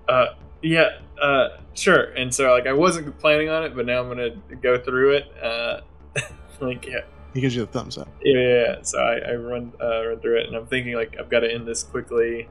Uh, 0.09 0.29
yeah. 0.63 0.99
Uh, 1.21 1.49
sure. 1.75 2.05
And 2.15 2.35
so 2.35 2.53
like 2.53 2.67
I 2.67 2.73
wasn't 2.73 3.19
planning 3.19 3.49
on 3.49 3.65
it, 3.65 3.77
but 3.77 3.87
now 3.87 4.01
I'm 4.01 4.09
gonna 4.09 4.31
go 4.63 4.79
through 4.79 5.17
it. 5.17 5.33
Uh, 5.43 5.81
like 6.61 6.87
yeah. 6.87 7.01
He 7.35 7.43
gives 7.43 7.55
you 7.55 7.67
the 7.67 7.71
thumbs 7.71 7.99
up. 7.99 8.09
Yeah, 8.23 8.41
yeah, 8.41 8.49
yeah. 8.49 8.83
So 8.83 8.99
I, 8.99 9.19
I 9.19 9.35
run 9.35 9.73
uh, 9.79 10.07
run 10.07 10.21
through 10.21 10.39
it, 10.39 10.47
and 10.47 10.57
I'm 10.57 10.67
thinking 10.67 10.95
like 10.95 11.17
I've 11.19 11.29
got 11.29 11.41
to 11.41 11.53
end 11.53 11.69
this 11.69 11.83
quickly. 11.83 12.49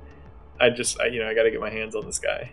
I 0.62 0.70
just, 0.70 1.02
I, 1.02 1.08
you 1.08 1.20
know, 1.20 1.28
I 1.28 1.34
got 1.34 1.44
to 1.44 1.52
get 1.52 1.60
my 1.60 1.72
hands 1.72 1.96
on 1.96 2.06
this 2.06 2.20
guy. 2.20 2.52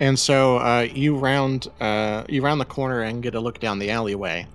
And 0.00 0.18
so 0.18 0.58
uh, 0.58 0.88
you 0.92 1.16
round 1.16 1.68
uh, 1.80 2.24
you 2.28 2.42
round 2.42 2.60
the 2.60 2.64
corner 2.64 3.02
and 3.02 3.22
get 3.22 3.36
a 3.36 3.40
look 3.40 3.60
down 3.60 3.78
the 3.78 3.90
alleyway, 3.90 4.46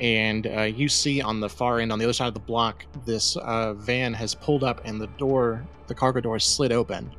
and 0.00 0.46
uh, 0.46 0.62
you 0.62 0.88
see 0.88 1.20
on 1.22 1.40
the 1.40 1.48
far 1.48 1.80
end, 1.80 1.92
on 1.92 1.98
the 1.98 2.04
other 2.04 2.12
side 2.12 2.28
of 2.28 2.34
the 2.34 2.40
block, 2.40 2.84
this 3.04 3.36
uh, 3.36 3.74
van 3.74 4.12
has 4.14 4.34
pulled 4.34 4.64
up, 4.64 4.80
and 4.84 5.00
the 5.00 5.06
door, 5.18 5.64
the 5.86 5.94
cargo 5.94 6.20
door, 6.20 6.38
slid 6.38 6.72
open, 6.72 7.10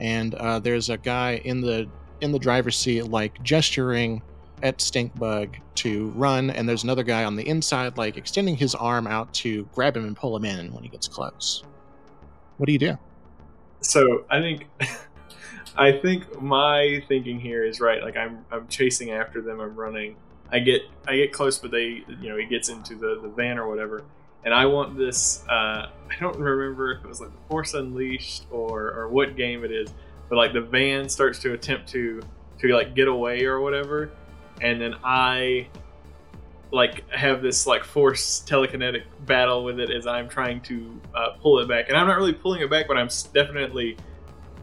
and 0.00 0.34
uh, 0.34 0.58
there's 0.58 0.90
a 0.90 0.98
guy 0.98 1.40
in 1.44 1.60
the 1.60 1.88
in 2.20 2.32
the 2.32 2.38
driver's 2.38 2.76
seat, 2.76 3.02
like 3.04 3.40
gesturing 3.42 4.22
at 4.62 4.78
Stinkbug 4.78 5.56
to 5.76 6.08
run, 6.10 6.50
and 6.50 6.68
there's 6.68 6.84
another 6.84 7.02
guy 7.02 7.24
on 7.24 7.36
the 7.36 7.46
inside, 7.46 7.96
like 7.96 8.16
extending 8.16 8.56
his 8.56 8.74
arm 8.74 9.06
out 9.06 9.32
to 9.34 9.64
grab 9.74 9.96
him 9.96 10.04
and 10.04 10.16
pull 10.16 10.36
him 10.36 10.44
in 10.44 10.72
when 10.72 10.82
he 10.82 10.88
gets 10.88 11.06
close. 11.06 11.62
What 12.56 12.66
do 12.66 12.72
you 12.72 12.78
do? 12.78 12.98
So 13.80 14.24
I 14.28 14.40
think, 14.40 14.66
I 15.76 15.92
think 15.92 16.40
my 16.42 17.02
thinking 17.06 17.38
here 17.38 17.64
is 17.64 17.80
right. 17.80 18.02
Like 18.02 18.16
I'm, 18.16 18.44
I'm 18.50 18.66
chasing 18.68 19.12
after 19.12 19.40
them. 19.40 19.60
I'm 19.60 19.76
running. 19.76 20.16
I 20.50 20.60
get, 20.60 20.82
I 21.06 21.16
get 21.16 21.32
close, 21.32 21.58
but 21.58 21.70
they, 21.70 22.04
you 22.20 22.28
know, 22.28 22.36
he 22.36 22.46
gets 22.46 22.68
into 22.68 22.94
the 22.94 23.20
the 23.22 23.28
van 23.28 23.58
or 23.58 23.68
whatever. 23.68 24.04
And 24.44 24.54
I 24.54 24.66
want 24.66 24.96
this. 24.96 25.44
Uh, 25.48 25.88
I 26.10 26.16
don't 26.20 26.38
remember 26.38 26.92
if 26.92 27.04
it 27.04 27.08
was 27.08 27.20
like 27.20 27.30
the 27.30 27.48
Force 27.48 27.74
Unleashed 27.74 28.46
or 28.50 28.92
or 28.92 29.08
what 29.08 29.36
game 29.36 29.64
it 29.64 29.72
is, 29.72 29.92
but 30.28 30.36
like 30.36 30.52
the 30.52 30.60
van 30.60 31.08
starts 31.08 31.38
to 31.40 31.52
attempt 31.52 31.88
to 31.88 32.22
to 32.60 32.68
like 32.74 32.94
get 32.94 33.08
away 33.08 33.44
or 33.44 33.60
whatever, 33.60 34.10
and 34.60 34.80
then 34.80 34.94
I 35.04 35.68
like 36.70 37.08
have 37.10 37.42
this 37.42 37.66
like 37.66 37.84
force 37.84 38.44
telekinetic 38.46 39.04
battle 39.24 39.64
with 39.64 39.80
it 39.80 39.90
as 39.90 40.06
I'm 40.06 40.28
trying 40.28 40.60
to 40.62 41.00
uh, 41.14 41.30
pull 41.40 41.58
it 41.60 41.68
back, 41.68 41.88
and 41.88 41.96
I'm 41.96 42.06
not 42.06 42.16
really 42.16 42.32
pulling 42.32 42.62
it 42.62 42.70
back, 42.70 42.86
but 42.88 42.96
I'm 42.96 43.08
definitely 43.32 43.96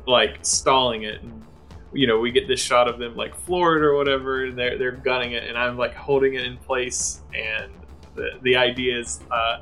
like 0.07 0.39
stalling 0.41 1.03
it. 1.03 1.21
And 1.21 1.43
you 1.95 2.07
know, 2.07 2.19
we 2.19 2.31
get 2.31 2.47
this 2.47 2.59
shot 2.59 2.87
of 2.87 2.99
them 2.99 3.15
like 3.15 3.35
floored 3.35 3.83
or 3.83 3.95
whatever, 3.95 4.45
and 4.45 4.57
they're 4.57 4.77
they're 4.77 4.91
gunning 4.91 5.31
it, 5.31 5.45
and 5.45 5.57
I'm 5.57 5.77
like 5.77 5.95
holding 5.95 6.35
it 6.35 6.45
in 6.45 6.57
place. 6.57 7.21
And 7.33 7.71
the 8.15 8.31
the 8.43 8.55
idea 8.55 8.99
is, 8.99 9.21
uh, 9.31 9.61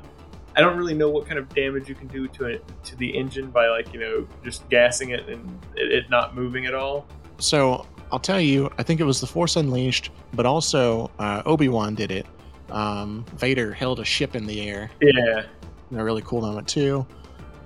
I 0.56 0.60
don't 0.60 0.76
really 0.76 0.94
know 0.94 1.08
what 1.08 1.26
kind 1.26 1.38
of 1.38 1.48
damage 1.54 1.88
you 1.88 1.94
can 1.94 2.08
do 2.08 2.26
to 2.28 2.46
it 2.46 2.64
to 2.84 2.96
the 2.96 3.16
engine 3.16 3.50
by 3.50 3.68
like 3.68 3.92
you 3.92 4.00
know 4.00 4.26
just 4.44 4.68
gassing 4.68 5.10
it 5.10 5.28
and 5.28 5.58
it, 5.76 5.92
it 5.92 6.10
not 6.10 6.34
moving 6.34 6.66
at 6.66 6.74
all. 6.74 7.06
So 7.38 7.86
I'll 8.12 8.18
tell 8.18 8.40
you, 8.40 8.70
I 8.78 8.82
think 8.82 9.00
it 9.00 9.04
was 9.04 9.20
the 9.20 9.26
Force 9.26 9.56
Unleashed, 9.56 10.10
but 10.34 10.44
also 10.44 11.10
uh, 11.18 11.42
Obi 11.46 11.68
Wan 11.68 11.94
did 11.94 12.10
it. 12.10 12.26
Um, 12.70 13.24
Vader 13.36 13.72
held 13.72 14.00
a 14.00 14.04
ship 14.04 14.34
in 14.34 14.46
the 14.46 14.68
air. 14.68 14.90
Yeah, 15.00 15.44
in 15.90 15.98
A 15.98 16.04
really 16.04 16.22
cool 16.22 16.40
moment 16.40 16.66
too. 16.66 17.06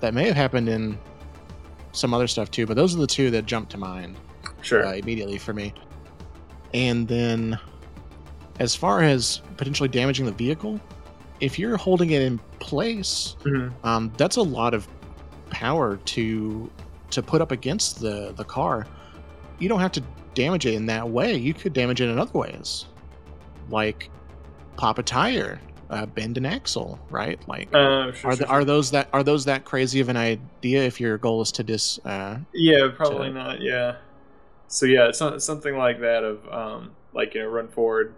That 0.00 0.14
may 0.14 0.26
have 0.26 0.36
happened 0.36 0.68
in 0.68 0.98
some 1.92 2.12
other 2.12 2.26
stuff 2.26 2.50
too, 2.50 2.66
but 2.66 2.76
those 2.76 2.94
are 2.94 2.98
the 2.98 3.06
two 3.06 3.30
that 3.30 3.46
jump 3.46 3.68
to 3.70 3.78
mind 3.78 4.16
sure. 4.62 4.84
uh, 4.86 4.92
immediately 4.94 5.38
for 5.38 5.52
me. 5.52 5.72
And 6.74 7.09
then, 7.09 7.59
as 8.59 8.74
far 8.74 9.02
as 9.02 9.40
potentially 9.56 9.88
damaging 9.88 10.26
the 10.26 10.32
vehicle, 10.32 10.80
if 11.40 11.59
you're 11.59 11.76
holding 11.76 12.11
it 12.11 12.22
in 12.22 12.38
place, 12.59 13.36
Mhm. 13.44 13.72
um, 13.84 14.12
that's 14.16 14.36
a 14.36 14.42
lot 14.42 14.74
of 14.74 14.86
power 15.50 15.96
to 15.96 16.70
to 17.11 17.22
put 17.22 17.40
up 17.40 17.52
against 17.52 18.00
the 18.00 18.34
the 18.36 18.44
car. 18.44 18.86
You 19.59 19.68
don't 19.68 19.80
have 19.80 19.92
to 19.92 20.02
damage 20.34 20.66
it 20.66 20.74
in 20.74 20.86
that 20.86 21.09
way. 21.09 21.34
You 21.36 21.54
could 21.54 21.72
damage 21.72 22.00
it 22.02 22.09
in 22.11 22.18
other 22.18 22.38
ways, 22.38 22.84
like 23.70 24.11
pop 24.76 24.98
a 24.98 25.02
tire, 25.02 25.59
uh, 25.90 26.04
bend 26.06 26.36
an 26.36 26.44
axle, 26.46 26.98
right? 27.11 27.40
Like, 27.48 27.68
Uh, 27.74 27.74
sure, 27.74 28.09
are 28.09 28.12
sure, 28.12 28.36
the, 28.36 28.46
are 28.46 28.64
those 28.64 28.90
that 28.90 29.09
are 29.12 29.22
those 29.22 29.46
that 29.46 29.64
crazy 29.64 30.00
of 30.00 30.09
an 30.11 30.16
idea? 30.18 30.82
If 30.82 31.00
your 31.00 31.16
goal 31.18 31.40
is 31.40 31.50
to 31.52 31.62
dis, 31.62 31.98
uh, 32.04 32.36
Yeah, 32.52 32.88
probably 32.94 33.28
to- 33.28 33.34
not. 33.34 33.61
Yeah. 33.62 33.96
So 34.68 34.86
yeah, 34.86 35.08
it's 35.08 35.18
something 35.18 35.76
like 35.76 36.00
that 36.00 36.24
of 36.24 36.48
um, 36.52 36.92
like 37.14 37.34
you 37.34 37.42
know 37.42 37.48
run 37.48 37.68
forward 37.68 38.14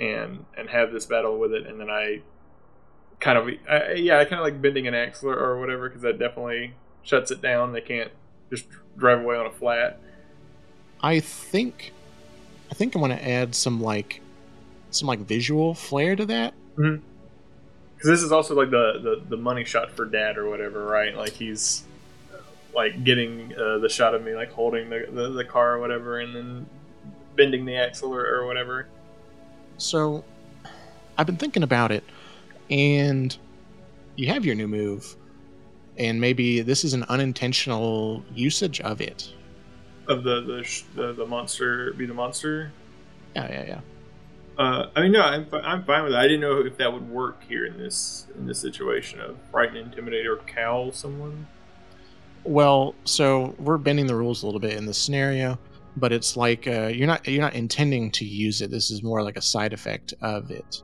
and 0.00 0.44
and 0.56 0.68
have 0.70 0.92
this 0.92 1.06
battle 1.06 1.38
with 1.38 1.52
it, 1.52 1.66
and 1.66 1.78
then 1.78 1.90
I 1.90 2.22
kind 3.20 3.38
of 3.38 3.48
I, 3.68 3.92
yeah 3.92 4.18
I 4.18 4.24
kind 4.24 4.40
of 4.40 4.44
like 4.44 4.60
bending 4.60 4.86
an 4.86 4.94
axle 4.94 5.30
or, 5.30 5.58
whatever 5.58 5.88
because 5.88 6.02
that 6.02 6.18
definitely 6.18 6.74
shuts 7.02 7.30
it 7.30 7.40
down. 7.40 7.72
They 7.72 7.80
can't 7.80 8.10
just 8.50 8.66
drive 8.96 9.20
away 9.20 9.36
on 9.36 9.46
a 9.46 9.50
flat. 9.50 10.00
I 11.00 11.20
think, 11.20 11.92
I 12.70 12.74
think 12.74 12.96
I 12.96 12.98
want 12.98 13.12
to 13.12 13.28
add 13.28 13.54
some 13.54 13.80
like, 13.80 14.22
some 14.90 15.06
like 15.08 15.20
visual 15.20 15.74
flair 15.74 16.16
to 16.16 16.24
that. 16.26 16.54
Because 16.76 17.00
this 18.02 18.22
is 18.22 18.32
also 18.32 18.54
like 18.54 18.70
the, 18.70 19.00
the 19.02 19.22
the 19.30 19.36
money 19.36 19.64
shot 19.64 19.90
for 19.90 20.04
dad 20.04 20.38
or 20.38 20.48
whatever, 20.48 20.84
right? 20.86 21.14
Like 21.14 21.32
he's 21.32 21.84
like 22.76 23.02
getting 23.04 23.54
uh, 23.58 23.78
the 23.78 23.88
shot 23.88 24.14
of 24.14 24.22
me 24.22 24.34
like 24.34 24.52
holding 24.52 24.90
the, 24.90 25.08
the, 25.10 25.30
the 25.30 25.44
car 25.44 25.72
or 25.72 25.80
whatever, 25.80 26.20
and 26.20 26.36
then 26.36 26.66
bending 27.34 27.64
the 27.64 27.74
axle 27.74 28.14
or, 28.14 28.24
or 28.24 28.46
whatever. 28.46 28.86
So, 29.78 30.24
I've 31.16 31.26
been 31.26 31.38
thinking 31.38 31.62
about 31.62 31.90
it, 31.90 32.04
and 32.70 33.36
you 34.14 34.28
have 34.28 34.44
your 34.44 34.54
new 34.54 34.68
move, 34.68 35.16
and 35.96 36.20
maybe 36.20 36.60
this 36.60 36.84
is 36.84 36.92
an 36.92 37.04
unintentional 37.04 38.22
usage 38.34 38.80
of 38.82 39.00
it. 39.00 39.32
Of 40.06 40.22
the 40.22 40.42
the, 40.42 40.62
sh- 40.62 40.84
the 40.94 41.14
the 41.14 41.26
monster 41.26 41.92
be 41.94 42.06
the 42.06 42.14
monster. 42.14 42.70
Yeah, 43.34 43.50
yeah, 43.50 43.64
yeah. 43.66 43.80
Uh, 44.58 44.88
I 44.96 45.02
mean, 45.02 45.12
no, 45.12 45.20
I'm, 45.20 45.46
I'm 45.52 45.84
fine 45.84 46.04
with 46.04 46.12
it. 46.12 46.16
I 46.16 46.22
didn't 46.22 46.40
know 46.40 46.60
if 46.60 46.78
that 46.78 46.90
would 46.92 47.10
work 47.10 47.42
here 47.48 47.66
in 47.66 47.76
this 47.78 48.26
in 48.36 48.46
this 48.46 48.60
situation 48.60 49.20
of 49.20 49.36
frighten, 49.50 49.76
intimidate, 49.76 50.26
or 50.26 50.36
cowl 50.36 50.92
someone. 50.92 51.46
Well, 52.46 52.94
so 53.04 53.54
we're 53.58 53.78
bending 53.78 54.06
the 54.06 54.14
rules 54.14 54.42
a 54.42 54.46
little 54.46 54.60
bit 54.60 54.74
in 54.74 54.86
this 54.86 54.98
scenario, 54.98 55.58
but 55.96 56.12
it's 56.12 56.36
like 56.36 56.68
uh, 56.68 56.86
you're 56.86 57.08
not 57.08 57.26
you're 57.26 57.40
not 57.40 57.54
intending 57.54 58.10
to 58.12 58.24
use 58.24 58.60
it. 58.60 58.70
This 58.70 58.90
is 58.90 59.02
more 59.02 59.22
like 59.22 59.36
a 59.36 59.42
side 59.42 59.72
effect 59.72 60.14
of 60.20 60.50
it. 60.50 60.82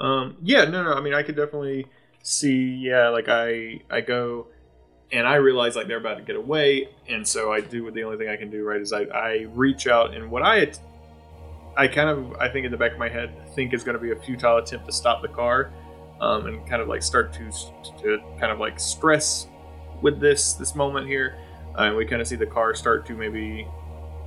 Um, 0.00 0.36
yeah, 0.42 0.64
no, 0.64 0.84
no. 0.84 0.92
I 0.92 1.00
mean, 1.00 1.14
I 1.14 1.22
could 1.22 1.36
definitely 1.36 1.86
see. 2.22 2.54
Yeah, 2.54 3.08
like 3.08 3.28
I 3.28 3.80
I 3.90 4.00
go 4.00 4.46
and 5.10 5.26
I 5.26 5.36
realize 5.36 5.74
like 5.74 5.88
they're 5.88 5.98
about 5.98 6.18
to 6.18 6.24
get 6.24 6.36
away, 6.36 6.88
and 7.08 7.26
so 7.26 7.52
I 7.52 7.60
do 7.60 7.82
what 7.82 7.94
the 7.94 8.04
only 8.04 8.18
thing 8.18 8.28
I 8.28 8.36
can 8.36 8.50
do. 8.50 8.64
Right 8.64 8.80
is 8.80 8.92
I 8.92 9.02
I 9.04 9.46
reach 9.54 9.88
out 9.88 10.14
and 10.14 10.30
what 10.30 10.42
I 10.42 10.70
I 11.76 11.88
kind 11.88 12.08
of 12.08 12.34
I 12.34 12.48
think 12.48 12.64
in 12.64 12.70
the 12.70 12.78
back 12.78 12.92
of 12.92 12.98
my 12.98 13.08
head 13.08 13.34
think 13.54 13.74
is 13.74 13.82
going 13.82 13.96
to 13.96 14.02
be 14.02 14.12
a 14.12 14.16
futile 14.16 14.58
attempt 14.58 14.86
to 14.86 14.92
stop 14.92 15.22
the 15.22 15.28
car, 15.28 15.72
um, 16.20 16.46
and 16.46 16.68
kind 16.68 16.80
of 16.80 16.88
like 16.88 17.02
start 17.02 17.32
to 17.32 17.50
to 18.02 18.18
kind 18.38 18.52
of 18.52 18.60
like 18.60 18.78
stress 18.78 19.48
with 20.02 20.20
this 20.20 20.54
this 20.54 20.74
moment 20.74 21.06
here, 21.06 21.36
uh, 21.78 21.82
and 21.82 21.96
we 21.96 22.06
kind 22.06 22.20
of 22.20 22.28
see 22.28 22.36
the 22.36 22.46
car 22.46 22.74
start 22.74 23.06
to 23.06 23.14
maybe 23.14 23.66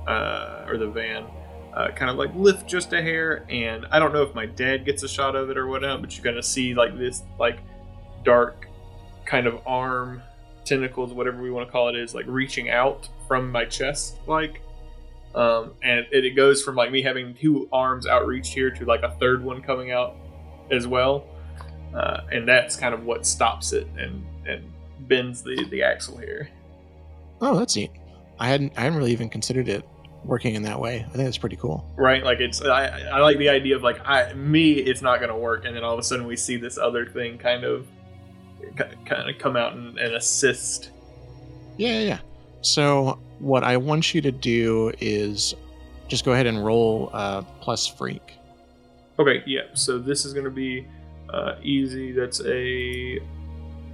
uh, 0.06 0.64
or 0.68 0.76
the 0.76 0.88
van 0.88 1.26
uh, 1.74 1.90
kind 1.92 2.10
of 2.10 2.16
like 2.16 2.34
lift 2.34 2.66
just 2.66 2.92
a 2.92 3.00
hair, 3.00 3.44
and 3.48 3.86
I 3.90 3.98
don't 3.98 4.12
know 4.12 4.22
if 4.22 4.34
my 4.34 4.46
dad 4.46 4.84
gets 4.84 5.02
a 5.02 5.08
shot 5.08 5.36
of 5.36 5.50
it 5.50 5.56
or 5.56 5.66
whatnot, 5.66 6.00
but 6.00 6.16
you 6.16 6.22
kind 6.22 6.36
of 6.36 6.44
see 6.44 6.74
like 6.74 6.98
this 6.98 7.22
like 7.38 7.60
dark 8.24 8.66
kind 9.24 9.46
of 9.46 9.60
arm 9.66 10.22
tentacles, 10.64 11.12
whatever 11.12 11.40
we 11.40 11.50
want 11.50 11.66
to 11.66 11.72
call 11.72 11.88
it, 11.88 11.96
is 11.96 12.14
like 12.14 12.26
reaching 12.26 12.70
out 12.70 13.08
from 13.28 13.50
my 13.50 13.64
chest, 13.64 14.18
like, 14.26 14.62
um, 15.34 15.74
and 15.82 16.06
it, 16.10 16.24
it 16.24 16.34
goes 16.34 16.62
from 16.62 16.74
like 16.74 16.90
me 16.90 17.02
having 17.02 17.34
two 17.34 17.68
arms 17.72 18.06
outreached 18.06 18.52
here 18.52 18.70
to 18.70 18.84
like 18.84 19.02
a 19.02 19.10
third 19.20 19.42
one 19.44 19.62
coming 19.62 19.92
out 19.92 20.16
as 20.72 20.88
well, 20.88 21.24
uh, 21.94 22.22
and 22.32 22.48
that's 22.48 22.74
kind 22.74 22.94
of 22.94 23.04
what 23.04 23.24
stops 23.24 23.72
it 23.72 23.86
and 23.96 24.24
and 24.46 24.72
bends 25.10 25.42
the 25.42 25.66
the 25.70 25.82
axle 25.82 26.16
here. 26.16 26.48
Oh, 27.42 27.58
that's 27.58 27.76
neat. 27.76 27.90
I 28.38 28.48
hadn't 28.48 28.72
I 28.78 28.80
hadn't 28.80 28.96
really 28.96 29.12
even 29.12 29.28
considered 29.28 29.68
it 29.68 29.84
working 30.24 30.54
in 30.54 30.62
that 30.62 30.80
way. 30.80 31.00
I 31.00 31.12
think 31.12 31.24
that's 31.24 31.38
pretty 31.38 31.56
cool. 31.56 31.84
right 31.96 32.22
like 32.24 32.40
it's 32.40 32.62
I, 32.62 32.86
I 33.10 33.18
like 33.20 33.36
the 33.38 33.48
idea 33.50 33.76
of 33.76 33.82
like 33.82 34.00
I 34.06 34.32
me 34.34 34.72
it's 34.72 35.02
not 35.02 35.20
gonna 35.20 35.36
work 35.38 35.64
and 35.66 35.74
then 35.76 35.82
all 35.84 35.92
of 35.94 35.98
a 35.98 36.02
sudden 36.02 36.26
we 36.26 36.36
see 36.36 36.56
this 36.56 36.78
other 36.78 37.04
thing 37.06 37.36
kind 37.38 37.64
of 37.64 37.86
kind 38.76 39.30
of 39.30 39.38
come 39.38 39.56
out 39.56 39.72
and, 39.74 39.98
and 39.98 40.14
assist 40.14 40.90
Yeah, 41.76 41.92
yeah, 41.98 42.00
yeah. 42.00 42.18
So 42.62 43.18
what 43.38 43.64
I 43.64 43.76
want 43.78 44.12
you 44.14 44.20
to 44.20 44.30
do 44.32 44.92
is 45.00 45.54
just 46.08 46.24
go 46.26 46.32
ahead 46.32 46.46
and 46.46 46.62
roll 46.64 47.08
uh, 47.14 47.42
plus 47.62 47.86
freak. 47.86 48.34
okay 49.18 49.42
yeah 49.46 49.62
so 49.74 49.98
this 49.98 50.24
is 50.26 50.34
gonna 50.34 50.50
be 50.50 50.86
uh, 51.32 51.54
easy 51.62 52.12
that's 52.12 52.42
a 52.44 53.18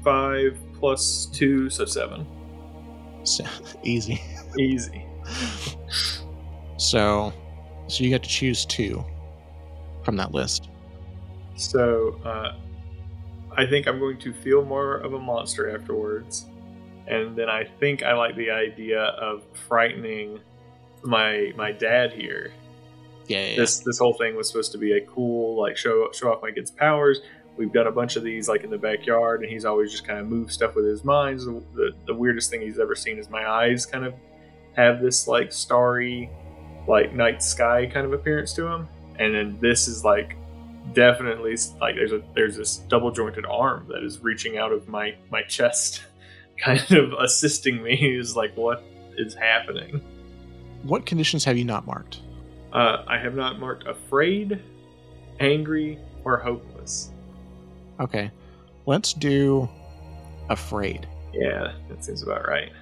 five 0.03 0.57
plus 0.79 1.27
two 1.27 1.69
so 1.71 1.85
seven 1.85 2.27
So, 3.25 3.45
easy. 3.83 4.23
Easy. 4.59 5.05
So, 6.77 7.33
so 7.89 8.05
you 8.05 8.11
get 8.11 8.23
to 8.23 8.29
choose 8.29 8.65
two 8.65 9.05
from 10.05 10.17
that 10.17 10.33
list. 10.33 10.69
So, 11.57 12.21
uh, 12.25 12.57
I 13.57 13.67
think 13.67 13.89
I'm 13.89 13.99
going 13.99 14.19
to 14.19 14.33
feel 14.33 14.65
more 14.65 14.97
of 14.97 15.15
a 15.15 15.19
monster 15.19 15.75
afterwards. 15.75 16.47
And 17.09 17.37
then 17.37 17.49
I 17.49 17.65
think 17.81 18.03
I 18.03 18.13
like 18.13 18.37
the 18.37 18.51
idea 18.51 19.01
of 19.01 19.43
frightening 19.69 20.41
my 21.03 21.53
my 21.57 21.73
dad 21.73 22.13
here. 22.13 22.53
Yeah, 23.27 23.39
yeah, 23.39 23.49
yeah. 23.51 23.57
This 23.57 23.81
this 23.81 23.99
whole 23.99 24.15
thing 24.15 24.37
was 24.37 24.49
supposed 24.49 24.73
to 24.73 24.79
be 24.79 24.93
a 24.93 25.01
cool 25.07 25.61
like 25.61 25.77
show 25.77 26.11
show 26.13 26.33
off 26.33 26.43
my 26.43 26.51
kid's 26.51 26.71
powers. 26.71 27.21
We've 27.57 27.73
done 27.73 27.87
a 27.87 27.93
bunch 27.93 28.17
of 28.17 28.23
these 28.23 28.49
like 28.49 28.65
in 28.65 28.71
the 28.71 28.79
backyard, 28.79 29.43
and 29.43 29.51
he's 29.51 29.65
always 29.65 29.91
just 29.91 30.07
kind 30.07 30.19
of 30.19 30.27
moved 30.27 30.53
stuff 30.53 30.75
with 30.75 30.85
his 30.85 31.05
mind. 31.05 31.41
The, 31.41 31.63
the, 31.75 31.91
the 32.07 32.15
weirdest 32.15 32.51
thing 32.51 32.61
he's 32.61 32.79
ever 32.79 32.95
seen 32.95 33.19
is 33.19 33.31
my 33.31 33.49
eyes 33.49 33.87
kind 33.87 34.05
of 34.05 34.15
have 34.75 35.01
this 35.01 35.27
like 35.27 35.53
starry, 35.53 36.31
like 36.87 37.15
night 37.15 37.43
sky 37.43 37.87
kind 37.87 38.07
of 38.07 38.13
appearance 38.13 38.53
to 38.55 38.67
him. 38.67 38.89
And 39.19 39.35
then 39.35 39.59
this 39.61 39.89
is 39.89 40.05
like 40.05 40.37
definitely 40.93 41.57
like 41.81 41.95
there's 41.95 42.13
a 42.13 42.23
there's 42.35 42.57
this 42.57 42.77
double 42.89 43.11
jointed 43.11 43.47
arm 43.47 43.87
that 43.89 44.03
is 44.03 44.21
reaching 44.21 44.59
out 44.59 44.73
of 44.73 44.89
my 44.89 45.17
my 45.31 45.43
chest, 45.43 46.03
kind 46.59 46.93
of 46.93 47.13
assisting 47.19 47.83
me. 47.83 47.95
Is 48.19 48.37
like 48.37 48.55
what 48.57 48.85
is 49.17 49.35
happening? 49.35 50.01
What 50.83 51.07
conditions 51.07 51.45
have 51.45 51.57
you 51.57 51.65
not 51.65 51.87
marked? 51.87 52.21
Uh, 52.73 53.03
I 53.07 53.19
have 53.19 53.35
not 53.35 53.59
marked 53.59 53.87
afraid, 53.87 54.63
angry, 55.41 55.99
or 56.25 56.37
hopeless. 56.37 57.11
Okay, 58.01 58.31
let's 58.87 59.13
do 59.13 59.69
afraid. 60.49 61.09
Yeah, 61.33 61.73
that 61.89 62.05
seems 62.05 62.23
about 62.23 62.47
right. 62.49 62.73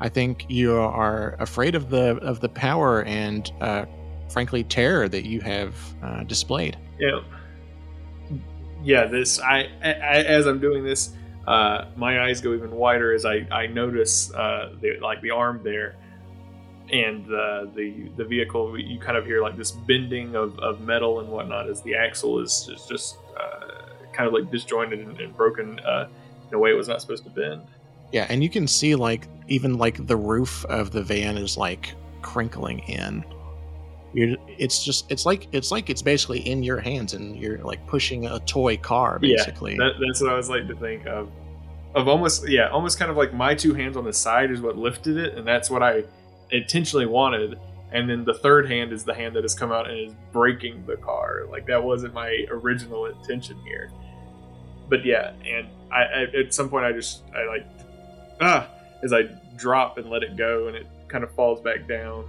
I 0.00 0.08
think 0.08 0.46
you 0.48 0.74
are 0.74 1.36
afraid 1.38 1.74
of 1.74 1.90
the 1.90 2.16
of 2.18 2.40
the 2.40 2.48
power 2.48 3.02
and, 3.04 3.50
uh, 3.60 3.84
frankly, 4.30 4.64
terror 4.64 5.08
that 5.08 5.26
you 5.26 5.40
have 5.40 5.74
uh, 6.02 6.24
displayed. 6.24 6.78
Yeah. 6.98 7.20
Yeah, 8.82 9.04
this 9.04 9.38
I, 9.40 9.68
I 9.82 9.92
as 10.24 10.46
I'm 10.46 10.58
doing 10.58 10.82
this, 10.84 11.10
uh, 11.46 11.86
my 11.96 12.24
eyes 12.24 12.40
go 12.40 12.54
even 12.54 12.70
wider 12.70 13.12
as 13.12 13.26
I 13.26 13.46
I 13.50 13.66
notice 13.66 14.32
uh, 14.32 14.74
the 14.80 14.98
like 15.02 15.20
the 15.20 15.32
arm 15.32 15.60
there, 15.62 15.96
and 16.90 17.26
the 17.26 17.70
the 17.74 18.08
the 18.16 18.24
vehicle. 18.24 18.78
You 18.78 18.98
kind 18.98 19.18
of 19.18 19.26
hear 19.26 19.42
like 19.42 19.58
this 19.58 19.70
bending 19.70 20.34
of, 20.34 20.58
of 20.60 20.80
metal 20.80 21.20
and 21.20 21.28
whatnot 21.28 21.68
as 21.68 21.82
the 21.82 21.94
axle 21.94 22.38
is 22.38 22.66
just 22.70 22.88
just 22.88 23.18
uh, 23.38 23.79
kind 24.12 24.26
of 24.26 24.32
like 24.32 24.50
disjointed 24.50 25.00
and, 25.00 25.20
and 25.20 25.36
broken 25.36 25.78
uh, 25.80 26.08
in 26.48 26.54
a 26.54 26.58
way 26.58 26.70
it 26.70 26.74
was 26.74 26.88
not 26.88 27.00
supposed 27.00 27.24
to 27.24 27.30
bend. 27.30 27.62
Yeah, 28.12 28.26
and 28.28 28.42
you 28.42 28.50
can 28.50 28.66
see 28.66 28.94
like 28.94 29.28
even 29.48 29.78
like 29.78 30.06
the 30.06 30.16
roof 30.16 30.64
of 30.66 30.90
the 30.90 31.02
van 31.02 31.36
is 31.36 31.56
like 31.56 31.94
crinkling 32.22 32.80
in. 32.80 33.24
You're, 34.12 34.36
it's 34.58 34.84
just 34.84 35.10
it's 35.10 35.24
like 35.24 35.46
it's 35.52 35.70
like 35.70 35.88
it's 35.88 36.02
basically 36.02 36.40
in 36.40 36.62
your 36.62 36.80
hands 36.80 37.14
and 37.14 37.36
you're 37.36 37.58
like 37.58 37.86
pushing 37.86 38.26
a 38.26 38.40
toy 38.40 38.76
car 38.76 39.18
basically. 39.20 39.72
Yeah, 39.72 39.84
that, 39.84 39.92
that's 40.04 40.20
what 40.20 40.32
I 40.32 40.36
was 40.36 40.50
like 40.50 40.66
to 40.66 40.74
think 40.74 41.06
of. 41.06 41.30
Of 41.94 42.08
almost 42.08 42.48
yeah, 42.48 42.68
almost 42.68 42.98
kind 42.98 43.10
of 43.10 43.16
like 43.16 43.32
my 43.32 43.54
two 43.54 43.74
hands 43.74 43.96
on 43.96 44.04
the 44.04 44.12
side 44.12 44.50
is 44.50 44.60
what 44.60 44.76
lifted 44.76 45.16
it, 45.16 45.34
and 45.36 45.46
that's 45.46 45.70
what 45.70 45.82
I 45.82 46.04
intentionally 46.50 47.06
wanted. 47.06 47.58
And 47.92 48.08
then 48.08 48.24
the 48.24 48.34
third 48.34 48.70
hand 48.70 48.92
is 48.92 49.04
the 49.04 49.14
hand 49.14 49.34
that 49.36 49.42
has 49.42 49.54
come 49.54 49.72
out 49.72 49.88
and 49.88 49.98
is 49.98 50.14
breaking 50.32 50.84
the 50.86 50.96
car. 50.96 51.46
Like 51.50 51.66
that 51.66 51.82
wasn't 51.82 52.14
my 52.14 52.46
original 52.50 53.06
intention 53.06 53.58
here. 53.64 53.90
But 54.88 55.04
yeah, 55.04 55.32
and 55.44 55.68
I, 55.92 56.02
I 56.02 56.22
at 56.38 56.54
some 56.54 56.68
point 56.68 56.84
I 56.84 56.92
just 56.92 57.22
I 57.34 57.46
like 57.46 57.66
ah 58.40 58.68
as 59.02 59.12
I 59.12 59.22
drop 59.56 59.98
and 59.98 60.08
let 60.08 60.22
it 60.22 60.36
go, 60.36 60.68
and 60.68 60.76
it 60.76 60.86
kind 61.08 61.24
of 61.24 61.32
falls 61.34 61.60
back 61.60 61.88
down. 61.88 62.24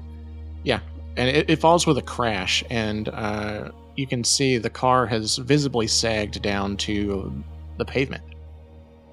Yeah, 0.64 0.80
and 1.18 1.30
it, 1.30 1.50
it 1.50 1.60
falls 1.60 1.86
with 1.86 1.98
a 1.98 2.02
crash 2.02 2.64
and 2.70 3.10
uh, 3.10 3.72
you 3.96 4.08
can 4.08 4.24
see 4.24 4.58
the 4.58 4.70
car 4.70 5.06
has 5.06 5.38
visibly 5.38 5.88
sagged 5.88 6.42
down 6.42 6.78
to 6.78 7.44
the 7.78 7.86
pavement 7.86 8.24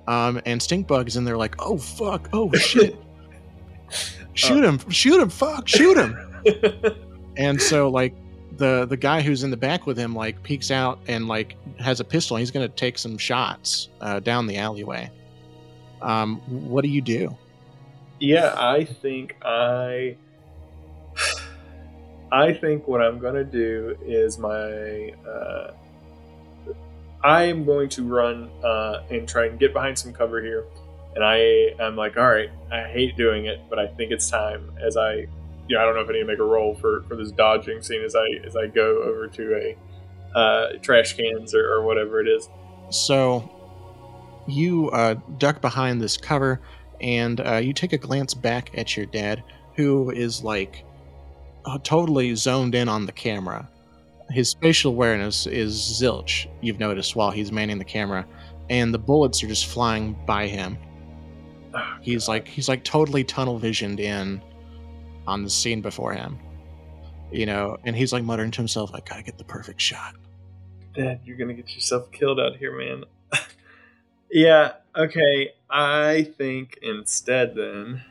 um, 0.07 0.41
and 0.47 0.61
stinkbug 0.61 1.09
is 1.09 1.17
in 1.17 1.25
there 1.25 1.37
like 1.37 1.55
oh 1.59 1.77
fuck 1.77 2.29
oh 2.33 2.53
shit 2.53 2.97
shoot 4.35 4.65
him 4.65 4.79
shoot 4.91 5.21
him 5.21 5.29
fuck 5.29 5.67
shoot 5.67 5.97
him 5.97 6.17
and 7.37 7.61
so 7.61 7.89
like 7.89 8.15
the 8.57 8.87
the 8.87 8.97
guy 8.97 9.21
who's 9.21 9.45
in 9.45 9.51
the 9.51 9.57
back 9.57 9.87
with 9.87 9.97
him 9.97 10.15
like 10.15 10.43
peeks 10.43 10.71
out 10.71 10.99
and 11.07 11.29
like 11.29 11.57
has 11.79 12.01
a 12.01 12.05
pistol 12.05 12.37
he's 12.37 12.51
gonna 12.51 12.69
take 12.69 12.99
some 12.99 13.17
shots 13.17 13.89
uh, 14.01 14.21
down 14.21 14.47
the 14.47 14.57
alleyway 14.57 15.11
um, 16.03 16.41
what 16.69 16.83
do 16.83 16.89
you 16.89 17.01
do 17.01 17.37
Yeah, 18.21 18.55
I 18.57 18.85
think 18.85 19.37
I. 19.43 20.17
I 22.31 22.53
think 22.53 22.87
what 22.87 23.01
I'm 23.01 23.19
gonna 23.19 23.45
do 23.45 23.97
is 24.05 24.39
my. 24.39 25.13
Uh, 25.27 25.73
I 27.25 27.45
am 27.45 27.65
going 27.65 27.89
to 27.91 28.05
run 28.05 28.51
uh, 28.63 29.03
and 29.11 29.29
try 29.29 29.47
and 29.47 29.59
get 29.59 29.73
behind 29.73 29.99
some 29.99 30.13
cover 30.13 30.41
here, 30.41 30.65
and 31.15 31.25
I 31.25 31.75
am 31.81 31.97
like, 31.97 32.17
all 32.17 32.29
right, 32.29 32.51
I 32.71 32.83
hate 32.83 33.17
doing 33.17 33.47
it, 33.47 33.61
but 33.69 33.79
I 33.79 33.87
think 33.89 34.13
it's 34.13 34.31
time. 34.31 34.71
As 34.81 34.97
I, 34.97 35.27
know, 35.77 35.83
I 35.83 35.85
don't 35.85 35.95
know 35.95 36.01
if 36.03 36.09
I 36.09 36.13
need 36.13 36.21
to 36.21 36.27
make 36.27 36.39
a 36.39 36.45
roll 36.45 36.75
for 36.75 37.03
for 37.09 37.17
this 37.17 37.31
dodging 37.33 37.83
scene 37.83 38.03
as 38.03 38.15
I 38.15 38.47
as 38.47 38.57
I 38.57 38.67
go 38.67 39.03
over 39.03 39.29
to 39.29 39.55
a 39.55 40.39
uh, 40.39 40.73
trash 40.83 41.15
cans 41.17 41.55
or, 41.55 41.67
or 41.73 41.85
whatever 41.85 42.21
it 42.21 42.29
is. 42.29 42.49
So 42.91 43.55
you 44.47 44.91
uh, 44.91 45.15
duck 45.39 45.61
behind 45.61 46.01
this 46.01 46.17
cover 46.17 46.61
and 47.01 47.41
uh, 47.41 47.57
you 47.57 47.73
take 47.73 47.93
a 47.93 47.99
glance 47.99 48.35
back 48.35 48.77
at 48.77 48.97
your 48.97 49.07
dad, 49.07 49.43
who 49.77 50.11
is 50.11 50.43
like 50.43 50.85
uh, 51.65 51.79
totally 51.83 52.35
zoned 52.35 52.75
in 52.75 52.89
on 52.89 53.07
the 53.07 53.13
camera. 53.13 53.69
His 54.31 54.51
spatial 54.51 54.93
awareness 54.93 55.47
is 55.47 55.77
zilch, 55.77 56.47
you've 56.61 56.79
noticed, 56.79 57.17
while 57.17 57.31
he's 57.31 57.51
manning 57.51 57.79
the 57.79 57.85
camera, 57.85 58.27
and 58.69 58.93
the 58.93 58.99
bullets 58.99 59.43
are 59.43 59.49
just 59.49 59.67
flying 59.67 60.19
by 60.27 60.47
him. 60.47 60.77
Oh, 61.75 61.97
He's 62.01 62.29
like 62.29 62.49
he's 62.49 62.69
like 62.69 62.85
totally 62.85 63.25
tunnel 63.25 63.59
visioned 63.59 64.01
in 64.01 64.43
on 65.29 65.45
the 65.45 65.51
scene 65.51 65.81
before 65.81 66.13
him. 66.13 66.39
You 67.31 67.45
know, 67.47 67.77
and 67.85 67.95
he's 67.95 68.13
like 68.13 68.25
muttering 68.25 68.51
to 68.53 68.57
himself, 68.57 68.91
I 68.95 69.01
gotta 69.01 69.23
get 69.23 69.37
the 69.37 69.45
perfect 69.45 69.81
shot. 69.81 70.15
Dad, 70.95 71.21
you're 71.25 71.37
gonna 71.37 71.55
get 71.55 71.75
yourself 71.75 72.11
killed 72.11 72.41
out 72.41 72.57
here, 72.57 72.77
man. 72.77 73.05
yeah, 74.33 74.73
okay. 74.97 75.53
I 75.69 76.33
think 76.39 76.79
instead, 76.81 77.55
then, 77.55 78.03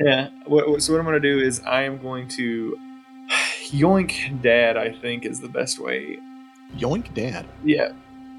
yeah. 0.00 0.30
What, 0.46 0.82
so 0.82 0.92
what 0.92 0.98
I'm 0.98 1.04
gonna 1.04 1.20
do 1.20 1.38
is 1.38 1.60
I 1.60 1.82
am 1.82 2.02
going 2.02 2.26
to 2.30 2.76
yoink 3.70 4.42
Dad. 4.42 4.76
I 4.76 4.90
think 4.90 5.24
is 5.24 5.40
the 5.40 5.48
best 5.48 5.78
way. 5.78 6.18
Yoink 6.76 7.14
dad. 7.14 7.46
Yeah. 7.64 7.92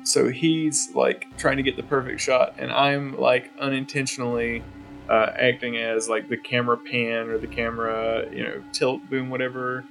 So 0.04 0.30
he's 0.30 0.94
like 0.94 1.26
trying 1.38 1.58
to 1.58 1.64
get 1.64 1.78
the 1.78 1.84
perfect 1.84 2.20
shot, 2.20 2.56
and 2.58 2.72
I'm 2.72 3.18
like 3.18 3.52
unintentionally 3.60 4.64
uh, 5.10 5.32
acting 5.38 5.78
as 5.78 6.10
like 6.10 6.30
the 6.30 6.38
camera 6.38 6.78
pan 6.78 7.30
or 7.30 7.38
the 7.38 7.48
camera, 7.48 8.26
you 8.32 8.44
know, 8.44 8.64
tilt 8.74 9.08
boom, 9.10 9.30
whatever. 9.30 9.84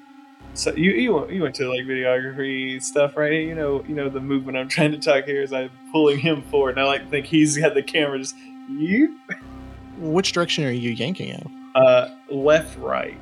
So 0.54 0.74
you 0.74 0.92
you 0.92 1.14
went- 1.14 1.30
you 1.32 1.42
went 1.42 1.54
to 1.56 1.68
like 1.68 1.84
videography 1.84 2.82
stuff, 2.82 3.16
right? 3.16 3.32
You 3.32 3.54
know 3.54 3.84
you 3.86 3.94
know 3.94 4.08
the 4.08 4.20
movement 4.20 4.56
I'm 4.56 4.68
trying 4.76 4.92
to 4.92 4.98
talk 4.98 5.24
here 5.24 5.42
is 5.42 5.52
I'm 5.52 5.70
pulling 5.92 6.18
him 6.18 6.42
forward, 6.42 6.70
and 6.70 6.80
I 6.80 6.84
like 6.84 7.10
think 7.10 7.26
he's 7.26 7.56
got 7.58 7.74
the 7.74 7.82
camera 7.82 8.18
just 8.18 8.34
you 8.68 9.18
Which 9.98 10.32
direction 10.32 10.64
are 10.64 10.70
you 10.70 10.90
yanking 10.90 11.28
in? 11.28 11.70
uh, 11.74 12.08
left 12.30 12.76
right. 12.78 13.20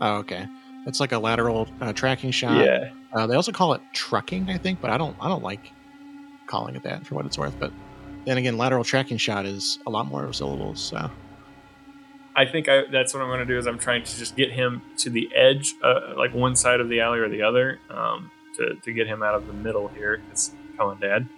Oh, 0.00 0.16
okay. 0.16 0.46
It's 0.86 0.98
like 0.98 1.12
a 1.12 1.18
lateral 1.18 1.68
uh, 1.80 1.92
tracking 1.92 2.32
shot. 2.32 2.64
Yeah, 2.64 2.90
Uh, 3.12 3.26
they 3.28 3.36
also 3.36 3.52
call 3.52 3.72
it 3.74 3.80
trucking, 3.92 4.50
I 4.50 4.58
think, 4.58 4.80
but 4.80 4.90
I 4.90 4.98
don't. 4.98 5.16
I 5.20 5.28
don't 5.28 5.44
like 5.44 5.70
calling 6.46 6.74
it 6.74 6.82
that 6.82 7.06
for 7.06 7.14
what 7.14 7.24
it's 7.24 7.38
worth. 7.38 7.54
But 7.60 7.72
then 8.24 8.38
again, 8.38 8.56
lateral 8.56 8.84
tracking 8.84 9.16
shot 9.16 9.46
is 9.46 9.78
a 9.86 9.90
lot 9.90 10.06
more 10.06 10.32
syllables. 10.32 10.80
So 10.80 11.10
I 12.34 12.46
think 12.46 12.68
I, 12.68 12.84
that's 12.90 13.12
what 13.14 13.22
I'm 13.22 13.28
going 13.28 13.40
to 13.40 13.46
do. 13.46 13.58
Is 13.58 13.66
I'm 13.66 13.78
trying 13.78 14.04
to 14.04 14.16
just 14.16 14.36
get 14.36 14.52
him 14.52 14.82
to 14.98 15.10
the 15.10 15.28
edge, 15.34 15.74
uh, 15.82 16.14
like 16.16 16.32
one 16.34 16.56
side 16.56 16.80
of 16.80 16.88
the 16.88 17.00
alley 17.00 17.18
or 17.18 17.28
the 17.28 17.42
other, 17.42 17.78
um, 17.90 18.30
to 18.56 18.74
to 18.82 18.92
get 18.92 19.06
him 19.06 19.22
out 19.22 19.34
of 19.34 19.46
the 19.46 19.52
middle 19.52 19.88
here. 19.88 20.22
It's 20.30 20.52
calling 20.76 20.98
Dad. 20.98 21.28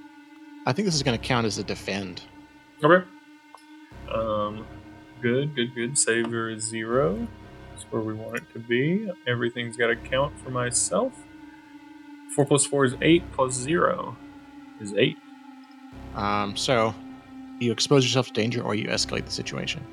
I 0.67 0.73
think 0.73 0.87
this 0.87 0.95
is 0.95 1.03
going 1.03 1.19
to 1.19 1.25
count 1.25 1.47
as 1.47 1.59
a 1.59 1.65
defend. 1.65 2.23
Okay. 2.83 3.07
Um, 4.11 4.67
good, 5.21 5.55
good, 5.55 5.75
good. 5.75 5.99
Savior 5.99 6.49
is 6.51 6.63
zero. 6.63 7.27
That's 7.71 7.85
where 7.85 8.03
we 8.03 8.15
want 8.15 8.37
it 8.37 8.53
to 8.53 8.59
be. 8.59 9.11
Everything's 9.27 9.77
got 9.77 9.89
to 9.89 9.97
count 9.97 10.39
for 10.39 10.51
myself. 10.51 11.13
Four 12.35 12.47
plus 12.47 12.65
four 12.65 12.85
is 12.85 12.95
eight. 13.03 13.31
Plus 13.33 13.53
zero 13.53 14.17
is 14.81 14.95
eight. 14.95 15.19
Um, 16.15 16.57
so 16.57 16.95
you 17.61 17.73
expose 17.73 18.05
yourself 18.05 18.29
to 18.29 18.33
danger, 18.33 18.63
or 18.63 18.75
you 18.75 18.89
escalate 18.89 19.25
the 19.25 19.33
situation. 19.33 19.85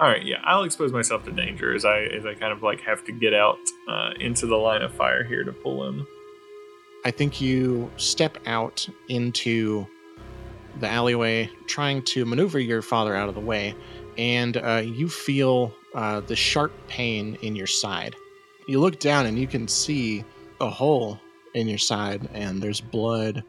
All 0.00 0.08
right, 0.08 0.24
yeah, 0.24 0.36
I'll 0.44 0.62
expose 0.62 0.92
myself 0.92 1.24
to 1.24 1.32
danger 1.32 1.74
as 1.74 1.84
I 1.84 2.02
as 2.02 2.24
I 2.24 2.34
kind 2.34 2.52
of 2.52 2.62
like 2.62 2.80
have 2.82 3.04
to 3.06 3.12
get 3.12 3.34
out 3.34 3.58
uh, 3.88 4.10
into 4.20 4.46
the 4.46 4.56
line 4.56 4.82
of 4.82 4.92
fire 4.92 5.24
here 5.24 5.42
to 5.42 5.52
pull 5.52 5.86
him. 5.86 6.06
I 7.04 7.10
think 7.10 7.40
you 7.40 7.90
step 7.96 8.38
out 8.46 8.88
into 9.08 9.86
the 10.78 10.88
alleyway, 10.88 11.50
trying 11.66 12.02
to 12.02 12.24
maneuver 12.24 12.60
your 12.60 12.82
father 12.82 13.14
out 13.14 13.28
of 13.28 13.34
the 13.34 13.40
way, 13.40 13.74
and 14.16 14.56
uh, 14.56 14.82
you 14.84 15.08
feel 15.08 15.72
uh, 15.94 16.20
the 16.20 16.36
sharp 16.36 16.72
pain 16.86 17.36
in 17.42 17.56
your 17.56 17.66
side. 17.66 18.14
You 18.68 18.80
look 18.80 19.00
down 19.00 19.26
and 19.26 19.38
you 19.38 19.46
can 19.46 19.66
see 19.66 20.24
a 20.60 20.68
hole 20.68 21.18
in 21.54 21.66
your 21.66 21.78
side, 21.78 22.28
and 22.34 22.62
there's 22.62 22.80
blood 22.80 23.42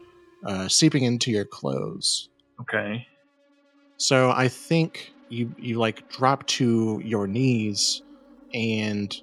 uh, 0.46 0.68
seeping 0.68 1.04
into 1.04 1.30
your 1.30 1.44
clothes. 1.44 2.28
Okay. 2.60 3.06
So 3.96 4.30
I 4.30 4.48
think 4.48 5.12
you 5.28 5.54
you 5.56 5.78
like 5.78 6.08
drop 6.08 6.46
to 6.48 7.00
your 7.04 7.26
knees, 7.26 8.02
and 8.52 9.14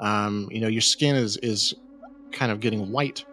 um, 0.00 0.48
you 0.50 0.60
know 0.60 0.68
your 0.68 0.82
skin 0.82 1.16
is 1.16 1.36
is 1.42 1.74
kind 2.32 2.52
of 2.52 2.60
getting 2.60 2.90
white, 2.90 3.24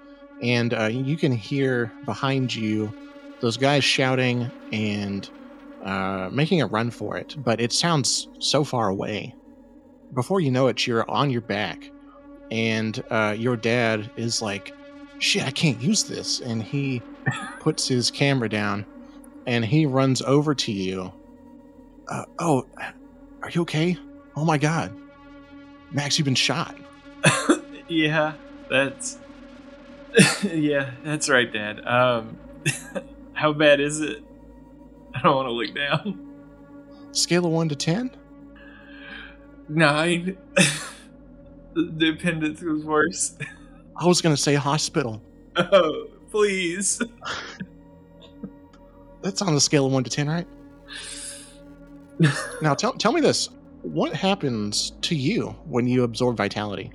and 0.41 0.73
uh, 0.73 0.85
you 0.85 1.17
can 1.17 1.31
hear 1.31 1.93
behind 2.05 2.53
you 2.53 2.95
those 3.41 3.57
guys 3.57 3.83
shouting 3.83 4.51
and 4.71 5.29
uh, 5.85 6.29
making 6.31 6.61
a 6.61 6.67
run 6.67 6.91
for 6.91 7.17
it, 7.17 7.35
but 7.37 7.59
it 7.59 7.73
sounds 7.73 8.29
so 8.39 8.63
far 8.63 8.87
away. 8.89 9.35
Before 10.13 10.39
you 10.39 10.51
know 10.51 10.67
it, 10.67 10.85
you're 10.87 11.09
on 11.09 11.29
your 11.29 11.41
back, 11.41 11.91
and 12.51 13.01
uh, 13.11 13.35
your 13.37 13.57
dad 13.57 14.11
is 14.15 14.41
like, 14.41 14.75
"Shit, 15.19 15.43
I 15.43 15.51
can't 15.51 15.81
use 15.81 16.03
this," 16.03 16.39
and 16.39 16.61
he 16.61 17.01
puts 17.59 17.87
his 17.87 18.11
camera 18.11 18.49
down, 18.49 18.85
and 19.47 19.63
he 19.65 19.85
runs 19.85 20.21
over 20.21 20.53
to 20.55 20.71
you. 20.71 21.11
Uh, 22.07 22.25
oh, 22.39 22.65
are 23.41 23.49
you 23.49 23.61
okay? 23.61 23.97
Oh 24.35 24.45
my 24.45 24.57
god, 24.57 24.93
Max, 25.91 26.17
you've 26.17 26.25
been 26.25 26.35
shot. 26.35 26.75
yeah, 27.87 28.33
that's 28.69 29.17
yeah, 30.43 30.91
that's 31.03 31.29
right, 31.29 31.51
Dad. 31.51 31.85
Um, 31.85 32.37
how 33.33 33.53
bad 33.53 33.79
is 33.79 33.99
it? 33.99 34.23
I 35.13 35.21
don't 35.21 35.35
want 35.35 35.47
to 35.47 35.51
look 35.51 35.75
down. 35.75 36.29
Scale 37.11 37.45
of 37.45 37.51
one 37.51 37.69
to 37.69 37.75
ten. 37.75 38.11
Nine. 39.69 40.37
the 41.73 42.09
appendix 42.09 42.61
was 42.61 42.83
worse. 42.83 43.35
I 43.97 44.05
was 44.05 44.21
gonna 44.21 44.37
say 44.37 44.55
hospital. 44.55 45.21
Oh, 45.55 46.07
please. 46.31 46.99
That's 49.21 49.39
on 49.43 49.53
the 49.53 49.61
scale 49.61 49.85
of 49.85 49.91
one 49.91 50.03
to 50.03 50.09
ten, 50.09 50.27
right? 50.27 50.47
now 52.61 52.73
tell 52.73 52.93
tell 52.93 53.11
me 53.11 53.21
this: 53.21 53.49
what 53.83 54.13
happens 54.13 54.93
to 55.01 55.15
you 55.15 55.49
when 55.65 55.85
you 55.85 56.03
absorb 56.03 56.37
vitality? 56.37 56.91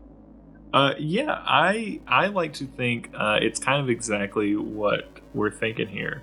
Uh, 0.72 0.94
yeah, 0.99 1.40
I 1.46 2.01
I 2.07 2.26
like 2.26 2.53
to 2.55 2.66
think 2.66 3.11
uh, 3.14 3.38
it's 3.40 3.61
kind 3.61 3.80
of 3.80 3.88
exactly 3.88 4.57
what 4.57 5.09
we're 5.34 5.51
thinking 5.51 5.86
here. 5.86 6.22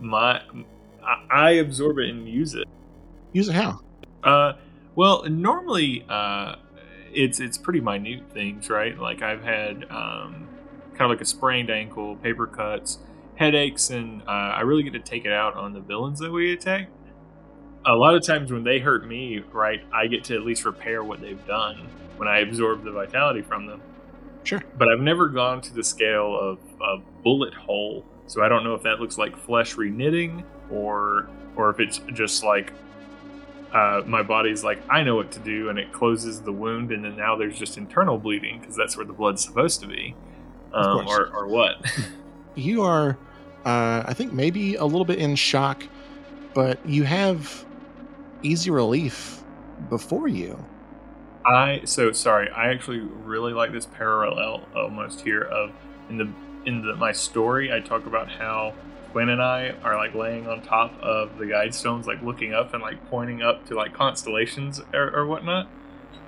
My 0.00 0.42
I, 1.04 1.24
I 1.30 1.50
absorb 1.52 1.98
it 1.98 2.10
and 2.10 2.28
use 2.28 2.54
it. 2.54 2.66
Use 3.32 3.48
it 3.48 3.54
how? 3.54 3.80
Uh, 4.24 4.54
well, 4.96 5.24
normally 5.28 6.04
uh, 6.08 6.56
it's 7.16 7.40
it's 7.40 7.58
pretty 7.58 7.80
minute 7.80 8.30
things, 8.32 8.68
right? 8.68 8.96
Like 8.96 9.22
I've 9.22 9.42
had 9.42 9.84
um, 9.90 10.46
kind 10.90 11.02
of 11.02 11.10
like 11.10 11.22
a 11.22 11.24
sprained 11.24 11.70
ankle, 11.70 12.16
paper 12.16 12.46
cuts, 12.46 12.98
headaches, 13.34 13.90
and 13.90 14.22
uh, 14.22 14.30
I 14.30 14.60
really 14.60 14.82
get 14.82 14.92
to 14.92 15.00
take 15.00 15.24
it 15.24 15.32
out 15.32 15.54
on 15.54 15.72
the 15.72 15.80
villains 15.80 16.20
that 16.20 16.30
we 16.30 16.52
attack. 16.52 16.88
A 17.86 17.94
lot 17.94 18.14
of 18.14 18.24
times 18.24 18.52
when 18.52 18.64
they 18.64 18.78
hurt 18.78 19.06
me, 19.06 19.42
right, 19.52 19.82
I 19.94 20.08
get 20.08 20.24
to 20.24 20.34
at 20.34 20.42
least 20.42 20.64
repair 20.64 21.02
what 21.02 21.20
they've 21.20 21.44
done 21.46 21.88
when 22.16 22.28
I 22.28 22.40
absorb 22.40 22.84
the 22.84 22.90
vitality 22.90 23.42
from 23.42 23.66
them. 23.66 23.80
Sure. 24.44 24.62
But 24.76 24.88
I've 24.88 25.00
never 25.00 25.28
gone 25.28 25.60
to 25.62 25.74
the 25.74 25.84
scale 25.84 26.38
of 26.38 26.58
a 26.82 26.98
bullet 27.22 27.54
hole, 27.54 28.04
so 28.26 28.42
I 28.42 28.48
don't 28.48 28.62
know 28.62 28.74
if 28.74 28.82
that 28.82 29.00
looks 29.00 29.16
like 29.18 29.36
flesh 29.36 29.74
reknitting 29.74 30.44
or 30.70 31.28
or 31.56 31.70
if 31.70 31.80
it's 31.80 32.00
just 32.12 32.44
like 32.44 32.72
uh, 33.76 34.02
my 34.06 34.22
body's 34.22 34.64
like 34.64 34.80
I 34.88 35.02
know 35.02 35.16
what 35.16 35.30
to 35.32 35.38
do 35.40 35.68
and 35.68 35.78
it 35.78 35.92
closes 35.92 36.40
the 36.40 36.52
wound 36.52 36.92
and 36.92 37.04
then 37.04 37.14
now 37.14 37.36
there's 37.36 37.58
just 37.58 37.76
internal 37.76 38.16
bleeding 38.16 38.58
because 38.58 38.74
that's 38.74 38.96
where 38.96 39.04
the 39.04 39.12
blood's 39.12 39.44
supposed 39.44 39.82
to 39.82 39.86
be, 39.86 40.16
um, 40.72 41.06
or 41.06 41.28
or 41.28 41.46
what? 41.46 41.76
you 42.54 42.82
are, 42.82 43.18
uh, 43.66 44.02
I 44.06 44.14
think 44.14 44.32
maybe 44.32 44.76
a 44.76 44.84
little 44.84 45.04
bit 45.04 45.18
in 45.18 45.36
shock, 45.36 45.84
but 46.54 46.84
you 46.88 47.02
have 47.02 47.66
easy 48.42 48.70
relief 48.70 49.42
before 49.90 50.26
you. 50.26 50.58
I 51.44 51.82
so 51.84 52.12
sorry. 52.12 52.48
I 52.48 52.70
actually 52.70 53.00
really 53.00 53.52
like 53.52 53.72
this 53.72 53.84
parallel 53.84 54.66
almost 54.74 55.20
here 55.20 55.42
of 55.42 55.70
in 56.08 56.16
the 56.16 56.32
in 56.64 56.80
the 56.80 56.96
my 56.96 57.12
story. 57.12 57.70
I 57.70 57.80
talk 57.80 58.06
about 58.06 58.30
how 58.30 58.72
Quinn 59.16 59.30
and 59.30 59.40
I 59.40 59.70
are 59.82 59.96
like 59.96 60.14
laying 60.14 60.46
on 60.46 60.60
top 60.60 60.92
of 61.00 61.38
the 61.38 61.46
guide 61.46 61.74
stones, 61.74 62.06
like 62.06 62.20
looking 62.20 62.52
up 62.52 62.74
and 62.74 62.82
like 62.82 63.08
pointing 63.08 63.40
up 63.40 63.64
to 63.68 63.74
like 63.74 63.94
constellations 63.94 64.78
or, 64.92 65.10
or 65.16 65.24
whatnot. 65.24 65.68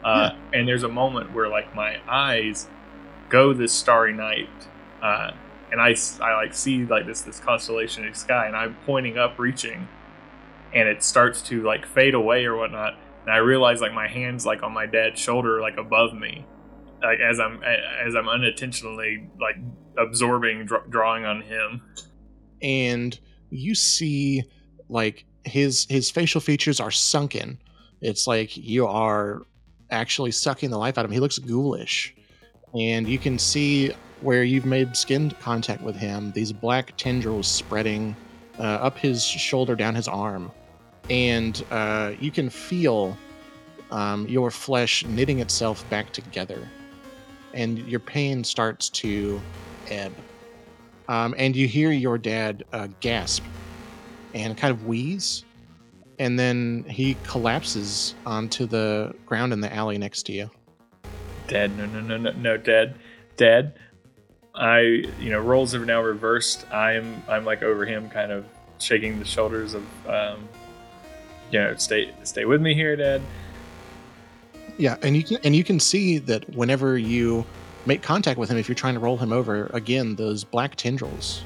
Uh, 0.03 0.30
yeah. 0.32 0.59
And 0.59 0.66
there's 0.66 0.84
a 0.84 0.89
moment 0.89 1.34
where 1.34 1.51
like 1.51 1.74
my 1.74 1.99
eyes 2.11 2.66
go 3.28 3.53
this 3.53 3.74
starry 3.74 4.14
night, 4.14 4.49
uh, 5.03 5.32
and 5.70 5.82
I, 5.82 5.95
I 6.22 6.32
like 6.36 6.55
see 6.55 6.86
like 6.86 7.05
this 7.05 7.20
this 7.20 7.39
constellation 7.39 8.05
in 8.05 8.12
the 8.12 8.18
sky, 8.18 8.47
and 8.47 8.57
I'm 8.57 8.74
pointing 8.86 9.18
up, 9.18 9.39
reaching, 9.39 9.86
and 10.72 10.89
it 10.89 11.03
starts 11.03 11.43
to 11.43 11.62
like 11.62 11.84
fade 11.84 12.14
away 12.14 12.47
or 12.47 12.57
whatnot 12.57 12.95
and 13.28 13.34
I 13.34 13.36
realize 13.41 13.82
like 13.82 13.93
my 13.93 14.09
hands 14.09 14.47
like 14.47 14.62
on 14.62 14.72
my 14.72 14.86
dad's 14.86 15.20
shoulder, 15.20 15.61
like 15.61 15.76
above 15.76 16.14
me, 16.14 16.47
like 17.03 17.20
as 17.20 17.39
I'm 17.39 17.62
as 17.62 18.14
I'm 18.14 18.30
unintentionally 18.30 19.28
like 19.39 19.57
absorbing 19.99 20.64
dr- 20.64 20.89
drawing 20.89 21.26
on 21.26 21.43
him, 21.43 21.82
and 22.62 23.18
you 23.50 23.74
see 23.74 24.44
like 24.88 25.24
his 25.44 25.86
his 25.88 26.11
facial 26.11 26.40
features 26.40 26.80
are 26.80 26.90
sunken. 26.90 27.59
It's 28.00 28.26
like 28.26 28.56
you 28.56 28.86
are 28.86 29.42
actually 29.90 30.30
sucking 30.30 30.70
the 30.70 30.78
life 30.78 30.98
out 30.98 31.04
of 31.04 31.11
him. 31.11 31.14
He 31.14 31.20
looks 31.20 31.38
ghoulish, 31.38 32.14
and 32.74 33.09
you 33.09 33.18
can 33.18 33.38
see 33.38 33.92
where 34.20 34.42
you've 34.42 34.66
made 34.66 34.96
skin 34.96 35.30
contact 35.40 35.82
with 35.82 35.96
him. 35.96 36.32
These 36.32 36.52
black 36.52 36.94
tendrils 36.96 37.46
spreading 37.46 38.16
uh, 38.59 38.62
up 38.62 38.98
his 38.98 39.22
shoulder, 39.24 39.76
down 39.76 39.94
his 39.94 40.09
arm 40.09 40.50
and 41.11 41.64
uh, 41.70 42.12
you 42.20 42.30
can 42.30 42.50
feel 42.50 43.16
um, 43.90 44.26
your 44.28 44.50
flesh 44.50 45.04
knitting 45.06 45.40
itself 45.40 45.88
back 45.88 46.12
together, 46.12 46.68
and 47.54 47.78
your 47.88 48.00
pain 48.00 48.44
starts 48.44 48.88
to 48.90 49.40
ebb. 49.88 50.12
Um, 51.09 51.34
and 51.38 51.56
you 51.56 51.66
hear 51.66 51.90
your 51.90 52.18
dad 52.18 52.64
uh, 52.72 52.88
gasp 53.00 53.42
and 54.34 54.56
kind 54.56 54.70
of 54.70 54.86
wheeze, 54.86 55.44
and 56.18 56.38
then 56.38 56.84
he 56.88 57.16
collapses 57.24 58.14
onto 58.26 58.66
the 58.66 59.14
ground 59.24 59.52
in 59.52 59.61
the 59.61 59.72
alley 59.74 59.98
next 59.98 60.24
to 60.24 60.32
you. 60.32 60.50
Dad, 61.46 61.76
no, 61.78 61.86
no, 61.86 62.00
no, 62.00 62.16
no, 62.18 62.32
no, 62.32 62.56
Dad, 62.56 62.94
Dad. 63.36 63.74
I, 64.54 64.80
you 65.20 65.30
know, 65.30 65.40
roles 65.40 65.72
have 65.72 65.86
now 65.86 66.02
reversed. 66.02 66.70
I'm, 66.72 67.22
I'm 67.28 67.44
like 67.44 67.62
over 67.62 67.86
him, 67.86 68.11
kind 68.11 68.32
of 68.32 68.44
shaking 68.78 69.18
the 69.18 69.24
shoulders 69.24 69.74
of 69.74 69.84
um, 70.06 70.48
you 71.50 71.59
know, 71.59 71.74
stay 71.76 72.12
stay 72.24 72.44
with 72.44 72.61
me 72.61 72.74
here, 72.74 72.96
Dad. 72.96 73.22
Yeah, 74.76 74.96
and 75.02 75.16
you 75.16 75.24
can 75.24 75.38
and 75.44 75.56
you 75.56 75.64
can 75.64 75.80
see 75.80 76.18
that 76.18 76.54
whenever 76.54 76.98
you 76.98 77.44
make 77.89 78.03
contact 78.03 78.39
with 78.39 78.51
him, 78.51 78.59
if 78.59 78.68
you're 78.68 78.76
trying 78.76 78.95
to 78.95 79.01
roll 79.01 79.16
him 79.16 79.32
over, 79.32 79.66
again, 79.72 80.14
those 80.14 80.45
black 80.45 80.76
tendrils. 80.76 81.43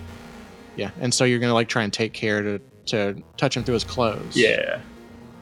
Yeah, 0.77 0.91
and 1.01 1.15
so 1.15 1.25
you're 1.25 1.39
gonna 1.39 1.55
like 1.55 1.69
try 1.69 1.85
and 1.85 1.93
take 1.93 2.13
care 2.13 2.43
to 2.43 2.59
to 2.87 3.23
touch 3.37 3.57
him 3.57 3.65
through 3.65 3.75
his 3.75 3.85
clothes. 3.85 4.37
Yeah, 4.37 4.81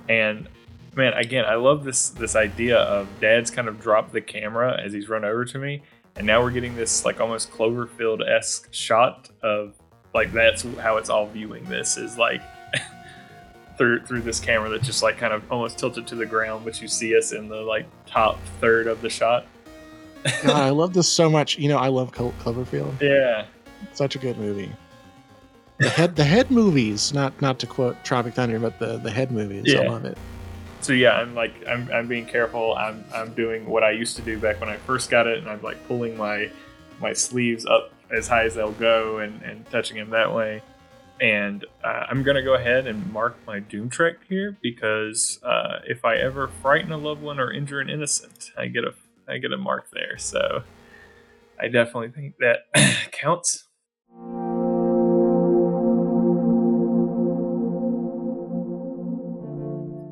and 0.09 0.49
man, 0.95 1.15
again, 1.15 1.45
I 1.45 1.55
love 1.55 1.85
this 1.85 2.11
this 2.11 2.37
idea 2.37 2.79
of 2.79 3.09
Dad's 3.21 3.51
kind 3.51 3.67
of 3.67 3.81
dropped 3.81 4.13
the 4.13 4.21
camera 4.21 4.81
as 4.81 4.93
he's 4.93 5.09
run 5.09 5.25
over 5.25 5.45
to 5.47 5.59
me, 5.59 5.83
and 6.17 6.27
now 6.27 6.43
we're 6.43 6.51
getting 6.51 6.77
this 6.77 7.05
like 7.05 7.21
almost 7.21 7.51
Cloverfield 7.51 8.29
esque 8.29 8.73
shot 8.73 9.31
of 9.43 9.75
like 10.15 10.33
that's 10.33 10.63
how 10.79 10.97
it's 10.97 11.09
all 11.09 11.27
viewing 11.27 11.65
this 11.65 11.97
is 11.97 12.19
like 12.19 12.43
through 13.79 14.05
through 14.05 14.23
this 14.23 14.41
camera 14.41 14.69
that 14.69 14.83
just 14.83 15.03
like 15.03 15.17
kind 15.17 15.33
of 15.33 15.51
almost 15.51 15.79
tilted 15.79 16.07
to 16.09 16.17
the 16.17 16.27
ground, 16.27 16.65
but 16.65 16.83
you 16.83 16.89
see 16.89 17.17
us 17.17 17.33
in 17.33 17.49
the 17.49 17.61
like 17.61 17.87
top 18.07 18.39
third 18.61 18.87
of 18.87 19.01
the 19.01 19.11
shot. 19.11 19.47
God, 20.43 20.57
I 20.57 20.71
love 20.71 20.93
this 20.93 21.09
so 21.09 21.31
much. 21.31 21.59
You 21.59 21.69
know, 21.69 21.79
I 21.79 21.89
love 21.89 22.13
Cloverfield. 22.13 23.01
Yeah, 23.01 23.47
such 23.93 24.17
a 24.17 24.19
good 24.19 24.39
movie. 24.39 24.71
The 25.79 25.89
head, 25.89 26.17
the 26.17 26.25
head 26.25 26.51
movies. 26.51 27.13
Not 27.15 27.41
not 27.41 27.59
to 27.61 27.67
quote 27.67 28.03
Tropic 28.05 28.35
Thunder, 28.35 28.59
but 28.59 28.79
the 28.79 28.99
the 28.99 29.11
head 29.11 29.33
movies. 29.33 29.65
Yeah. 29.67 29.81
I 29.81 29.89
love 29.89 30.05
it. 30.05 30.19
So 30.83 30.93
yeah, 30.93 31.13
I'm 31.13 31.35
like 31.35 31.53
I'm 31.69 31.91
I'm 31.93 32.07
being 32.07 32.27
careful. 32.27 32.75
I'm 32.75 33.05
I'm 33.15 33.35
doing 33.35 33.67
what 33.67 33.83
I 33.83 33.91
used 33.91 34.17
to 34.17 34.23
do 34.23 34.39
back 34.39 34.61
when 34.61 34.69
I 34.69 34.77
first 34.77 35.11
got 35.11 35.27
it, 35.27 35.39
and 35.39 35.49
I'm 35.49 35.63
like 35.63 35.87
pulling 35.87 36.17
my 36.17 36.51
my 37.01 37.13
sleeves 37.13 37.67
up 37.67 37.93
as 38.11 38.29
high 38.29 38.45
as 38.45 38.55
they'll 38.55 38.73
go 38.73 39.19
and 39.19 39.43
and 39.43 39.69
touching 39.71 39.97
him 39.97 40.11
that 40.11 40.35
way. 40.35 40.63
And 41.21 41.67
uh, 41.85 42.07
I'm 42.09 42.23
going 42.23 42.37
to 42.37 42.43
go 42.43 42.55
ahead 42.55 42.87
and 42.87 43.13
mark 43.13 43.37
my 43.47 43.59
Doom 43.59 43.91
Track 43.91 44.15
here 44.27 44.57
because 44.63 45.39
uh, 45.43 45.81
if 45.87 46.03
I 46.07 46.17
ever 46.17 46.49
frighten 46.49 46.93
a 46.93 46.97
loved 46.97 47.21
one 47.21 47.39
or 47.39 47.53
injure 47.53 47.81
an 47.81 47.91
innocent, 47.91 48.53
I 48.57 48.69
get 48.69 48.85
a 48.85 48.95
I 49.31 49.39
get 49.39 49.53
a 49.53 49.57
mark 49.57 49.91
there. 49.93 50.19
So 50.19 50.63
I 51.61 51.69
definitely 51.69 52.11
think 52.11 52.35
that 52.39 52.67
counts. 53.13 53.67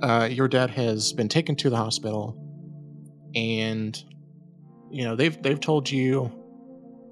uh, 0.02 0.26
your 0.26 0.48
dad 0.48 0.70
has 0.70 1.12
been 1.12 1.28
taken 1.28 1.56
to 1.56 1.70
the 1.70 1.76
hospital, 1.76 2.36
and 3.34 4.02
you 4.90 5.04
know 5.04 5.16
they've 5.16 5.40
they've 5.42 5.60
told 5.60 5.90
you 5.90 6.32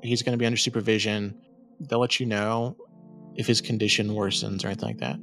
he's 0.03 0.23
going 0.23 0.33
to 0.33 0.39
be 0.39 0.47
under 0.47 0.57
supervision. 0.57 1.39
They'll 1.81 1.99
let 1.99 2.21
you 2.21 2.27
know 2.27 2.77
if 3.35 3.47
his 3.47 3.61
condition 3.61 4.11
worsens 4.11 4.65
or 4.65 4.69
anything 4.69 4.89
like 4.89 4.99
that. 4.99 5.19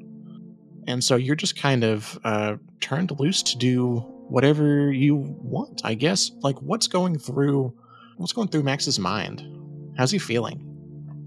And 0.87 1.03
so 1.03 1.15
you're 1.15 1.35
just 1.35 1.57
kind 1.57 1.83
of 1.83 2.19
uh, 2.23 2.57
turned 2.79 3.17
loose 3.19 3.41
to 3.43 3.57
do 3.57 4.05
whatever 4.29 4.91
you 4.91 5.15
want, 5.15 5.81
I 5.83 5.93
guess. 5.93 6.31
Like, 6.41 6.61
what's 6.61 6.87
going 6.87 7.17
through 7.17 7.73
what's 8.17 8.33
going 8.33 8.47
through 8.47 8.63
Max's 8.63 8.99
mind? 8.99 9.43
How's 9.97 10.11
he 10.11 10.19
feeling? 10.19 10.69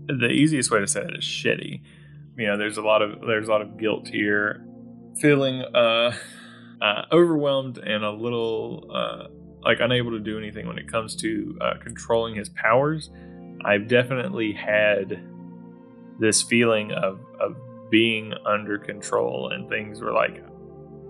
The 0.07 0.29
easiest 0.29 0.71
way 0.71 0.81
to 0.81 0.87
say 0.87 1.01
it 1.01 1.17
is 1.17 1.25
shitty. 1.25 1.81
You 2.39 2.47
know, 2.47 2.57
there's 2.57 2.77
a 2.77 2.83
lot 2.83 3.03
of 3.03 3.21
there's 3.27 3.49
a 3.49 3.51
lot 3.51 3.63
of 3.63 3.79
guilt 3.79 4.09
here, 4.09 4.65
feeling 5.21 5.63
uh, 5.75 6.15
uh 6.81 7.03
overwhelmed 7.13 7.79
and 7.79 8.05
a 8.05 8.11
little 8.11 8.91
uh, 8.93 9.29
like 9.63 9.81
unable 9.81 10.13
to 10.13 10.21
do 10.21 10.39
anything 10.39 10.67
when 10.67 10.79
it 10.79 10.91
comes 10.91 11.17
to 11.17 11.59
uh, 11.61 11.75
controlling 11.83 12.35
his 12.35 12.49
powers. 12.51 13.11
I've 13.65 13.89
definitely 13.89 14.53
had 14.53 15.21
this 16.21 16.43
feeling 16.43 16.93
of 16.93 17.21
of 17.41 17.57
being 17.91 18.35
under 18.45 18.79
control 18.79 19.51
and 19.53 19.69
things 19.69 20.01
were 20.01 20.13
like 20.13 20.43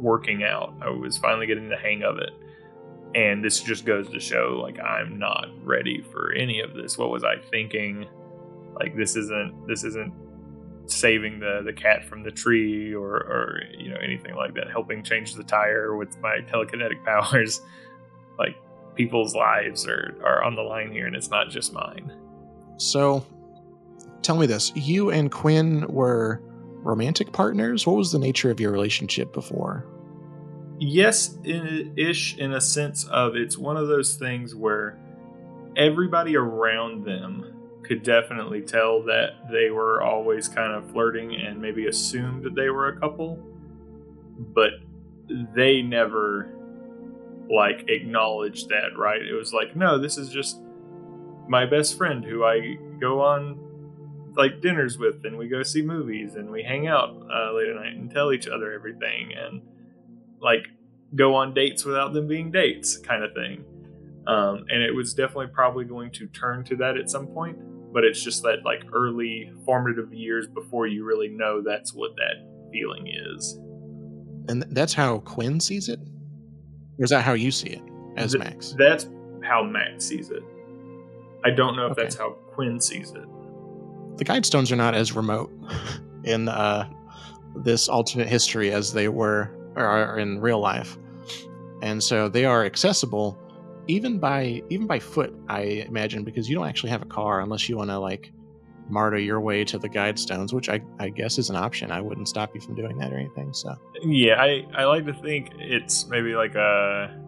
working 0.00 0.44
out. 0.44 0.74
I 0.80 0.90
was 0.90 1.18
finally 1.18 1.46
getting 1.46 1.68
the 1.68 1.76
hang 1.76 2.02
of 2.02 2.18
it. 2.18 2.30
And 3.14 3.44
this 3.44 3.60
just 3.60 3.84
goes 3.86 4.08
to 4.10 4.20
show 4.20 4.60
like 4.62 4.78
I'm 4.80 5.18
not 5.18 5.46
ready 5.62 6.02
for 6.12 6.32
any 6.32 6.60
of 6.60 6.74
this. 6.74 6.98
What 6.98 7.10
was 7.10 7.24
I 7.24 7.36
thinking? 7.50 8.06
Like 8.74 8.96
this 8.96 9.16
isn't 9.16 9.66
this 9.66 9.84
isn't 9.84 10.12
saving 10.86 11.40
the 11.40 11.62
the 11.64 11.72
cat 11.72 12.04
from 12.04 12.22
the 12.22 12.30
tree 12.30 12.94
or 12.94 13.14
or 13.16 13.62
you 13.76 13.90
know 13.90 13.96
anything 14.02 14.34
like 14.36 14.54
that 14.54 14.70
helping 14.70 15.02
change 15.02 15.34
the 15.34 15.42
tire 15.42 15.96
with 15.96 16.16
my 16.20 16.38
telekinetic 16.52 17.04
powers 17.04 17.60
like 18.38 18.56
people's 18.94 19.34
lives 19.34 19.86
are 19.86 20.16
are 20.24 20.44
on 20.44 20.54
the 20.54 20.62
line 20.62 20.92
here 20.92 21.06
and 21.06 21.16
it's 21.16 21.28
not 21.30 21.48
just 21.50 21.72
mine 21.72 22.12
So, 22.78 23.26
tell 24.22 24.36
me 24.36 24.46
this: 24.46 24.70
you 24.76 25.10
and 25.10 25.30
Quinn 25.32 25.86
were 25.88 26.42
romantic 26.86 27.32
partners. 27.32 27.86
What 27.86 27.96
was 27.96 28.12
the 28.12 28.18
nature 28.18 28.50
of 28.50 28.60
your 28.60 28.72
relationship 28.72 29.32
before? 29.32 29.84
yes 30.78 31.38
ish 31.44 32.36
in 32.36 32.52
a 32.52 32.60
sense 32.60 33.04
of 33.06 33.34
it's 33.34 33.56
one 33.56 33.76
of 33.76 33.88
those 33.88 34.16
things 34.16 34.54
where 34.54 34.98
everybody 35.76 36.36
around 36.36 37.04
them 37.04 37.52
could 37.82 38.02
definitely 38.02 38.60
tell 38.60 39.02
that 39.02 39.30
they 39.50 39.70
were 39.70 40.02
always 40.02 40.48
kind 40.48 40.72
of 40.72 40.90
flirting 40.90 41.34
and 41.34 41.60
maybe 41.60 41.86
assumed 41.86 42.42
that 42.42 42.54
they 42.54 42.68
were 42.68 42.88
a 42.88 43.00
couple 43.00 43.38
but 44.54 44.72
they 45.54 45.80
never 45.80 46.52
like 47.50 47.88
acknowledged 47.88 48.68
that 48.68 48.90
right 48.98 49.22
it 49.22 49.32
was 49.32 49.52
like 49.52 49.74
no 49.76 49.98
this 49.98 50.18
is 50.18 50.28
just 50.28 50.60
my 51.48 51.64
best 51.64 51.96
friend 51.96 52.24
who 52.24 52.44
i 52.44 52.76
go 53.00 53.20
on 53.20 53.58
like 54.36 54.60
dinners 54.60 54.98
with 54.98 55.24
and 55.24 55.36
we 55.38 55.48
go 55.48 55.62
see 55.62 55.82
movies 55.82 56.34
and 56.34 56.50
we 56.50 56.62
hang 56.62 56.86
out 56.86 57.10
uh, 57.34 57.52
late 57.54 57.68
at 57.68 57.76
night 57.76 57.94
and 57.94 58.10
tell 58.10 58.32
each 58.32 58.46
other 58.48 58.72
everything 58.72 59.32
and 59.34 59.62
like 60.40 60.66
go 61.14 61.34
on 61.34 61.54
dates 61.54 61.84
without 61.84 62.12
them 62.12 62.26
being 62.28 62.50
dates 62.50 62.96
kind 62.98 63.22
of 63.24 63.32
thing 63.34 63.64
um, 64.26 64.64
and 64.68 64.82
it 64.82 64.94
was 64.94 65.14
definitely 65.14 65.46
probably 65.46 65.84
going 65.84 66.10
to 66.10 66.26
turn 66.28 66.64
to 66.64 66.76
that 66.76 66.96
at 66.96 67.08
some 67.10 67.26
point 67.28 67.56
but 67.92 68.04
it's 68.04 68.22
just 68.22 68.42
that 68.42 68.58
like 68.64 68.82
early 68.92 69.50
formative 69.64 70.12
years 70.12 70.46
before 70.46 70.86
you 70.86 71.04
really 71.04 71.28
know 71.28 71.62
that's 71.62 71.94
what 71.94 72.10
that 72.16 72.44
feeling 72.72 73.06
is 73.06 73.58
And 74.48 74.62
that's 74.70 74.92
how 74.92 75.18
Quinn 75.20 75.58
sees 75.60 75.88
it? 75.88 75.98
Or 76.98 77.04
is 77.04 77.10
that 77.10 77.22
how 77.24 77.32
you 77.34 77.50
see 77.50 77.68
it 77.70 77.82
as 78.16 78.32
Th- 78.32 78.44
Max? 78.44 78.74
that's 78.78 79.08
how 79.42 79.62
max 79.62 80.04
sees 80.04 80.30
it 80.30 80.42
i 81.44 81.50
don't 81.50 81.76
know 81.76 81.86
if 81.86 81.92
Okay. 81.92 82.02
that's 82.02 82.16
how 82.16 82.30
quinn 82.52 82.80
sees 82.80 83.10
it 83.12 83.24
the 84.16 84.24
Guidestones 84.24 84.72
are 84.72 84.76
not 84.76 84.94
as 84.94 85.12
remote 85.12 85.52
in 86.24 86.48
uh, 86.48 86.88
this 87.54 87.88
alternate 87.88 88.28
history 88.28 88.72
as 88.72 88.92
they 88.92 89.08
were 89.08 89.50
or 89.76 89.84
are 89.84 90.18
in 90.18 90.40
real 90.40 90.60
life, 90.60 90.96
and 91.82 92.02
so 92.02 92.28
they 92.28 92.44
are 92.44 92.64
accessible 92.64 93.38
even 93.88 94.18
by 94.18 94.62
even 94.70 94.86
by 94.86 94.98
foot. 94.98 95.34
I 95.48 95.84
imagine 95.88 96.24
because 96.24 96.48
you 96.48 96.56
don't 96.56 96.66
actually 96.66 96.90
have 96.90 97.02
a 97.02 97.06
car 97.06 97.40
unless 97.40 97.68
you 97.68 97.76
want 97.76 97.90
to 97.90 97.98
like 97.98 98.32
martyr 98.88 99.18
your 99.18 99.40
way 99.40 99.64
to 99.64 99.78
the 99.78 99.88
Guidestones, 99.88 100.52
which 100.52 100.68
I, 100.68 100.80
I 100.98 101.08
guess 101.08 101.38
is 101.38 101.50
an 101.50 101.56
option. 101.56 101.90
I 101.90 102.00
wouldn't 102.00 102.28
stop 102.28 102.54
you 102.54 102.60
from 102.60 102.74
doing 102.74 102.98
that 102.98 103.12
or 103.12 103.18
anything. 103.18 103.52
So 103.52 103.74
Yeah, 104.02 104.40
I, 104.40 104.64
I 104.74 104.84
like 104.84 105.06
to 105.06 105.14
think 105.14 105.50
it's 105.58 106.06
maybe 106.06 106.34
like 106.34 106.54
a, 106.54 107.18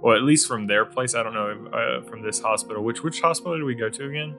well, 0.00 0.16
at 0.16 0.22
least 0.22 0.48
from 0.48 0.66
their 0.66 0.84
place. 0.84 1.14
I 1.14 1.22
don't 1.22 1.34
know 1.34 1.68
uh, 1.72 2.08
from 2.08 2.22
this 2.22 2.40
hospital. 2.40 2.82
Which 2.82 3.02
which 3.02 3.20
hospital 3.20 3.56
did 3.56 3.64
we 3.64 3.74
go 3.74 3.88
to 3.88 4.08
again? 4.08 4.34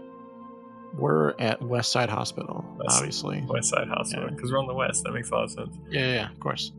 We're 0.98 1.34
at 1.40 1.62
West 1.62 1.92
Side 1.92 2.10
Hospital, 2.10 2.66
West- 2.78 2.98
obviously. 2.98 3.44
West 3.48 3.70
Side 3.70 3.88
Hospital, 3.88 4.26
Yeah. 4.26 4.36
because 4.36 4.52
we're 4.52 4.60
on 4.60 4.68
the 4.68 4.74
west. 4.74 5.04
That 5.04 5.12
makes 5.14 5.30
a 5.30 5.36
lot 5.36 5.44
of 5.46 5.52
sense. 5.52 5.78
Yeah, 5.90 6.00
yeah, 6.02 6.14
yeah, 6.14 6.32
of 6.32 6.40
course. 6.40 6.72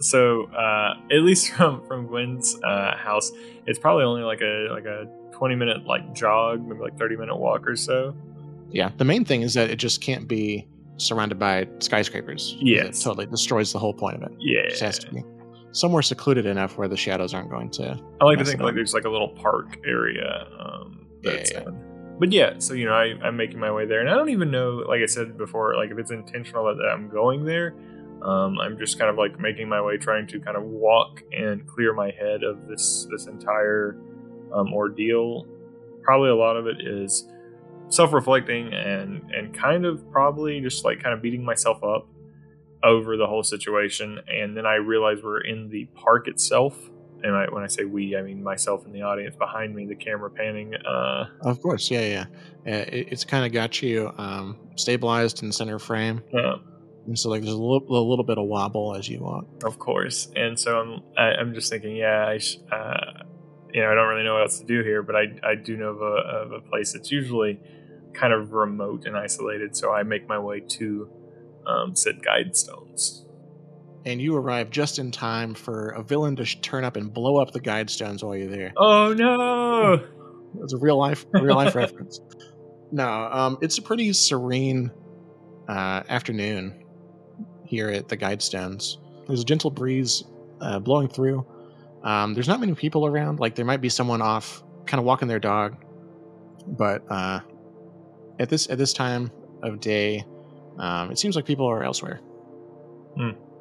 So 0.00 0.44
uh, 0.52 0.94
at 1.10 1.22
least 1.22 1.50
from 1.54 1.84
from 1.86 2.06
Gwen's 2.06 2.58
uh, 2.64 2.96
house, 2.96 3.30
it's 3.66 3.78
probably 3.78 4.04
only 4.04 4.22
like 4.22 4.40
a 4.40 4.68
like 4.70 4.84
a 4.84 5.06
twenty 5.32 5.54
minute 5.54 5.86
like 5.86 6.12
jog, 6.14 6.66
maybe 6.66 6.80
like 6.80 6.98
thirty 6.98 7.16
minute 7.16 7.36
walk 7.36 7.66
or 7.68 7.76
so. 7.76 8.14
Yeah, 8.70 8.90
the 8.96 9.04
main 9.04 9.24
thing 9.24 9.42
is 9.42 9.54
that 9.54 9.70
it 9.70 9.76
just 9.76 10.00
can't 10.00 10.26
be 10.26 10.66
surrounded 10.96 11.38
by 11.38 11.68
skyscrapers. 11.80 12.56
Yes. 12.60 13.00
It 13.00 13.04
totally 13.04 13.26
destroys 13.26 13.72
the 13.72 13.78
whole 13.78 13.92
point 13.92 14.16
of 14.16 14.22
it. 14.22 14.32
Yeah, 14.40 14.60
It 14.60 14.78
has 14.80 14.98
to 15.00 15.12
be 15.12 15.22
somewhere 15.72 16.02
secluded 16.02 16.46
enough 16.46 16.78
where 16.78 16.88
the 16.88 16.96
shadows 16.96 17.34
aren't 17.34 17.50
going 17.50 17.70
to. 17.70 17.98
I 18.20 18.24
like 18.24 18.38
to 18.38 18.44
think 18.44 18.60
like 18.60 18.74
there's 18.74 18.94
like 18.94 19.04
a 19.04 19.10
little 19.10 19.28
park 19.28 19.78
area. 19.86 20.46
Um, 20.58 21.06
Yeah, 21.22 21.32
that's 21.32 21.52
yeah. 21.52 21.64
But 22.22 22.30
yeah, 22.30 22.54
so 22.58 22.74
you 22.74 22.86
know, 22.86 22.92
I, 22.92 23.14
I'm 23.20 23.36
making 23.36 23.58
my 23.58 23.72
way 23.72 23.84
there, 23.84 23.98
and 23.98 24.08
I 24.08 24.14
don't 24.14 24.28
even 24.28 24.52
know, 24.52 24.84
like 24.88 25.00
I 25.02 25.06
said 25.06 25.36
before, 25.36 25.74
like 25.74 25.90
if 25.90 25.98
it's 25.98 26.12
intentional 26.12 26.64
that 26.66 26.88
I'm 26.88 27.08
going 27.08 27.44
there. 27.44 27.74
Um, 28.22 28.60
I'm 28.60 28.78
just 28.78 28.96
kind 28.96 29.10
of 29.10 29.16
like 29.16 29.40
making 29.40 29.68
my 29.68 29.82
way, 29.82 29.96
trying 29.96 30.28
to 30.28 30.38
kind 30.38 30.56
of 30.56 30.62
walk 30.62 31.20
and 31.32 31.66
clear 31.66 31.92
my 31.92 32.12
head 32.12 32.44
of 32.44 32.68
this 32.68 33.08
this 33.10 33.26
entire 33.26 33.98
um, 34.54 34.72
ordeal. 34.72 35.48
Probably 36.04 36.30
a 36.30 36.36
lot 36.36 36.56
of 36.56 36.68
it 36.68 36.76
is 36.80 37.28
self-reflecting 37.88 38.72
and 38.72 39.28
and 39.32 39.52
kind 39.52 39.84
of 39.84 40.08
probably 40.12 40.60
just 40.60 40.84
like 40.84 41.02
kind 41.02 41.14
of 41.14 41.22
beating 41.22 41.44
myself 41.44 41.82
up 41.82 42.06
over 42.84 43.16
the 43.16 43.26
whole 43.26 43.42
situation. 43.42 44.20
And 44.28 44.56
then 44.56 44.64
I 44.64 44.76
realize 44.76 45.24
we're 45.24 45.40
in 45.40 45.70
the 45.70 45.86
park 45.86 46.28
itself, 46.28 46.78
and 47.22 47.36
I, 47.36 47.46
when 47.50 47.62
I 47.62 47.66
say 47.68 47.84
we, 47.84 48.16
I 48.16 48.22
mean 48.22 48.42
myself 48.42 48.84
and 48.84 48.94
the 48.94 49.02
audience 49.02 49.36
behind 49.36 49.74
me, 49.74 49.86
the 49.86 49.94
camera 49.94 50.30
panning. 50.30 50.74
Uh, 50.74 51.26
Of 51.42 51.60
course, 51.60 51.90
yeah, 51.90 52.00
yeah. 52.00 52.26
Uh, 52.66 52.84
it, 52.88 53.08
it's 53.12 53.24
kind 53.24 53.44
of 53.46 53.52
got 53.52 53.82
you 53.82 54.12
um, 54.18 54.58
stabilized 54.76 55.42
in 55.42 55.52
center 55.52 55.78
frame, 55.78 56.22
uh, 56.34 56.56
and 57.06 57.18
so 57.18 57.28
like 57.30 57.42
there's 57.42 57.54
a 57.54 57.58
little, 57.58 57.84
a 57.88 58.06
little 58.08 58.24
bit 58.24 58.38
of 58.38 58.46
wobble 58.46 58.94
as 58.96 59.08
you 59.08 59.20
walk. 59.20 59.46
of 59.64 59.78
course. 59.78 60.28
And 60.36 60.58
so 60.58 60.78
I'm 60.80 61.02
I, 61.16 61.40
I'm 61.40 61.54
just 61.54 61.70
thinking, 61.70 61.96
yeah, 61.96 62.26
I 62.26 62.38
sh- 62.38 62.58
uh, 62.70 63.24
you 63.72 63.80
know 63.80 63.90
I 63.90 63.94
don't 63.94 64.08
really 64.08 64.24
know 64.24 64.34
what 64.34 64.42
else 64.42 64.58
to 64.60 64.66
do 64.66 64.82
here, 64.82 65.02
but 65.02 65.16
I 65.16 65.24
I 65.42 65.54
do 65.54 65.76
know 65.76 65.90
of 65.90 66.00
a, 66.02 66.04
of 66.04 66.52
a 66.52 66.60
place 66.60 66.92
that's 66.92 67.10
usually 67.10 67.60
kind 68.14 68.32
of 68.32 68.52
remote 68.52 69.06
and 69.06 69.16
isolated, 69.16 69.76
so 69.76 69.92
I 69.92 70.02
make 70.02 70.28
my 70.28 70.38
way 70.38 70.60
to 70.60 71.10
um, 71.66 71.96
said 71.96 72.22
guide 72.22 72.56
stones. 72.56 73.24
And 74.04 74.20
you 74.20 74.36
arrive 74.36 74.70
just 74.70 74.98
in 74.98 75.10
time 75.12 75.54
for 75.54 75.90
a 75.90 76.02
villain 76.02 76.34
to 76.36 76.44
sh- 76.44 76.58
turn 76.60 76.84
up 76.84 76.96
and 76.96 77.12
blow 77.12 77.36
up 77.36 77.52
the 77.52 77.60
guide 77.60 77.88
stones 77.88 78.24
while 78.24 78.36
you're 78.36 78.48
there. 78.50 78.72
Oh 78.76 79.12
no! 79.12 80.04
It's 80.62 80.72
a 80.72 80.78
real 80.78 80.96
life, 80.96 81.24
real 81.32 81.56
life 81.56 81.74
reference. 81.74 82.20
No, 82.94 83.08
um, 83.08 83.56
it's 83.62 83.78
a 83.78 83.82
pretty 83.82 84.12
serene 84.12 84.90
uh, 85.66 86.02
afternoon 86.10 86.84
here 87.64 87.88
at 87.88 88.08
the 88.08 88.18
Guidestones. 88.18 88.98
There's 89.26 89.40
a 89.40 89.44
gentle 89.44 89.70
breeze 89.70 90.24
uh, 90.60 90.78
blowing 90.78 91.08
through. 91.08 91.46
Um, 92.02 92.34
there's 92.34 92.48
not 92.48 92.60
many 92.60 92.74
people 92.74 93.06
around. 93.06 93.40
Like 93.40 93.54
there 93.54 93.64
might 93.64 93.80
be 93.80 93.88
someone 93.88 94.20
off, 94.20 94.62
kind 94.84 94.98
of 94.98 95.06
walking 95.06 95.26
their 95.26 95.38
dog, 95.38 95.82
but 96.66 97.02
uh, 97.10 97.40
at 98.38 98.50
this 98.50 98.68
at 98.68 98.76
this 98.76 98.92
time 98.92 99.30
of 99.62 99.80
day, 99.80 100.26
um, 100.78 101.10
it 101.10 101.18
seems 101.18 101.34
like 101.34 101.46
people 101.46 101.64
are 101.64 101.82
elsewhere. 101.82 102.20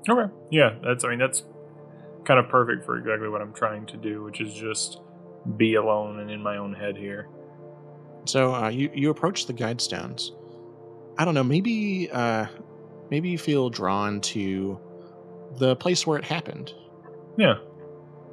Okay, 0.10 0.32
yeah, 0.50 0.76
that's 0.84 1.04
I 1.04 1.10
mean 1.10 1.20
that's 1.20 1.44
kind 2.26 2.40
of 2.40 2.50
perfect 2.50 2.86
for 2.86 2.98
exactly 2.98 3.30
what 3.30 3.42
I'm 3.42 3.54
trying 3.54 3.86
to 3.88 3.98
do, 3.98 4.24
which 4.24 4.42
is 4.42 4.54
just 4.54 5.00
be 5.58 5.76
alone 5.76 6.20
and 6.20 6.30
in 6.30 6.42
my 6.42 6.58
own 6.58 6.74
head 6.74 6.98
here. 6.98 7.28
So 8.26 8.54
uh, 8.54 8.70
you 8.70 8.90
you 8.94 9.10
approach 9.10 9.46
the 9.46 9.54
Guidestones. 9.54 10.32
I 11.18 11.26
don't 11.26 11.34
know. 11.34 11.44
Maybe 11.44 12.10
uh, 12.12 12.46
maybe 13.10 13.30
you 13.30 13.38
feel 13.38 13.70
drawn 13.70 14.22
to 14.22 14.80
the 15.58 15.76
place 15.76 16.06
where 16.08 16.18
it 16.18 16.26
happened. 16.26 16.74
Yeah. 17.38 17.56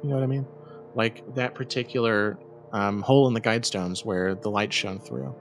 You 0.03 0.09
know 0.09 0.15
what 0.15 0.23
I 0.23 0.27
mean? 0.27 0.47
Like 0.95 1.35
that 1.35 1.55
particular 1.55 2.37
um, 2.71 3.01
hole 3.01 3.27
in 3.27 3.33
the 3.33 3.41
Guidestones 3.41 4.05
where 4.05 4.35
the 4.35 4.49
light 4.49 4.71
shone 4.71 4.99
through. 4.99 5.35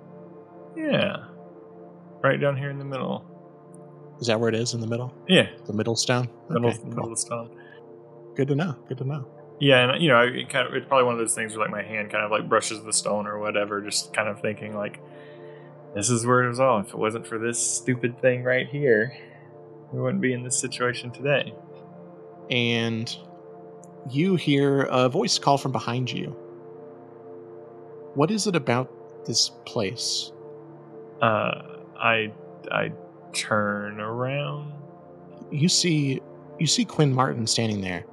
Yeah. 0.77 1.25
Right 2.23 2.41
down 2.41 2.57
here 2.57 2.71
in 2.71 2.79
the 2.79 2.85
middle. 2.85 3.25
Is 4.21 4.27
that 4.27 4.39
where 4.41 4.49
it 4.49 4.55
is 4.55 4.75
in 4.75 4.81
the 4.81 4.87
middle? 4.87 5.15
Yeah. 5.29 5.49
The 5.67 5.73
middle 5.73 5.97
stone. 5.97 6.29
Middle, 6.49 6.71
Okay, 6.71 6.83
middle 6.85 7.05
cool. 7.07 7.17
stone. 7.17 7.51
Good 8.35 8.49
to 8.49 8.55
know. 8.55 8.75
Good 8.89 8.99
to 8.99 9.05
know. 9.05 9.27
Yeah, 9.61 9.91
and 9.93 10.03
you 10.03 10.09
know, 10.09 10.21
it 10.21 10.49
kind 10.49 10.67
of 10.69 10.75
it's 10.75 10.87
probably 10.87 11.05
one 11.05 11.15
of 11.15 11.19
those 11.19 11.35
things 11.35 11.57
where 11.57 11.67
like 11.67 11.73
my 11.73 11.83
hand 11.83 12.11
kind 12.11 12.25
of 12.25 12.31
like 12.31 12.49
brushes 12.49 12.83
the 12.85 12.93
stone 12.93 13.27
or 13.27 13.39
whatever, 13.39 13.81
just 13.81 14.13
kind 14.13 14.29
of 14.29 14.41
thinking 14.41 14.77
like, 14.77 15.01
this 15.95 16.11
is 16.11 16.25
where 16.27 16.45
it 16.45 16.49
was 16.49 16.61
all. 16.61 16.81
If 16.81 16.89
it 16.91 16.99
wasn't 16.99 17.27
for 17.27 17.39
this 17.39 17.59
stupid 17.59 18.21
thing 18.21 18.45
right 18.45 18.69
here, 18.69 19.17
we 19.93 20.01
wouldn't 20.01 20.21
be 20.21 20.33
in 20.33 20.43
this 20.45 20.59
situation 20.59 21.11
today. 21.11 21.53
And 22.51 23.15
you 24.11 24.37
hear 24.37 24.83
a 24.83 25.09
voice 25.09 25.39
call 25.39 25.59
from 25.59 25.73
behind 25.73 26.11
you. 26.13 26.37
What 28.15 28.31
is 28.31 28.47
it 28.47 28.55
about 28.57 29.25
this 29.27 29.51
place? 29.67 30.31
Uh, 31.21 31.63
I 31.99 32.33
I 32.71 32.93
turn 33.33 34.01
around. 34.01 34.73
You 35.51 35.69
see 35.69 36.21
you 36.59 36.67
see 36.67 36.85
Quinn 36.85 37.13
Martin 37.13 37.47
standing 37.47 37.81
there, 37.81 38.05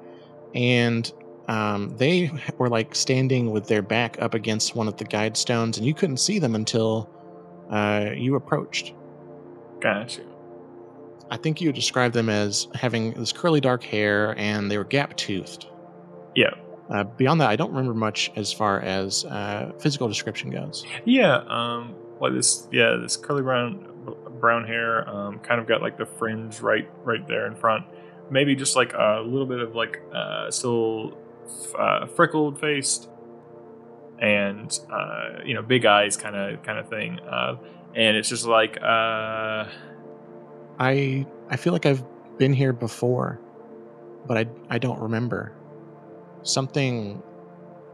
and 0.54 1.12
um, 1.48 1.96
they 1.98 2.32
were 2.58 2.70
like 2.70 2.96
standing 2.96 3.52
with 3.52 3.68
their 3.68 3.82
back 3.82 4.22
up 4.22 4.34
against 4.34 4.76
one 4.76 4.88
of 4.88 4.98
the 4.98 5.06
guide 5.06 5.38
stones, 5.38 5.78
and 5.78 5.86
you 5.86 5.94
couldn't 5.94 6.18
see 6.18 6.40
them 6.40 6.56
until 6.56 7.10
uh, 7.70 8.12
you 8.16 8.36
approached. 8.36 8.94
Gotcha. 9.80 10.22
I 11.30 11.38
think 11.38 11.60
you 11.60 11.70
would 11.70 11.76
describe 11.76 12.14
them 12.14 12.30
as 12.30 12.68
having 12.76 13.14
this 13.14 13.32
curly 13.32 13.60
dark 13.60 13.84
hair, 13.84 14.38
and 14.38 14.70
they 14.70 14.78
were 14.78 14.84
gap 14.84 15.18
toothed. 15.18 15.66
Yeah. 16.36 16.54
Uh, 16.90 17.04
beyond 17.04 17.42
that, 17.42 17.50
I 17.50 17.56
don't 17.56 17.72
remember 17.72 17.96
much 17.96 18.32
as 18.36 18.54
far 18.54 18.80
as 18.82 19.26
uh, 19.26 19.72
physical 19.80 20.08
description 20.08 20.52
goes. 20.52 20.86
Yeah. 21.04 21.38
Um. 21.48 21.96
Like 22.20 22.34
this. 22.34 22.68
Yeah. 22.72 22.98
This 23.02 23.18
curly 23.18 23.42
brown 23.42 23.88
brown 24.40 24.66
hair. 24.66 25.08
Um. 25.10 25.40
Kind 25.40 25.60
of 25.60 25.68
got 25.68 25.82
like 25.82 25.98
the 25.98 26.06
fringe 26.06 26.60
right 26.62 26.90
right 27.04 27.28
there 27.28 27.48
in 27.48 27.56
front. 27.56 27.86
Maybe 28.30 28.56
just 28.56 28.76
like 28.76 28.94
a 28.94 29.22
little 29.26 29.46
bit 29.46 29.60
of 29.60 29.76
like 29.76 30.02
uh 30.14 30.50
still 30.52 31.18
uh, 31.78 32.08
freckled 32.08 32.60
faced 32.60 33.10
and 34.20 34.80
uh, 34.92 35.42
you 35.46 35.54
know 35.54 35.62
big 35.62 35.86
eyes 35.86 36.18
kind 36.18 36.36
of 36.36 36.64
kind 36.64 36.80
of 36.80 36.90
thing 36.90 37.20
uh, 37.20 37.56
and 37.96 38.18
it's 38.18 38.30
just 38.30 38.46
like 38.46 38.78
uh, 38.82 39.66
I 40.80 41.26
I 41.50 41.56
feel 41.58 41.74
like 41.74 41.86
I've 41.86 42.04
been 42.38 42.54
here 42.54 42.74
before, 42.74 43.40
but 44.28 44.38
I 44.38 44.46
I 44.70 44.78
don't 44.78 45.00
remember. 45.00 45.54
Something 46.44 47.24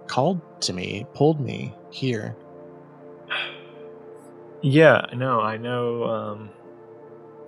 called 0.08 0.42
to 0.62 0.74
me, 0.74 1.06
pulled 1.14 1.40
me 1.40 1.76
here. 1.92 2.36
Yeah 4.62 5.06
i 5.10 5.16
know 5.16 5.42
i 5.42 5.58
know 5.58 6.04
um 6.06 6.50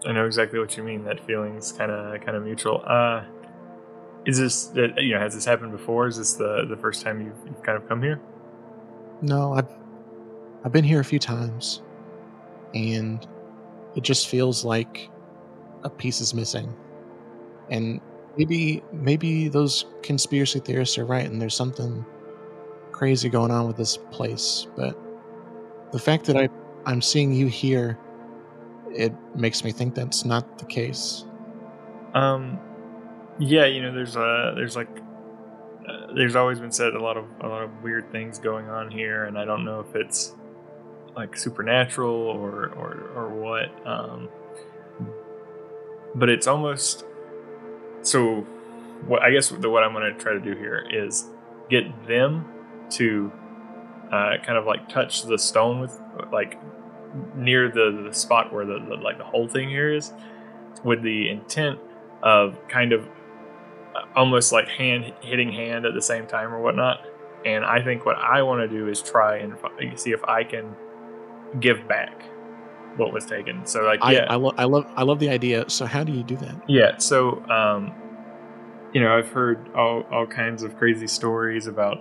i 0.06 0.12
know 0.12 0.26
exactly 0.26 0.60
what 0.60 0.76
you 0.78 0.84
mean 0.84 1.04
that 1.04 1.26
feeling's 1.26 1.72
kind 1.72 1.92
of 1.92 2.22
kind 2.22 2.36
of 2.38 2.44
mutual 2.44 2.84
uh 2.86 3.24
is 4.26 4.38
this 4.40 4.68
that 4.68 5.02
you 5.02 5.14
know 5.14 5.20
has 5.20 5.34
this 5.34 5.46
happened 5.46 5.72
before 5.72 6.08
is 6.08 6.18
this 6.18 6.34
the 6.34 6.66
the 6.70 6.78
first 6.78 7.02
time 7.02 7.22
you've, 7.22 7.38
you've 7.46 7.64
kind 7.64 7.78
of 7.78 7.88
come 7.88 8.02
here 8.02 8.22
No, 9.22 9.54
I've 9.54 9.70
I've 10.64 10.72
been 10.72 10.84
here 10.84 11.00
a 11.00 11.06
few 11.06 11.20
times, 11.20 11.84
and 12.74 13.28
it 13.96 14.04
just 14.04 14.30
feels 14.30 14.66
like 14.66 15.12
a 15.84 15.90
piece 15.90 16.22
is 16.22 16.34
missing. 16.34 16.76
And 17.70 18.02
maybe 18.38 18.84
maybe 18.92 19.50
those 19.50 19.86
conspiracy 20.04 20.60
theorists 20.60 20.98
are 20.98 21.06
right, 21.06 21.26
and 21.30 21.42
there's 21.42 21.56
something 21.56 22.06
crazy 22.92 23.30
going 23.30 23.52
on 23.52 23.68
with 23.68 23.78
this 23.78 23.98
place. 24.12 24.68
But 24.76 24.98
the 25.92 26.00
fact 26.00 26.26
that 26.28 26.38
I 26.38 26.50
I'm 26.86 27.02
seeing 27.02 27.34
you 27.34 27.48
here, 27.48 27.98
it 28.92 29.14
makes 29.36 29.64
me 29.64 29.72
think 29.72 29.96
that's 29.96 30.26
not 30.26 30.58
the 30.58 30.66
case. 30.66 31.26
Um, 32.14 32.60
yeah, 33.40 33.66
you 33.66 33.82
know, 33.82 33.94
there's 33.94 34.16
uh 34.16 34.54
there's 34.56 34.76
like, 34.76 34.90
uh, 35.88 36.14
there's 36.16 36.36
always 36.36 36.60
been 36.60 36.72
said 36.72 36.94
a 36.94 37.02
lot 37.02 37.18
of 37.18 37.26
a 37.42 37.48
lot 37.48 37.64
of 37.64 37.84
weird 37.84 38.12
things 38.12 38.40
going 38.40 38.70
on 38.70 38.92
here, 38.92 39.26
and 39.26 39.38
I 39.38 39.46
don't 39.46 39.66
know 39.66 39.80
if 39.80 39.96
it's 39.96 40.36
like 41.16 41.38
supernatural 41.38 42.14
or 42.14 42.70
or 42.76 43.10
or 43.16 43.30
what. 43.30 43.88
Um, 43.88 44.30
but 46.16 46.30
it's 46.30 46.48
almost 46.48 47.06
so. 48.02 48.46
What 49.08 49.22
I 49.22 49.32
guess 49.32 49.50
the, 49.50 49.70
what 49.70 49.84
I'm 49.84 49.92
going 49.92 50.14
to 50.14 50.18
try 50.18 50.32
to 50.34 50.40
do 50.40 50.56
here 50.56 50.86
is 50.90 51.26
get 51.70 52.08
them 52.08 52.46
to 52.92 53.32
uh, 54.12 54.38
kind 54.46 54.58
of 54.58 54.66
like 54.66 54.88
touch 54.88 55.24
the 55.24 55.38
stone 55.38 55.82
with 55.82 56.00
like 56.32 56.60
near 57.36 57.70
the, 57.70 58.06
the 58.10 58.14
spot 58.14 58.52
where 58.54 58.66
the, 58.66 58.80
the 58.80 58.96
like 58.96 59.18
the 59.18 59.24
whole 59.24 59.48
thing 59.48 59.70
here 59.70 59.94
is 59.94 60.12
with 60.84 61.02
the 61.04 61.30
intent 61.30 61.80
of 62.22 62.58
kind 62.68 62.92
of 62.92 63.08
uh, 63.96 64.02
almost 64.16 64.52
like 64.52 64.68
hand 64.68 65.14
hitting 65.22 65.52
hand 65.52 65.86
at 65.86 65.94
the 65.94 66.02
same 66.02 66.26
time 66.26 66.54
or 66.54 66.62
whatnot 66.62 67.00
and 67.46 67.64
i 67.66 67.82
think 67.82 68.06
what 68.06 68.18
i 68.18 68.42
want 68.42 68.60
to 68.62 68.68
do 68.68 68.88
is 68.88 69.02
try 69.02 69.38
and 69.38 69.56
see 69.96 70.12
if 70.12 70.24
i 70.26 70.44
can 70.44 70.76
give 71.60 71.88
back 71.88 72.24
what 72.98 73.14
was 73.14 73.26
taken 73.26 73.66
so 73.66 73.82
like 73.82 74.00
I 74.02 74.14
yeah 74.14 74.26
I, 74.30 74.36
lo- 74.36 74.54
I 74.58 74.66
love 74.66 74.86
I 74.96 75.04
love 75.04 75.20
the 75.20 75.30
idea. 75.30 75.68
So 75.70 75.86
how 75.86 76.04
do 76.04 76.12
you 76.12 76.24
do 76.24 76.36
that? 76.38 76.56
yeah, 76.68 76.98
so 76.98 77.44
um, 77.50 77.92
you 78.94 79.02
know, 79.02 79.18
I've 79.18 79.30
heard 79.30 79.74
all, 79.76 80.04
all 80.12 80.28
kinds 80.28 80.64
of 80.64 80.78
crazy 80.78 81.08
stories 81.08 81.68
about 81.68 81.98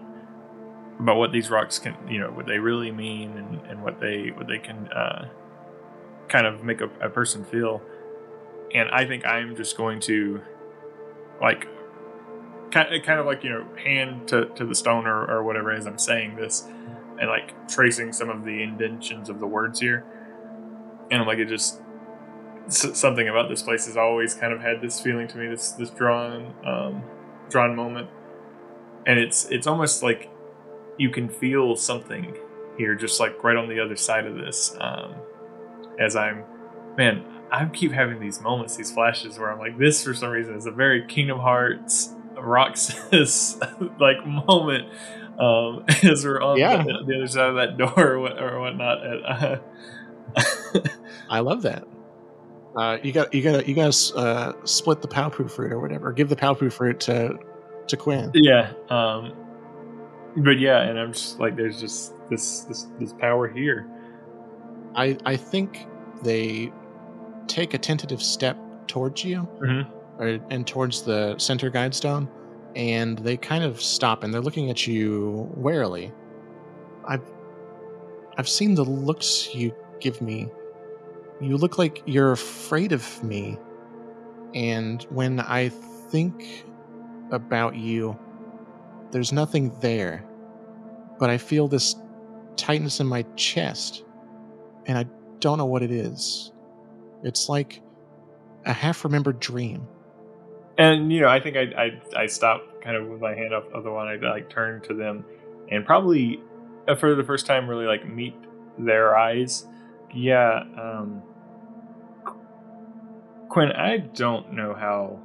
about 1.03 1.17
what 1.17 1.33
these 1.33 1.51
rocks 1.51 1.81
can, 1.81 1.97
you 2.09 2.21
know, 2.21 2.31
what 2.31 2.47
they 2.47 2.59
really 2.59 2.93
mean 2.93 3.37
and, 3.37 3.61
and 3.69 3.83
what 3.83 4.01
they 4.01 4.29
what 4.29 4.47
they 4.47 4.59
can 4.59 4.89
uh, 4.89 5.29
kind 6.29 6.47
of 6.47 6.63
make 6.63 6.81
a, 6.81 6.89
a 7.01 7.11
person 7.11 7.45
feel. 7.45 7.83
And 8.73 8.89
I 8.91 9.05
think 9.05 9.27
I'm 9.27 9.57
just 9.57 9.77
going 9.77 10.01
to 10.03 10.41
like 11.41 11.67
kind 12.71 12.89
kind 13.05 13.19
of 13.19 13.27
like 13.27 13.43
you 13.43 13.51
know 13.51 13.67
hand 13.77 14.29
to, 14.29 14.47
to 14.55 14.65
the 14.65 14.75
stone 14.75 15.07
or, 15.07 15.25
or 15.27 15.43
whatever 15.43 15.73
as 15.73 15.87
I'm 15.87 15.99
saying 15.99 16.37
this 16.37 16.67
and 17.19 17.29
like 17.29 17.69
tracing 17.69 18.13
some 18.13 18.31
of 18.31 18.45
the 18.45 18.63
indentions 18.63 19.29
of 19.29 19.41
the 19.41 19.47
words 19.47 19.81
here. 19.81 20.05
And 21.11 21.21
I'm 21.21 21.27
like 21.27 21.39
it 21.39 21.47
just 21.47 21.81
something 22.69 23.29
about 23.29 23.49
this 23.49 23.61
place 23.61 23.87
has 23.87 23.97
always 23.97 24.35
kind 24.35 24.53
of 24.53 24.61
had 24.61 24.81
this 24.81 25.01
feeling 25.01 25.27
to 25.29 25.37
me 25.37 25.49
this 25.49 25.73
this 25.73 25.91
drawn 25.91 26.55
um 26.65 27.03
drawn 27.51 27.75
moment 27.75 28.09
and 29.05 29.19
it's 29.19 29.47
it's 29.51 29.67
almost 29.67 30.03
like 30.03 30.31
you 30.99 31.11
can 31.11 31.29
feel 31.29 31.77
something 31.77 32.37
here 32.79 32.95
just 32.95 33.21
like 33.21 33.43
right 33.45 33.57
on 33.57 33.69
the 33.69 33.79
other 33.81 33.97
side 33.97 34.27
of 34.27 34.35
this 34.37 34.75
um 34.81 35.15
as 36.01 36.17
i'm 36.17 36.45
man 36.97 37.25
i 37.51 37.65
keep 37.67 37.93
having 37.93 38.19
these 38.21 38.41
moments 38.41 38.77
these 38.77 38.91
flashes 38.93 39.39
where 39.39 39.53
i'm 39.53 39.59
like 39.59 39.77
this 39.79 40.03
for 40.05 40.15
some 40.15 40.31
reason 40.31 40.55
is 40.55 40.67
a 40.67 40.71
very 40.71 41.07
kingdom 41.07 41.39
hearts 41.39 42.15
roxas 42.39 43.59
like 44.01 44.25
moment 44.27 44.89
um 45.39 45.85
as 46.03 46.25
we're 46.25 46.41
on 46.41 46.57
Yeah. 46.59 46.83
the, 46.83 47.05
the 47.07 47.17
other 47.17 47.27
side 47.27 47.49
of 47.51 47.55
that 47.57 47.77
door 47.79 47.93
or, 48.13 48.21
what, 48.21 48.41
or 48.43 48.61
whatnot 48.61 49.07
and, 49.07 49.25
uh, 49.25 49.57
I 51.29 51.41
love 51.41 51.63
that. 51.63 51.85
Uh, 52.75 52.97
you 53.03 53.13
got 53.13 53.35
you 53.35 53.43
got 53.43 53.69
you 53.69 53.75
guys 53.75 54.13
uh, 54.13 54.53
split 54.65 55.03
the 55.03 55.09
Paopu 55.09 55.51
fruit 55.51 55.73
or 55.73 55.79
whatever. 55.81 56.11
Give 56.13 56.29
the 56.31 56.37
Paopu 56.37 56.73
fruit 56.73 57.01
to 57.01 57.39
to 57.87 57.97
Quinn. 57.99 58.31
Yeah. 58.35 58.73
Um 58.89 59.33
but 60.37 60.59
yeah, 60.59 60.81
and 60.83 60.99
I'm 60.99 61.13
just 61.13 61.39
like 61.41 61.57
there's 61.57 61.81
just 61.81 62.15
this 62.31 62.61
this 62.63 62.87
this 62.99 63.13
power 63.15 63.49
here. 63.49 63.87
I 64.95 65.17
I 65.25 65.37
think 65.37 65.87
they 66.23 66.73
take 67.49 67.75
a 67.75 67.79
tentative 67.79 68.23
step 68.23 68.57
towards 68.87 69.25
you 69.25 69.49
Mhm. 69.61 69.87
or, 70.19 70.39
and 70.51 70.67
towards 70.67 71.03
the 71.03 71.37
center 71.39 71.71
guide 71.71 71.95
stone, 71.95 72.29
and 72.77 73.19
they 73.19 73.37
kind 73.37 73.65
of 73.65 73.81
stop 73.81 74.23
and 74.23 74.33
they're 74.33 74.41
looking 74.41 74.71
at 74.71 74.87
you 74.87 75.51
warily. 75.55 76.13
I've 77.07 77.23
I've 78.39 78.49
seen 78.49 78.75
the 78.75 78.85
looks 78.85 79.55
you 79.55 79.75
give 80.01 80.21
me. 80.23 80.49
You 81.41 81.57
look 81.57 81.77
like 81.79 82.03
you're 82.07 82.33
afraid 82.33 82.93
of 82.93 83.23
me, 83.25 83.59
and 84.55 85.03
when 85.11 85.41
I 85.41 85.69
think 85.69 86.65
about 87.31 87.75
you, 87.75 88.17
there's 89.13 89.33
nothing 89.33 89.73
there, 89.81 90.25
but 91.19 91.31
I 91.31 91.39
feel 91.39 91.69
this 91.69 91.97
tightness 92.57 93.01
in 93.01 93.07
my 93.07 93.23
chest, 93.37 94.05
and 94.87 94.99
I 94.99 95.07
don't 95.39 95.59
know 95.59 95.67
what 95.67 95.83
it 95.83 95.91
is. 95.91 96.53
It's 97.23 97.49
like 97.49 97.81
a 98.65 98.73
half 98.73 99.05
remembered 99.05 99.39
dream. 99.39 99.87
And 100.79 101.13
you 101.13 101.21
know, 101.21 101.29
I 101.29 101.41
think 101.41 101.57
I 101.57 101.63
I 101.77 102.23
I 102.23 102.27
stopped 102.27 102.83
kind 102.83 102.97
of 102.97 103.07
with 103.07 103.21
my 103.21 103.35
hand 103.35 103.53
up 103.55 103.73
of 103.73 103.85
the 103.85 103.93
one 103.93 104.09
I 104.09 104.17
like 104.17 104.51
turned 104.51 104.85
to 104.85 104.95
them 104.95 105.25
and 105.71 105.85
probably 105.85 106.41
uh, 106.89 106.95
for 106.95 107.15
the 107.15 107.25
first 107.25 107.47
time 107.47 107.69
really 107.69 107.87
like 107.87 108.09
meet 108.09 108.35
their 108.79 109.17
eyes. 109.17 109.67
Yeah, 110.13 110.65
um 110.81 111.23
Quinn, 113.49 113.71
I 113.73 113.99
don't 113.99 114.55
know 114.55 114.73
how 114.73 115.21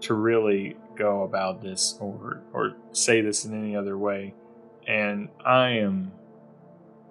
to 0.00 0.14
really 0.14 0.76
go 0.96 1.22
about 1.22 1.62
this 1.62 1.96
or 2.00 2.42
or 2.52 2.74
say 2.92 3.20
this 3.20 3.44
in 3.44 3.54
any 3.54 3.76
other 3.76 3.98
way. 3.98 4.34
And 4.86 5.28
I 5.44 5.70
am 5.70 6.12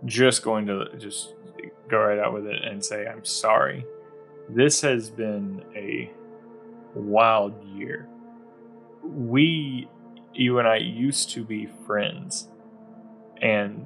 just 0.06 0.44
going 0.44 0.68
to 0.68 0.98
just 0.98 1.34
go 1.90 2.00
right 2.00 2.20
out 2.20 2.34
with 2.34 2.48
it 2.48 2.64
and 2.64 2.84
say 2.84 3.08
I'm 3.08 3.26
sorry. 3.26 3.86
This 4.50 4.82
has 4.82 5.10
been 5.10 5.64
a 5.76 6.12
wild 6.96 7.64
year. 7.76 8.08
we, 9.04 9.88
you 10.34 10.60
and 10.60 10.68
I, 10.68 10.78
used 10.78 11.30
to 11.32 11.44
be 11.44 11.68
friends, 11.86 12.50
and 13.42 13.86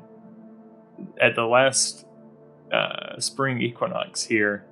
at 1.21 1.35
the 1.35 1.45
last 1.45 2.05
uh, 2.71 3.19
spring 3.19 3.61
equinox 3.61 4.23
here, 4.23 4.65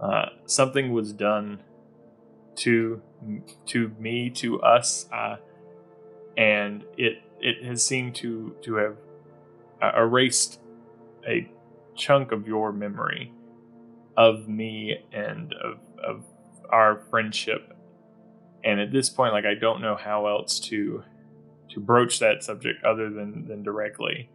uh, 0.00 0.26
something 0.46 0.92
was 0.92 1.12
done 1.12 1.60
to 2.60 3.00
to 3.66 3.92
me, 3.98 4.30
to 4.30 4.60
us, 4.62 5.06
uh, 5.12 5.36
and 6.36 6.84
it 6.96 7.22
it 7.40 7.64
has 7.64 7.84
seemed 7.84 8.14
to 8.16 8.54
to 8.62 8.74
have 8.76 8.96
uh, 9.82 9.92
erased 9.96 10.60
a 11.26 11.50
chunk 11.96 12.32
of 12.32 12.46
your 12.46 12.72
memory 12.72 13.32
of 14.16 14.48
me 14.48 15.04
and 15.12 15.54
of 15.54 15.78
of 16.02 16.24
our 16.70 17.02
friendship. 17.10 17.76
And 18.62 18.78
at 18.78 18.92
this 18.92 19.08
point, 19.08 19.32
like 19.32 19.46
I 19.46 19.54
don't 19.54 19.80
know 19.80 19.96
how 19.96 20.26
else 20.26 20.60
to 20.60 21.02
to 21.70 21.80
broach 21.80 22.18
that 22.18 22.42
subject 22.42 22.84
other 22.84 23.08
than 23.10 23.46
than 23.46 23.62
directly. 23.62 24.28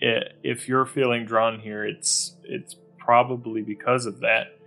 If 0.00 0.68
you're 0.68 0.86
feeling 0.86 1.24
drawn 1.24 1.60
here, 1.60 1.84
it's 1.84 2.36
it's 2.44 2.76
probably 2.98 3.62
because 3.62 4.06
of 4.06 4.20
that. 4.20 4.58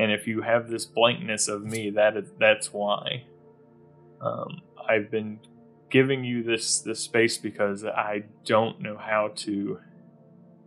And 0.00 0.10
if 0.10 0.26
you 0.26 0.40
have 0.40 0.70
this 0.70 0.86
blankness 0.86 1.46
of 1.46 1.62
me, 1.62 1.90
that 1.90 2.16
is 2.16 2.30
that's 2.38 2.72
why. 2.72 3.24
Um, 4.22 4.62
I've 4.88 5.10
been 5.10 5.40
giving 5.90 6.24
you 6.24 6.42
this 6.42 6.80
this 6.80 7.00
space 7.00 7.36
because 7.36 7.84
I 7.84 8.24
don't 8.46 8.80
know 8.80 8.96
how 8.96 9.32
to 9.36 9.78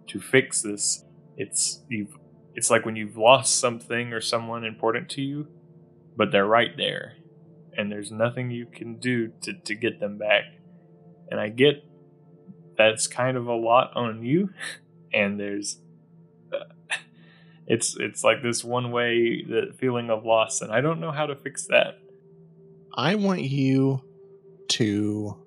to 0.06 0.20
fix 0.20 0.62
this. 0.62 1.04
It's 1.36 1.82
you've 1.90 2.16
it's 2.54 2.70
like 2.70 2.86
when 2.86 2.96
you've 2.96 3.18
lost 3.18 3.60
something 3.60 4.14
or 4.14 4.22
someone 4.22 4.64
important 4.64 5.10
to 5.10 5.24
you, 5.24 5.48
but 6.16 6.32
they're 6.32 6.46
right 6.46 6.78
there, 6.78 7.14
and 7.76 7.92
there's 7.92 8.12
nothing 8.12 8.52
you 8.52 8.68
can 8.68 9.00
do 9.00 9.30
to 9.42 9.54
to 9.54 9.74
get 9.74 10.00
them 10.00 10.20
back. 10.20 10.44
And 11.32 11.40
I 11.40 11.50
get 11.50 11.84
that's 12.78 13.08
kind 13.08 13.36
of 13.36 13.48
a 13.48 13.56
lot 13.56 13.94
on 13.96 14.24
you, 14.24 14.52
and 15.12 15.40
there's 15.40 15.80
it's 17.68 17.96
it's 18.00 18.24
like 18.24 18.42
this 18.44 18.64
one 18.64 18.92
way 18.92 19.44
the 19.44 19.74
feeling 19.78 20.10
of 20.10 20.26
loss, 20.26 20.62
and 20.62 20.72
I 20.72 20.82
don't 20.82 21.00
know 21.00 21.12
how 21.12 21.26
to 21.26 21.36
fix 21.36 21.68
that. 21.68 22.00
I 22.96 23.16
want 23.16 23.42
you 23.42 24.02
to. 24.70 25.38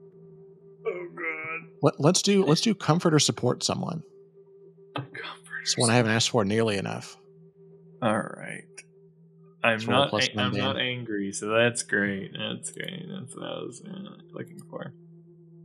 Oh 0.86 1.06
god. 1.14 1.68
Let, 1.82 2.00
let's 2.00 2.22
do 2.22 2.44
let's 2.44 2.60
do 2.60 2.74
comfort 2.74 3.14
or 3.14 3.18
support 3.18 3.62
someone. 3.62 4.02
Comfort. 4.94 5.60
It's 5.62 5.76
one 5.76 5.90
I 5.90 5.94
haven't 5.96 6.12
asked 6.12 6.30
for 6.30 6.44
nearly 6.44 6.76
enough. 6.76 7.16
All 8.02 8.16
right. 8.16 8.62
I'm 9.64 9.76
It's 9.76 9.86
not. 9.88 10.10
plus 10.10 10.28
a- 10.28 10.40
I'm 10.40 10.52
not 10.52 10.78
angry, 10.78 11.32
so 11.32 11.48
that's 11.48 11.82
great. 11.82 12.32
That's 12.38 12.70
great. 12.70 13.06
That's 13.08 13.34
what 13.34 13.44
I 13.44 13.58
was 13.62 13.82
uh, 13.84 14.10
looking 14.32 14.60
for. 14.70 14.92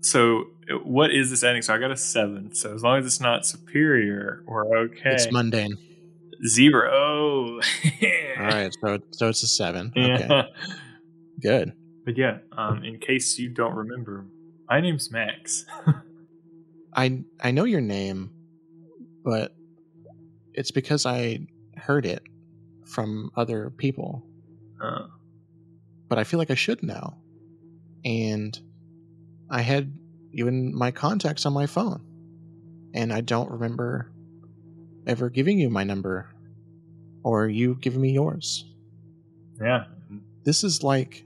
So, 0.02 0.46
uh, 0.72 0.78
what 0.84 1.12
is 1.12 1.30
this 1.30 1.44
ending? 1.44 1.62
So 1.62 1.76
I 1.76 1.78
got 1.78 1.92
a 1.92 1.98
seven. 1.98 2.56
So 2.56 2.74
as 2.74 2.82
long 2.82 2.98
as 2.98 3.06
it's 3.06 3.20
not 3.22 3.46
superior, 3.46 4.42
we're 4.48 4.76
okay. 4.86 5.12
It's 5.12 5.32
mundane. 5.32 5.78
Zero. 6.48 7.60
All 8.40 8.46
right, 8.48 8.72
so 8.82 9.00
so 9.12 9.30
it's 9.30 9.44
a 9.44 9.48
seven. 9.48 9.92
Yeah. 9.96 10.16
Okay, 10.16 10.44
good. 11.42 11.74
But 12.06 12.18
yeah, 12.18 12.40
um, 12.58 12.84
in 12.84 12.98
case 13.00 13.38
you 13.38 13.50
don't 13.50 13.76
remember, 13.76 14.26
my 14.70 14.82
name's 14.82 15.12
Max. 15.12 15.66
I 16.96 17.24
I 17.40 17.52
know 17.52 17.64
your 17.66 17.82
name, 17.82 18.32
but 19.24 19.54
it's 20.54 20.72
because 20.72 21.06
I 21.06 21.48
heard 21.78 22.06
it 22.06 22.24
from 22.86 23.32
other 23.38 23.70
people. 23.70 24.26
Uh, 24.82 25.08
But 26.10 26.18
I 26.20 26.24
feel 26.24 26.40
like 26.40 26.52
I 26.52 26.56
should 26.56 26.82
know, 26.84 27.18
and 28.04 28.60
I 29.50 29.62
had 29.62 29.94
even 30.34 30.76
my 30.76 30.92
contacts 30.92 31.46
on 31.46 31.54
my 31.54 31.68
phone, 31.68 32.02
and 32.96 33.14
I 33.14 33.22
don't 33.22 33.50
remember 33.52 34.12
ever 35.08 35.30
giving 35.30 35.60
you 35.60 35.70
my 35.70 35.84
number, 35.84 36.31
or 37.24 37.48
you 37.48 37.76
giving 37.76 38.02
me 38.02 38.12
yours. 38.12 38.66
yeah. 39.62 39.86
this 40.44 40.64
is 40.64 40.84
like 40.84 41.24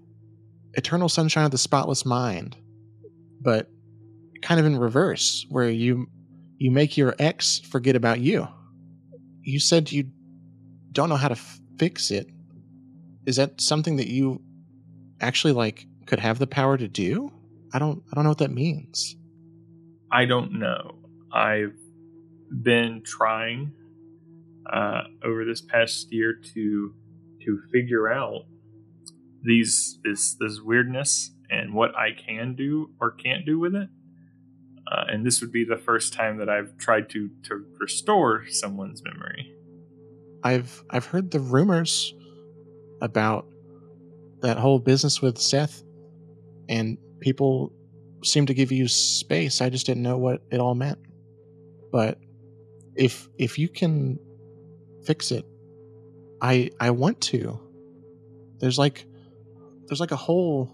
eternal 0.74 1.08
sunshine 1.10 1.46
of 1.46 1.52
the 1.52 1.58
spotless 1.58 2.06
mind 2.06 2.56
but 3.41 3.70
kind 4.41 4.60
of 4.60 4.66
in 4.66 4.78
reverse 4.78 5.46
where 5.50 5.70
you 5.70 6.08
you 6.58 6.70
make 6.72 6.98
your 6.98 7.16
ex 7.20 7.60
forget 7.60 7.96
about 7.96 8.20
you 8.20 8.48
you 9.41 9.60
said 9.60 9.91
you 9.91 10.10
don't 10.91 11.08
know 11.10 11.16
how 11.16 11.30
to 11.30 11.34
f- 11.36 11.60
fix 11.78 12.12
it 12.12 12.28
is 13.26 13.38
that 13.38 13.60
something 13.62 13.96
that 13.96 14.08
you 14.08 14.41
actually 15.22 15.54
like 15.54 15.86
could 16.06 16.20
have 16.20 16.39
the 16.39 16.48
power 16.48 16.78
to 16.78 16.88
do 16.89 17.32
i 17.74 17.80
don't 17.80 18.04
i 18.12 18.16
don't 18.16 18.24
know 18.26 18.32
what 18.32 18.38
that 18.39 18.52
means 18.52 19.16
I 20.12 20.26
don't 20.26 20.54
know. 20.60 20.96
I've 21.34 21.74
been 22.62 23.02
trying 23.04 23.74
uh, 24.72 25.03
over 25.24 25.45
this 25.45 25.61
past 25.61 26.11
year 26.11 26.34
to 26.53 26.93
to 27.45 27.59
figure 27.72 28.11
out 28.11 28.45
these 29.43 29.99
this 30.03 30.36
this 30.39 30.59
weirdness 30.61 31.32
and 31.49 31.74
what 31.74 31.95
I 31.95 32.09
can 32.11 32.55
do 32.55 32.91
or 32.99 33.11
can't 33.11 33.45
do 33.45 33.59
with 33.59 33.76
it. 33.76 33.89
Uh, 34.91 35.05
and 35.09 35.26
this 35.26 35.41
would 35.41 35.51
be 35.51 35.63
the 35.66 35.78
first 35.78 36.13
time 36.13 36.38
that 36.38 36.49
I've 36.49 36.78
tried 36.78 37.09
to 37.11 37.30
to 37.43 37.66
restore 37.80 38.45
someone's 38.49 39.03
memory. 39.03 39.53
i've 40.43 40.84
i've 40.91 41.05
heard 41.05 41.32
the 41.32 41.39
rumors 41.39 42.13
about 43.01 43.47
that 44.41 44.57
whole 44.57 44.80
business 44.80 45.22
with 45.22 45.38
seth 45.38 45.84
and 46.70 46.97
people 47.20 47.72
seem 48.24 48.45
to 48.45 48.53
give 48.53 48.72
you 48.72 48.88
space 48.88 49.61
i 49.61 49.70
just 49.70 49.86
didn't 49.86 50.03
know 50.03 50.18
what 50.18 50.41
it 50.51 50.59
all 50.59 50.76
meant 50.76 50.99
but 51.91 52.20
if 52.95 53.28
if 53.38 53.57
you 53.59 53.68
can 53.70 54.18
fix 55.06 55.32
it 55.32 55.45
i 56.41 56.70
i 56.80 56.89
want 56.89 57.20
to 57.22 57.60
there's 58.60 58.80
like 58.80 59.06
there's 59.88 59.99
like 59.99 60.12
a 60.12 60.16
hole 60.16 60.72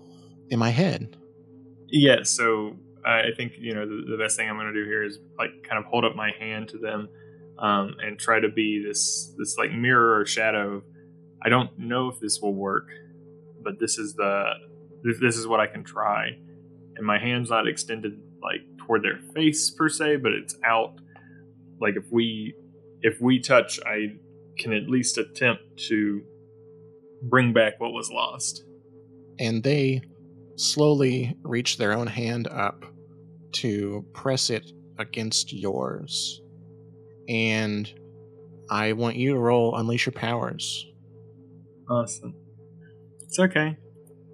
in 0.50 0.60
my 0.60 0.70
head 0.70 1.18
Yeah, 1.92 2.24
so 2.24 2.78
I 3.06 3.32
think 3.36 3.54
you 3.58 3.74
know 3.74 3.86
the, 3.86 4.12
the 4.12 4.18
best 4.18 4.38
thing 4.38 4.50
I'm 4.50 4.56
going 4.56 4.74
to 4.74 4.74
do 4.74 4.86
here 4.86 5.04
is 5.04 5.20
like 5.38 5.52
kind 5.64 5.78
of 5.78 5.86
hold 5.86 6.06
up 6.06 6.16
my 6.16 6.32
hand 6.40 6.70
to 6.70 6.78
them 6.78 7.10
um, 7.60 7.96
and 8.02 8.18
try 8.18 8.40
to 8.40 8.50
be 8.50 8.84
this 8.84 9.34
this 9.38 9.58
like 9.58 9.72
mirror 9.72 10.20
or 10.20 10.26
shadow. 10.26 10.84
I 11.44 11.50
don't 11.50 11.78
know 11.78 12.08
if 12.08 12.20
this 12.20 12.40
will 12.42 12.54
work, 12.54 12.90
but 13.62 13.80
this 13.80 13.98
is 13.98 14.14
the 14.14 14.54
this, 15.04 15.20
this 15.20 15.38
is 15.38 15.48
what 15.48 15.60
I 15.60 15.68
can 15.68 15.84
try. 15.84 16.38
And 16.96 17.06
my 17.06 17.20
hand's 17.20 17.50
not 17.50 17.68
extended 17.68 18.22
like 18.42 18.62
toward 18.78 19.04
their 19.04 19.20
face 19.34 19.70
per 19.70 19.90
se, 19.90 20.18
but 20.18 20.32
it's 20.32 20.56
out. 20.64 20.96
Like 21.80 21.96
if 21.98 22.06
we 22.12 22.54
if 23.02 23.20
we 23.22 23.40
touch, 23.40 23.80
I 23.86 24.16
can 24.60 24.74
at 24.74 24.88
least 24.90 25.18
attempt 25.18 25.64
to 25.90 26.22
bring 27.24 27.54
back 27.54 27.80
what 27.80 27.92
was 27.94 28.10
lost. 28.12 28.64
and 29.40 29.64
they 29.64 30.02
slowly 30.58 31.36
reach 31.44 31.78
their 31.78 31.94
own 31.94 32.06
hand 32.08 32.48
up 32.48 32.86
to 33.54 34.06
press 34.14 34.50
it 34.50 34.72
against 35.00 35.52
yours. 35.54 36.42
And 37.28 37.92
I 38.70 38.94
want 38.94 39.16
you 39.16 39.34
to 39.34 39.40
roll 39.40 39.76
Unleash 39.78 40.06
Your 40.06 40.14
Powers. 40.14 40.86
Awesome. 41.90 42.36
It's 43.22 43.40
okay. 43.40 43.78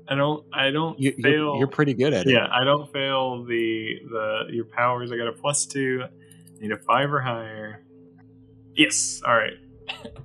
I 0.09 0.15
don't. 0.15 0.45
I 0.53 0.71
don't 0.71 0.99
You, 0.99 1.11
fail. 1.21 1.31
you're, 1.31 1.57
you're 1.59 1.67
pretty 1.67 1.93
good 1.93 2.13
at 2.13 2.25
it. 2.27 2.31
yeah, 2.33 2.47
I 2.51 2.63
don't 2.63 2.91
fail 2.93 3.43
the 3.45 3.99
the 4.09 4.43
your 4.51 4.65
powers. 4.65 5.11
I 5.11 5.17
got 5.17 5.27
a 5.27 5.33
plus 5.33 5.65
two. 5.65 6.03
Need 6.59 6.71
a 6.71 6.77
five 6.79 7.11
or 7.13 7.19
higher. 7.21 7.83
Yes. 8.77 9.21
All 9.25 9.35
right. 9.35 9.53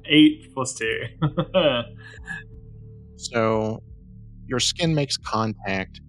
Eight 0.07 0.53
plus 0.55 0.75
two. 0.75 0.99
So 3.17 3.83
your 4.47 4.61
skin 4.61 4.95
makes 4.95 5.17
contact, 5.19 6.01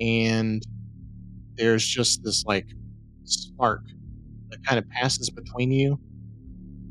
and 0.00 0.62
there's 1.56 1.86
just 1.86 2.22
this 2.24 2.44
like 2.46 2.66
spark 3.24 3.82
that 4.50 4.64
kind 4.66 4.78
of 4.78 4.88
passes 4.90 5.30
between 5.30 5.72
you, 5.72 6.00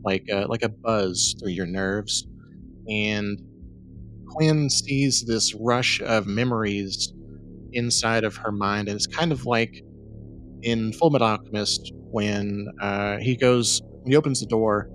like 0.04 0.26
a, 0.32 0.46
like 0.48 0.64
a 0.64 0.70
buzz 0.70 1.36
through 1.40 1.52
your 1.54 1.68
nerves. 1.68 2.28
And 2.90 3.40
Quinn 4.28 4.70
sees 4.70 5.26
this 5.26 5.56
rush 5.56 6.02
of 6.02 6.28
memories 6.28 7.14
inside 7.74 8.24
of 8.26 8.38
her 8.38 8.52
mind, 8.52 8.90
and 8.90 8.96
it's 8.96 9.08
kind 9.08 9.32
of 9.32 9.46
like 9.46 9.74
in 10.64 10.94
Full 10.94 11.12
Metal 11.12 11.28
Alchemist 11.28 11.92
when 12.12 12.68
uh, 12.82 13.18
he 13.20 13.38
goes 13.38 13.82
he 14.06 14.16
opens 14.16 14.40
the 14.40 14.46
door 14.46 14.90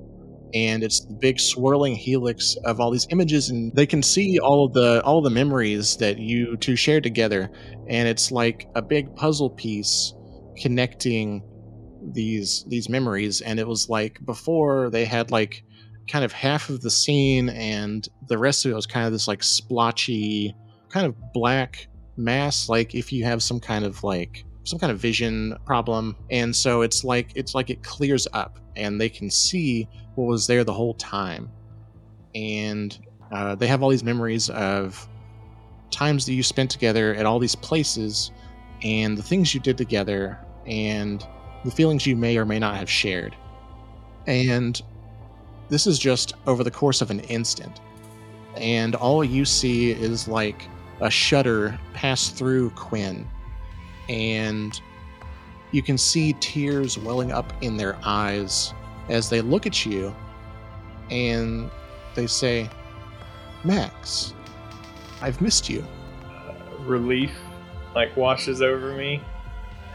and 0.55 0.83
it's 0.83 1.01
the 1.05 1.15
big 1.15 1.41
swirling 1.41 1.95
helix 1.95 2.57
of 2.65 2.81
all 2.81 2.91
these 2.91 3.07
images 3.11 3.51
and 3.51 3.75
they 3.75 3.87
can 3.87 4.03
see 4.03 4.39
all 4.39 4.67
of 4.67 4.73
the 4.73 5.03
all 5.03 5.21
the 5.21 5.31
memories 5.31 5.97
that 5.97 6.19
you 6.19 6.57
two 6.57 6.77
shared 6.77 7.03
together. 7.03 7.51
And 7.89 8.09
it's 8.09 8.31
like 8.31 8.69
a 8.75 8.83
big 8.83 9.15
puzzle 9.17 9.51
piece 9.51 10.15
connecting 10.57 11.43
these 12.13 12.65
these 12.69 12.89
memories. 12.89 13.41
And 13.41 13.59
it 13.59 13.67
was 13.67 13.89
like 13.89 14.25
before 14.25 14.91
they 14.91 15.05
had 15.05 15.31
like 15.31 15.65
kind 16.09 16.25
of 16.25 16.33
half 16.33 16.71
of 16.71 16.81
the 16.81 16.91
scene 16.91 17.49
and 17.49 18.09
the 18.29 18.39
rest 18.39 18.65
of 18.65 18.71
it 18.71 18.75
was 18.75 18.87
kind 18.87 19.07
of 19.07 19.13
this 19.13 19.27
like 19.27 19.43
splotchy 19.43 20.55
kind 20.89 21.07
of 21.07 21.15
black 21.33 21.89
mass. 22.17 22.69
Like 22.69 22.95
if 22.95 23.13
you 23.13 23.25
have 23.25 23.43
some 23.43 23.59
kind 23.59 23.85
of 23.85 24.05
like 24.05 24.45
some 24.67 24.79
kind 24.79 24.93
of 24.93 24.99
vision 24.99 25.57
problem. 25.65 26.17
And 26.31 26.55
so 26.55 26.83
it's 26.83 27.05
like 27.05 27.31
it's 27.35 27.55
like 27.55 27.71
it 27.71 27.83
clears 27.83 28.29
up 28.33 28.59
and 28.77 29.01
they 29.01 29.09
can 29.09 29.31
see 29.31 29.89
what 30.17 30.27
was 30.27 30.47
there 30.47 30.65
the 30.65 30.73
whole 30.73 30.95
time. 30.95 31.51
And 32.35 32.99
uh, 33.33 33.55
they 33.55 33.67
have 33.67 33.83
all 33.83 33.89
these 33.89 34.05
memories 34.05 34.51
of 34.51 35.09
times 35.91 36.27
that 36.27 36.35
you 36.35 36.43
spent 36.43 36.71
together 36.71 37.15
at 37.15 37.25
all 37.25 37.39
these 37.39 37.55
places 37.55 38.31
and 38.83 39.17
the 39.17 39.23
things 39.23 39.55
you 39.55 39.61
did 39.61 39.79
together 39.79 40.39
and 40.67 41.27
the 41.65 41.71
feelings 41.71 42.07
you 42.07 42.17
may 42.17 42.37
or 42.37 42.45
may 42.45 42.59
not 42.59 42.77
have 42.77 42.91
shared. 42.91 43.35
And 44.27 44.81
this 45.69 45.87
is 45.87 45.99
just 45.99 46.35
over 46.47 46.63
the 46.63 46.71
course 46.71 47.01
of 47.01 47.11
an 47.11 47.21
instant. 47.21 47.81
And 48.57 48.95
all 48.95 49.25
you 49.25 49.45
see 49.45 49.93
is 49.93 50.29
like 50.29 50.69
a 51.01 51.11
shudder 51.11 51.79
pass 51.95 52.29
through 52.29 52.71
Quinn, 52.71 53.27
and 54.09 54.81
you 55.73 55.83
can 55.83 55.99
see 55.99 56.35
tears 56.41 56.99
welling 56.99 57.33
up 57.33 57.53
in 57.61 57.77
their 57.77 57.99
eyes 58.05 58.73
as 59.09 59.29
they 59.29 59.41
look 59.41 59.67
at 59.67 59.85
you 59.85 60.15
and 61.11 61.71
they 62.15 62.27
say, 62.27 62.69
Max, 63.65 64.35
I've 65.21 65.41
missed 65.41 65.69
you. 65.69 65.85
Uh, 66.25 66.55
relief 66.85 67.37
like 67.95 68.17
washes 68.17 68.63
over 68.63 68.95
me 68.95 69.23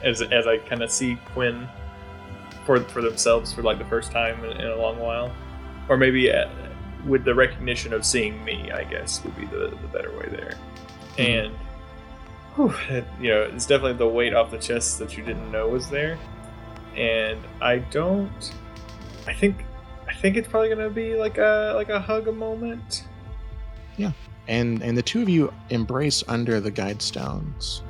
as, 0.04 0.22
as 0.22 0.48
I 0.48 0.58
kind 0.58 0.82
of 0.82 0.92
see 0.92 1.18
Quinn 1.34 1.68
for 2.66 2.80
for 2.86 3.02
themselves 3.02 3.52
for 3.54 3.64
like 3.64 3.80
the 3.80 3.86
first 3.86 4.12
time 4.12 4.44
in, 4.44 4.52
in 4.58 4.68
a 4.68 4.76
long 4.76 5.00
while, 5.00 5.34
or 5.90 5.98
maybe 5.98 6.32
uh, 6.32 6.48
with 7.06 7.24
the 7.24 7.34
recognition 7.34 7.94
of 7.94 8.06
seeing 8.06 8.44
me. 8.44 8.72
I 8.72 8.84
guess 8.84 9.24
would 9.24 9.36
be 9.36 9.46
the, 9.46 9.70
the 9.82 9.88
better 9.92 10.12
way 10.18 10.28
there. 10.30 10.58
And 11.18 11.54
whew, 12.56 12.74
you 13.20 13.30
know, 13.30 13.44
it's 13.44 13.66
definitely 13.66 13.98
the 13.98 14.08
weight 14.08 14.34
off 14.34 14.52
the 14.52 14.58
chest 14.58 15.00
that 15.00 15.18
you 15.18 15.24
didn't 15.24 15.52
know 15.52 15.68
was 15.68 15.90
there. 15.90 16.18
And 16.96 17.40
I 17.62 17.80
don't. 17.80 18.54
I 19.28 19.34
think. 19.34 19.66
I 20.08 20.14
think 20.14 20.36
it's 20.36 20.48
probably 20.48 20.68
gonna 20.68 20.90
be 20.90 21.16
like 21.16 21.38
a 21.38 21.74
like 21.76 21.90
a 21.90 22.00
hug 22.00 22.28
a 22.28 22.34
moment. 22.34 23.06
Yeah, 23.96 24.12
and 24.48 24.82
and 24.82 24.98
the 24.98 25.02
two 25.02 25.22
of 25.22 25.30
you 25.30 25.54
embrace 25.70 26.24
under 26.28 26.60
the 26.60 26.72
guide 26.72 27.02
stones 27.02 27.84